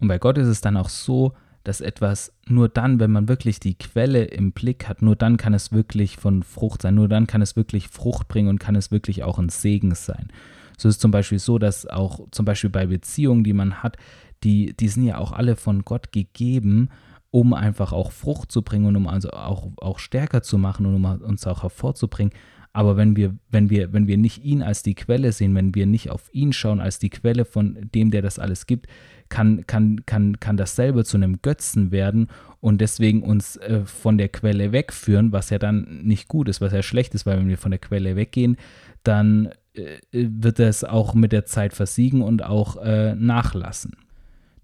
Und 0.00 0.08
bei 0.08 0.18
Gott 0.18 0.38
ist 0.38 0.48
es 0.48 0.60
dann 0.60 0.76
auch 0.76 0.88
so, 0.88 1.34
dass 1.62 1.80
etwas 1.80 2.32
nur 2.46 2.68
dann, 2.68 3.00
wenn 3.00 3.10
man 3.10 3.28
wirklich 3.28 3.58
die 3.58 3.76
Quelle 3.76 4.24
im 4.24 4.52
Blick 4.52 4.86
hat, 4.86 5.00
nur 5.00 5.16
dann 5.16 5.38
kann 5.38 5.54
es 5.54 5.72
wirklich 5.72 6.18
von 6.18 6.42
Frucht 6.42 6.82
sein, 6.82 6.94
nur 6.94 7.08
dann 7.08 7.26
kann 7.26 7.40
es 7.40 7.56
wirklich 7.56 7.88
Frucht 7.88 8.28
bringen 8.28 8.48
und 8.48 8.58
kann 8.58 8.76
es 8.76 8.90
wirklich 8.90 9.22
auch 9.22 9.38
ein 9.38 9.48
Segen 9.48 9.94
sein. 9.94 10.28
So 10.76 10.88
ist 10.88 10.96
es 10.96 11.00
zum 11.00 11.10
Beispiel 11.10 11.38
so, 11.38 11.58
dass 11.58 11.86
auch 11.86 12.20
zum 12.32 12.44
Beispiel 12.44 12.70
bei 12.70 12.86
Beziehungen, 12.86 13.44
die 13.44 13.54
man 13.54 13.82
hat, 13.82 13.96
die, 14.42 14.76
die 14.76 14.88
sind 14.88 15.04
ja 15.04 15.18
auch 15.18 15.32
alle 15.32 15.56
von 15.56 15.84
Gott 15.84 16.12
gegeben, 16.12 16.90
um 17.34 17.52
einfach 17.52 17.92
auch 17.92 18.12
Frucht 18.12 18.52
zu 18.52 18.62
bringen 18.62 18.86
und 18.86 18.94
um 18.94 19.08
also 19.08 19.30
auch, 19.30 19.66
auch 19.78 19.98
stärker 19.98 20.42
zu 20.42 20.56
machen 20.56 20.86
und 20.86 20.94
um 20.94 21.04
uns 21.04 21.44
auch 21.48 21.64
hervorzubringen. 21.64 22.32
Aber 22.72 22.96
wenn 22.96 23.16
wir, 23.16 23.34
wenn 23.50 23.70
wir, 23.70 23.92
wenn 23.92 24.06
wir 24.06 24.18
nicht 24.18 24.44
ihn 24.44 24.62
als 24.62 24.84
die 24.84 24.94
Quelle 24.94 25.32
sehen, 25.32 25.52
wenn 25.56 25.74
wir 25.74 25.86
nicht 25.86 26.10
auf 26.10 26.32
ihn 26.32 26.52
schauen 26.52 26.78
als 26.78 27.00
die 27.00 27.10
Quelle 27.10 27.44
von 27.44 27.90
dem, 27.92 28.12
der 28.12 28.22
das 28.22 28.38
alles 28.38 28.66
gibt, 28.66 28.86
kann, 29.30 29.66
kann, 29.66 30.06
kann, 30.06 30.38
kann 30.38 30.56
dasselbe 30.56 31.04
zu 31.04 31.16
einem 31.16 31.42
Götzen 31.42 31.90
werden 31.90 32.28
und 32.60 32.80
deswegen 32.80 33.24
uns 33.24 33.56
äh, 33.56 33.84
von 33.84 34.16
der 34.16 34.28
Quelle 34.28 34.70
wegführen, 34.70 35.32
was 35.32 35.50
ja 35.50 35.58
dann 35.58 36.02
nicht 36.04 36.28
gut 36.28 36.48
ist, 36.48 36.60
was 36.60 36.72
ja 36.72 36.84
schlecht 36.84 37.16
ist, 37.16 37.26
weil 37.26 37.38
wenn 37.38 37.48
wir 37.48 37.58
von 37.58 37.72
der 37.72 37.80
Quelle 37.80 38.14
weggehen, 38.14 38.58
dann 39.02 39.50
äh, 39.72 39.98
wird 40.12 40.60
es 40.60 40.84
auch 40.84 41.14
mit 41.14 41.32
der 41.32 41.46
Zeit 41.46 41.72
versiegen 41.72 42.22
und 42.22 42.44
auch 42.44 42.76
äh, 42.76 43.16
nachlassen. 43.16 43.96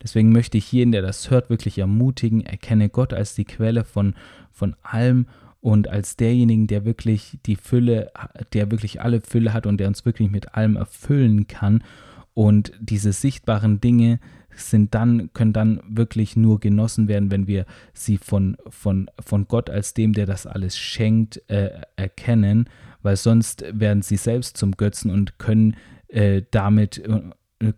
Deswegen 0.02 0.32
möchte 0.32 0.58
ich 0.58 0.72
jeden, 0.72 0.92
der 0.92 1.02
das 1.02 1.30
hört, 1.30 1.50
wirklich 1.50 1.78
ermutigen, 1.78 2.40
erkenne 2.40 2.88
Gott 2.88 3.12
als 3.12 3.34
die 3.34 3.44
Quelle 3.44 3.84
von, 3.84 4.14
von 4.50 4.74
allem 4.82 5.26
und 5.60 5.88
als 5.88 6.16
derjenigen, 6.16 6.66
der 6.66 6.84
wirklich 6.84 7.38
die 7.44 7.56
Fülle, 7.56 8.10
der 8.52 8.70
wirklich 8.70 9.02
alle 9.02 9.20
Fülle 9.20 9.52
hat 9.52 9.66
und 9.66 9.78
der 9.78 9.88
uns 9.88 10.06
wirklich 10.06 10.30
mit 10.30 10.54
allem 10.54 10.76
erfüllen 10.76 11.46
kann. 11.46 11.84
Und 12.32 12.72
diese 12.80 13.12
sichtbaren 13.12 13.80
Dinge 13.80 14.20
sind 14.54 14.94
dann, 14.94 15.32
können 15.32 15.52
dann 15.52 15.80
wirklich 15.86 16.36
nur 16.36 16.60
genossen 16.60 17.08
werden, 17.08 17.30
wenn 17.30 17.46
wir 17.46 17.66
sie 17.92 18.16
von, 18.16 18.56
von, 18.68 19.10
von 19.20 19.46
Gott 19.48 19.70
als 19.70 19.94
dem, 19.94 20.12
der 20.12 20.26
das 20.26 20.46
alles 20.46 20.78
schenkt, 20.78 21.42
äh, 21.50 21.70
erkennen, 21.96 22.68
weil 23.02 23.16
sonst 23.16 23.64
werden 23.72 24.02
sie 24.02 24.16
selbst 24.16 24.56
zum 24.56 24.72
Götzen 24.72 25.10
und 25.10 25.38
können 25.38 25.76
äh, 26.08 26.42
damit 26.50 26.98
äh, 26.98 27.20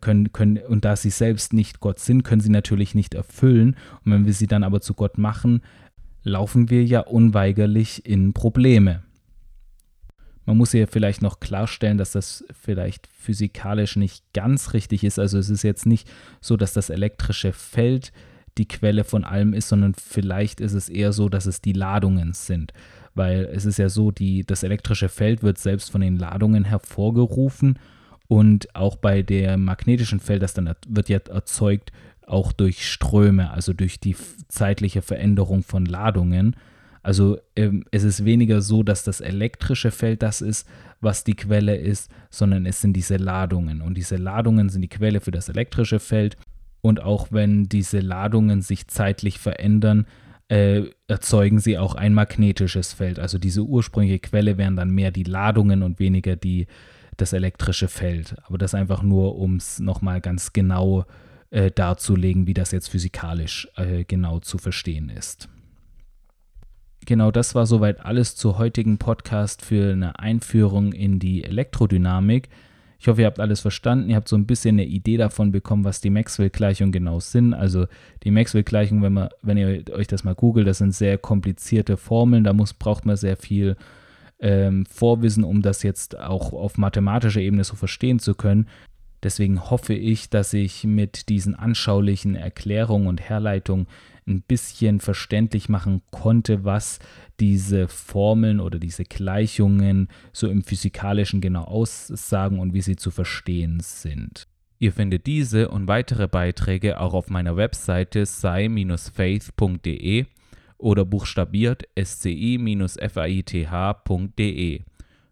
können, 0.01 0.33
können, 0.33 0.59
und 0.59 0.85
da 0.85 0.97
sie 0.97 1.11
selbst 1.11 1.53
nicht 1.53 1.81
Gott 1.81 1.99
sind, 1.99 2.23
können 2.23 2.41
sie 2.41 2.51
natürlich 2.51 2.95
nicht 2.95 3.15
erfüllen. 3.15 3.77
Und 4.05 4.13
wenn 4.13 4.27
wir 4.27 4.33
sie 4.33 4.47
dann 4.47 4.65
aber 4.65 4.81
zu 4.81 4.95
Gott 4.95 5.19
machen, 5.19 5.63
laufen 6.23 6.71
wir 6.71 6.85
ja 6.85 7.01
unweigerlich 7.01 8.07
in 8.07 8.33
Probleme. 8.33 9.03
Man 10.47 10.57
muss 10.57 10.73
hier 10.73 10.89
vielleicht 10.89 11.23
noch 11.23 11.41
klarstellen, 11.41 11.99
dass 11.99 12.13
das 12.13 12.45
vielleicht 12.53 13.07
physikalisch 13.09 13.97
nicht 13.97 14.25
ganz 14.33 14.73
richtig 14.73 15.05
ist. 15.05 15.19
Also 15.19 15.39
es 15.39 15.51
ist 15.51 15.63
jetzt 15.63 15.87
nicht 15.87 16.09
so, 16.41 16.57
dass 16.57 16.73
das 16.73 16.91
elektrische 16.91 17.53
Feld 17.53 18.13
die 18.59 18.69
Quelle 18.69 19.05
von 19.05 19.25
allem 19.25 19.55
ist, 19.55 19.69
sondern 19.69 19.95
vielleicht 19.95 20.61
ist 20.61 20.75
es 20.75 20.89
eher 20.89 21.13
so, 21.13 21.29
dass 21.29 21.47
es 21.47 21.61
die 21.61 21.73
Ladungen 21.73 22.35
sind. 22.35 22.73
Weil 23.15 23.49
es 23.53 23.65
ist 23.65 23.79
ja 23.79 23.89
so, 23.89 24.11
die, 24.11 24.45
das 24.45 24.63
elektrische 24.63 25.09
Feld 25.09 25.43
wird 25.43 25.59
selbst 25.59 25.91
von 25.91 26.01
den 26.01 26.19
Ladungen 26.19 26.65
hervorgerufen 26.65 27.79
und 28.33 28.75
auch 28.75 28.97
bei 28.97 29.21
dem 29.21 29.67
magnetischen 29.67 30.19
Feld, 30.19 30.43
das 30.43 30.55
dann 30.55 30.75
wird 30.89 31.11
ja 31.11 31.19
erzeugt 31.19 31.93
auch 32.27 32.53
durch 32.53 32.91
Ströme, 32.91 33.51
also 33.51 33.75
durch 33.75 34.01
die 34.01 34.17
zeitliche 34.49 35.03
Veränderung 35.03 35.63
von 35.63 35.85
Ladungen. 35.85 36.57
Also 37.03 37.37
ähm, 37.57 37.85
es 37.91 38.05
ist 38.05 38.25
weniger 38.25 38.63
so, 38.63 38.83
dass 38.83 39.05
das 39.05 39.21
elektrische 39.21 39.91
Feld 39.91 40.23
das 40.23 40.41
ist, 40.41 40.67
was 41.03 41.25
die 41.25 41.35
Quelle 41.35 41.77
ist, 41.77 42.11
sondern 42.31 42.65
es 42.65 42.81
sind 42.81 42.95
diese 42.95 43.19
Ladungen. 43.19 43.83
Und 43.83 43.99
diese 43.99 44.17
Ladungen 44.17 44.71
sind 44.71 44.81
die 44.81 44.89
Quelle 44.89 45.21
für 45.21 45.31
das 45.31 45.51
elektrische 45.51 46.01
Feld. 46.01 46.39
Und 46.81 47.03
auch 47.03 47.33
wenn 47.33 47.69
diese 47.69 48.01
Ladungen 48.01 48.63
sich 48.63 48.89
zeitlich 48.89 49.41
verändern, 49.41 50.07
äh, 50.49 50.85
erzeugen 51.07 51.59
sie 51.59 51.77
auch 51.77 51.97
ein 51.97 52.15
magnetisches 52.15 52.95
Feld. 52.95 53.19
Also 53.19 53.37
diese 53.37 53.63
ursprüngliche 53.63 54.21
Quelle 54.21 54.57
wären 54.57 54.77
dann 54.77 54.89
mehr 54.89 55.11
die 55.11 55.25
Ladungen 55.25 55.83
und 55.83 55.99
weniger 55.99 56.35
die, 56.35 56.67
das 57.17 57.33
elektrische 57.33 57.89
Feld. 57.89 58.37
Aber 58.45 58.59
das 58.59 58.75
einfach 58.75 59.03
nur, 59.03 59.37
um 59.37 59.57
es 59.57 59.79
nochmal 59.79 60.21
ganz 60.21 60.53
genau 60.53 61.05
äh, 61.51 61.71
darzulegen, 61.71 62.47
wie 62.47 62.55
das 62.55 62.71
jetzt 62.73 62.89
physikalisch 62.89 63.69
äh, 63.77 64.05
genau 64.05 64.41
zu 64.41 64.59
verstehen 64.59 65.11
ist. 65.11 65.49
Genau 67.05 67.31
das 67.31 67.55
war 67.55 67.67
soweit 67.67 68.05
alles 68.05 68.37
zur 68.37 68.59
heutigen 68.59 68.99
Podcast 68.99 69.63
für 69.63 69.93
eine 69.93 70.19
Einführung 70.21 70.93
in 70.93 71.19
die 71.19 71.43
Elektrodynamik. 71.43 72.49
Ich 73.01 73.09
hoffe, 73.09 73.23
ihr 73.23 73.27
habt 73.27 73.41
alles 73.41 73.61
verstanden. 73.61 74.11
Ihr 74.11 74.15
habt 74.15 74.29
so 74.29 74.37
ein 74.37 74.47
bisschen 74.47 74.77
eine 74.77 74.87
Idee 74.87 75.17
davon 75.17 75.51
bekommen, 75.51 75.83
was 75.83 76.01
die 76.01 76.11
Maxwell-Gleichungen 76.11 76.93
genau 76.93 77.19
sind. 77.19 77.53
Also 77.53 77.87
die 78.23 78.31
Maxwell-Gleichungen, 78.31 79.03
wenn, 79.03 79.29
wenn 79.43 79.57
ihr 79.57 79.83
euch 79.93 80.07
das 80.07 80.23
mal 80.23 80.37
googelt, 80.37 80.69
das 80.69 80.79
sind 80.79 80.95
sehr 80.95 81.19
komplizierte 81.19 81.97
Formeln. 81.97 82.45
Da 82.45 82.53
muss, 82.53 82.73
braucht 82.73 83.05
man 83.05 83.17
sehr 83.17 83.37
viel 83.37 83.77
ähm, 84.43 84.85
Vorwissen, 84.87 85.45
um 85.45 85.63
das 85.63 85.83
jetzt 85.83 86.19
auch 86.19 86.53
auf 86.53 86.77
mathematischer 86.77 87.41
Ebene 87.41 87.65
so 87.65 87.77
verstehen 87.77 88.19
zu 88.19 88.35
können. 88.35 88.69
Deswegen 89.23 89.71
hoffe 89.71 89.95
ich, 89.95 90.29
dass 90.31 90.53
ich 90.53 90.85
mit 90.85 91.29
diesen 91.29 91.55
anschaulichen 91.55 92.35
Erklärungen 92.35 93.07
und 93.07 93.21
Herleitungen 93.21 93.87
ein 94.27 94.43
bisschen 94.43 95.01
verständlich 95.01 95.69
machen 95.69 96.03
konnte, 96.11 96.65
was 96.65 96.99
diese 97.41 97.89
Formeln 97.89 98.61
oder 98.61 98.79
diese 98.79 99.05
Gleichungen 99.05 100.09
so 100.33 100.49
im 100.49 100.63
physikalischen 100.63 101.41
genau 101.41 101.65
aussagen 101.65 102.59
und 102.59 102.75
wie 102.75 102.83
sie 102.83 102.97
zu 102.97 103.11
verstehen 103.11 103.81
sind. 103.81 104.49
Ihr 104.79 104.93
findet 104.93 105.27
diese 105.29 105.69
und 105.69 105.87
weitere 105.87 106.27
Beiträge 106.27 106.99
auch 106.99 107.15
auf 107.15 107.31
meiner 107.31 107.57
Webseite 107.57 108.27
sei-faith.de 108.27 109.07
oder 110.83 111.05
buchstabiert 111.05 111.85
sci-faith.de. 111.99 112.81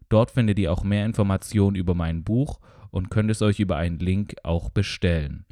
Dort 0.09 0.31
findet 0.31 0.59
ihr 0.59 0.71
auch 0.71 0.83
mehr 0.83 1.05
Informationen 1.05 1.75
über 1.75 1.93
mein 1.93 2.23
Buch 2.23 2.59
und 2.89 3.09
könnt 3.09 3.31
es 3.31 3.41
euch 3.41 3.59
über 3.59 3.77
einen 3.77 3.99
Link 3.99 4.35
auch 4.43 4.69
bestellen. 4.69 5.45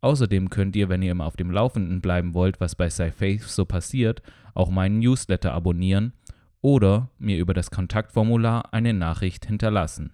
Außerdem 0.00 0.50
könnt 0.50 0.76
ihr, 0.76 0.88
wenn 0.90 1.02
ihr 1.02 1.12
immer 1.12 1.24
auf 1.24 1.36
dem 1.36 1.50
Laufenden 1.50 2.00
bleiben 2.02 2.34
wollt, 2.34 2.60
was 2.60 2.74
bei 2.74 2.90
SciFaith 2.90 3.42
so 3.42 3.64
passiert, 3.64 4.20
auch 4.52 4.68
meinen 4.70 4.98
Newsletter 4.98 5.52
abonnieren 5.52 6.12
oder 6.60 7.08
mir 7.18 7.38
über 7.38 7.54
das 7.54 7.70
Kontaktformular 7.70 8.74
eine 8.74 8.92
Nachricht 8.92 9.46
hinterlassen. 9.46 10.12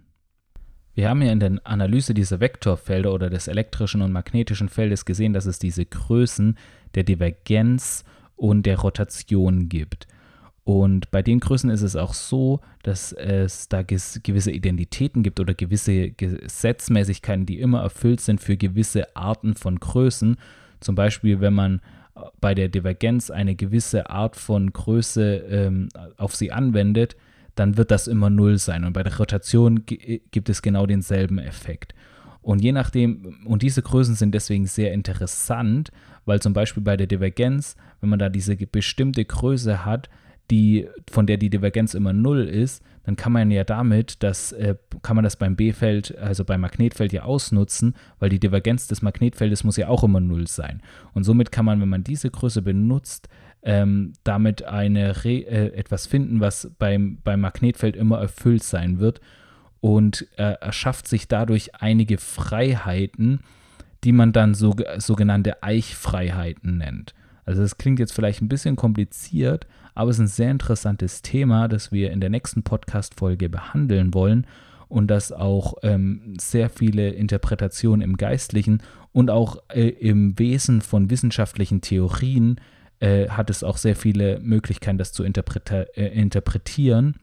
Wir 0.95 1.09
haben 1.09 1.23
ja 1.23 1.33
in 1.33 1.41
der 1.41 1.61
Analyse 1.65 2.15
dieser 2.15 2.41
Vektorfelder 2.41 3.13
oder 3.13 3.31
des 3.31 3.49
elektrischen 3.49 4.03
und 4.03 4.13
magnetischen 4.13 4.69
Feldes 4.69 5.05
gesehen, 5.05 5.33
dass 5.33 5.47
es 5.47 5.59
diese 5.59 5.87
Größen 5.87 6.57
der 6.95 7.05
Divergenz 7.05 8.05
und 8.41 8.65
der 8.65 8.79
Rotation 8.79 9.69
gibt. 9.69 10.09
Und 10.65 11.11
bei 11.11 11.23
den 11.23 11.41
Größen 11.41 11.69
ist 11.69 11.83
es 11.83 11.95
auch 11.95 12.15
so, 12.15 12.61
dass 12.83 13.13
es 13.13 13.69
da 13.69 13.83
gewisse 13.83 14.51
Identitäten 14.51 15.23
gibt 15.23 15.41
oder 15.41 15.53
gewisse 15.53 16.11
Gesetzmäßigkeiten, 16.11 17.45
die 17.45 17.61
immer 17.61 17.83
erfüllt 17.83 18.21
sind 18.21 18.41
für 18.41 18.57
gewisse 18.57 19.15
Arten 19.15 19.55
von 19.55 19.79
Größen. 19.79 20.37
Zum 20.81 20.95
Beispiel, 20.95 21.41
wenn 21.41 21.55
man 21.55 21.81
äh, 22.15 22.21
bei 22.41 22.55
der 22.55 22.69
Divergenz 22.69 23.31
eine 23.31 23.57
gewisse 23.57 24.09
Art 24.09 24.37
von 24.37 24.73
Größe 24.73 25.37
ähm, 25.51 25.89
auf 26.17 26.35
sie 26.35 26.51
anwendet, 26.51 27.17
dann 27.57 27.77
wird 27.77 27.91
das 27.91 28.07
immer 28.07 28.31
null 28.31 28.57
sein. 28.57 28.85
Und 28.85 28.95
bei 28.95 29.03
der 29.03 29.17
Rotation 29.19 29.85
gibt 29.85 30.49
es 30.49 30.63
genau 30.63 30.87
denselben 30.87 31.39
Effekt. 31.39 31.95
Und 32.43 32.63
je 32.63 32.73
nachdem, 32.73 33.45
und 33.45 33.61
diese 33.63 33.83
Größen 33.83 34.15
sind 34.15 34.35
deswegen 34.35 34.67
sehr 34.67 34.93
interessant, 34.95 35.91
weil 36.31 36.41
zum 36.41 36.53
Beispiel 36.53 36.85
bei 36.85 36.97
der 36.97 37.09
Divergenz, 37.09 37.75
wenn 38.01 38.09
man 38.09 38.21
da 38.21 38.29
diese 38.29 38.55
bestimmte 38.55 39.25
Größe 39.25 39.85
hat, 39.85 40.09
die, 40.49 40.87
von 41.11 41.27
der 41.27 41.39
die 41.39 41.51
Divergenz 41.51 41.93
immer 41.93 42.13
null 42.13 42.43
ist, 42.45 42.85
dann 43.03 43.17
kann 43.17 43.33
man 43.33 43.51
ja 43.51 43.65
damit, 43.65 44.23
das 44.23 44.53
äh, 44.53 44.77
kann 45.03 45.17
man 45.17 45.25
das 45.25 45.35
beim 45.35 45.57
B-Feld, 45.57 46.17
also 46.19 46.45
beim 46.45 46.61
Magnetfeld 46.61 47.13
ja 47.13 47.25
ausnutzen, 47.25 47.97
weil 48.21 48.29
die 48.29 48.39
Divergenz 48.39 48.87
des 48.87 49.03
Magnetfeldes 49.03 49.65
muss 49.65 49.77
ja 49.77 49.89
auch 49.89 50.05
immer 50.05 50.21
null 50.21 50.47
sein. 50.47 50.83
Und 51.15 51.25
somit 51.25 51.51
kann 51.51 51.65
man, 51.65 51.81
wenn 51.81 51.89
man 51.89 52.05
diese 52.05 52.31
Größe 52.31 52.63
benutzt, 52.63 53.29
ähm, 53.65 54.13
damit 54.23 54.63
eine 54.63 55.25
Re 55.25 55.39
äh, 55.49 55.75
etwas 55.75 56.07
finden, 56.07 56.39
was 56.39 56.71
beim, 56.79 57.19
beim 57.25 57.41
Magnetfeld 57.41 57.97
immer 57.97 58.21
erfüllt 58.21 58.63
sein 58.63 59.01
wird 59.01 59.21
und 59.81 60.29
äh, 60.37 60.53
erschafft 60.61 61.09
sich 61.09 61.27
dadurch 61.27 61.75
einige 61.75 62.19
Freiheiten, 62.19 63.41
die 64.05 64.13
man 64.13 64.33
dann 64.33 64.55
so, 64.55 64.75
sogenannte 64.99 65.63
Eichfreiheiten 65.63 66.79
nennt. 66.79 67.15
Also 67.45 67.63
das 67.63 67.79
klingt 67.79 67.99
jetzt 67.99 68.13
vielleicht 68.13 68.43
ein 68.43 68.49
bisschen 68.49 68.77
kompliziert, 68.77 69.67
aber 69.95 70.11
es 70.11 70.17
ist 70.17 70.23
ein 70.23 70.29
sehr 70.29 70.51
interessantes 70.51 71.23
Thema, 71.23 71.69
das 71.69 71.91
wir 71.93 72.11
in 72.11 72.21
der 72.21 72.31
nächsten 72.31 72.63
Podcast-Folge 72.63 73.49
behandeln 73.49 74.15
wollen 74.15 74.47
und 74.89 75.09
das 75.09 75.33
auch 75.33 75.75
ähm, 75.83 76.35
sehr 76.39 76.71
viele 76.71 77.11
Interpretationen 77.11 78.03
im 78.03 78.17
Geistlichen 78.17 78.83
und 79.13 79.31
auch 79.31 79.57
äh, 79.69 79.89
im 79.89 80.39
Wesen 80.39 80.81
von 80.81 81.11
wissenschaftlichen 81.11 81.81
Theorien 81.81 82.61
äh, 83.01 83.29
hat 83.29 83.51
es 83.51 83.65
auch 83.65 83.77
sehr 83.77 83.97
viele 83.97 84.41
Möglichkeiten, 84.41 84.99
das 84.99 85.13
zu 85.13 85.25
äh, 85.25 86.21
interpretieren. 86.21 87.17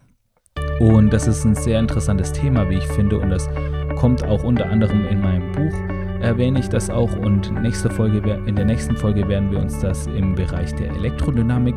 Und 0.79 1.11
das 1.11 1.27
ist 1.27 1.45
ein 1.45 1.55
sehr 1.55 1.79
interessantes 1.79 2.33
Thema, 2.33 2.69
wie 2.69 2.77
ich 2.77 2.87
finde, 2.87 3.19
und 3.19 3.29
das 3.29 3.47
kommt 3.95 4.23
auch 4.23 4.43
unter 4.43 4.69
anderem 4.69 5.05
in 5.05 5.21
meinem 5.21 5.51
Buch 5.51 5.96
erwähne 6.21 6.59
ich 6.59 6.69
das 6.69 6.89
auch 6.89 7.15
und 7.17 7.51
nächste 7.61 7.89
Folge, 7.89 8.41
in 8.45 8.55
der 8.55 8.65
nächsten 8.65 8.95
Folge 8.97 9.27
werden 9.27 9.51
wir 9.51 9.59
uns 9.59 9.79
das 9.79 10.07
im 10.07 10.35
Bereich 10.35 10.73
der 10.75 10.89
Elektrodynamik 10.91 11.75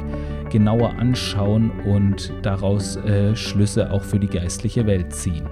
genauer 0.50 0.90
anschauen 0.98 1.70
und 1.84 2.32
daraus 2.42 2.96
äh, 2.96 3.34
Schlüsse 3.36 3.90
auch 3.90 4.02
für 4.02 4.18
die 4.18 4.28
geistliche 4.28 4.86
Welt 4.86 5.12
ziehen. 5.12 5.48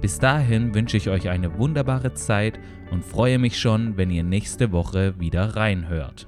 Bis 0.00 0.18
dahin 0.18 0.74
wünsche 0.74 0.96
ich 0.96 1.08
euch 1.08 1.28
eine 1.30 1.58
wunderbare 1.58 2.12
Zeit 2.14 2.60
und 2.90 3.04
freue 3.04 3.38
mich 3.38 3.58
schon, 3.58 3.96
wenn 3.96 4.10
ihr 4.10 4.22
nächste 4.22 4.70
Woche 4.70 5.18
wieder 5.18 5.56
reinhört. 5.56 6.26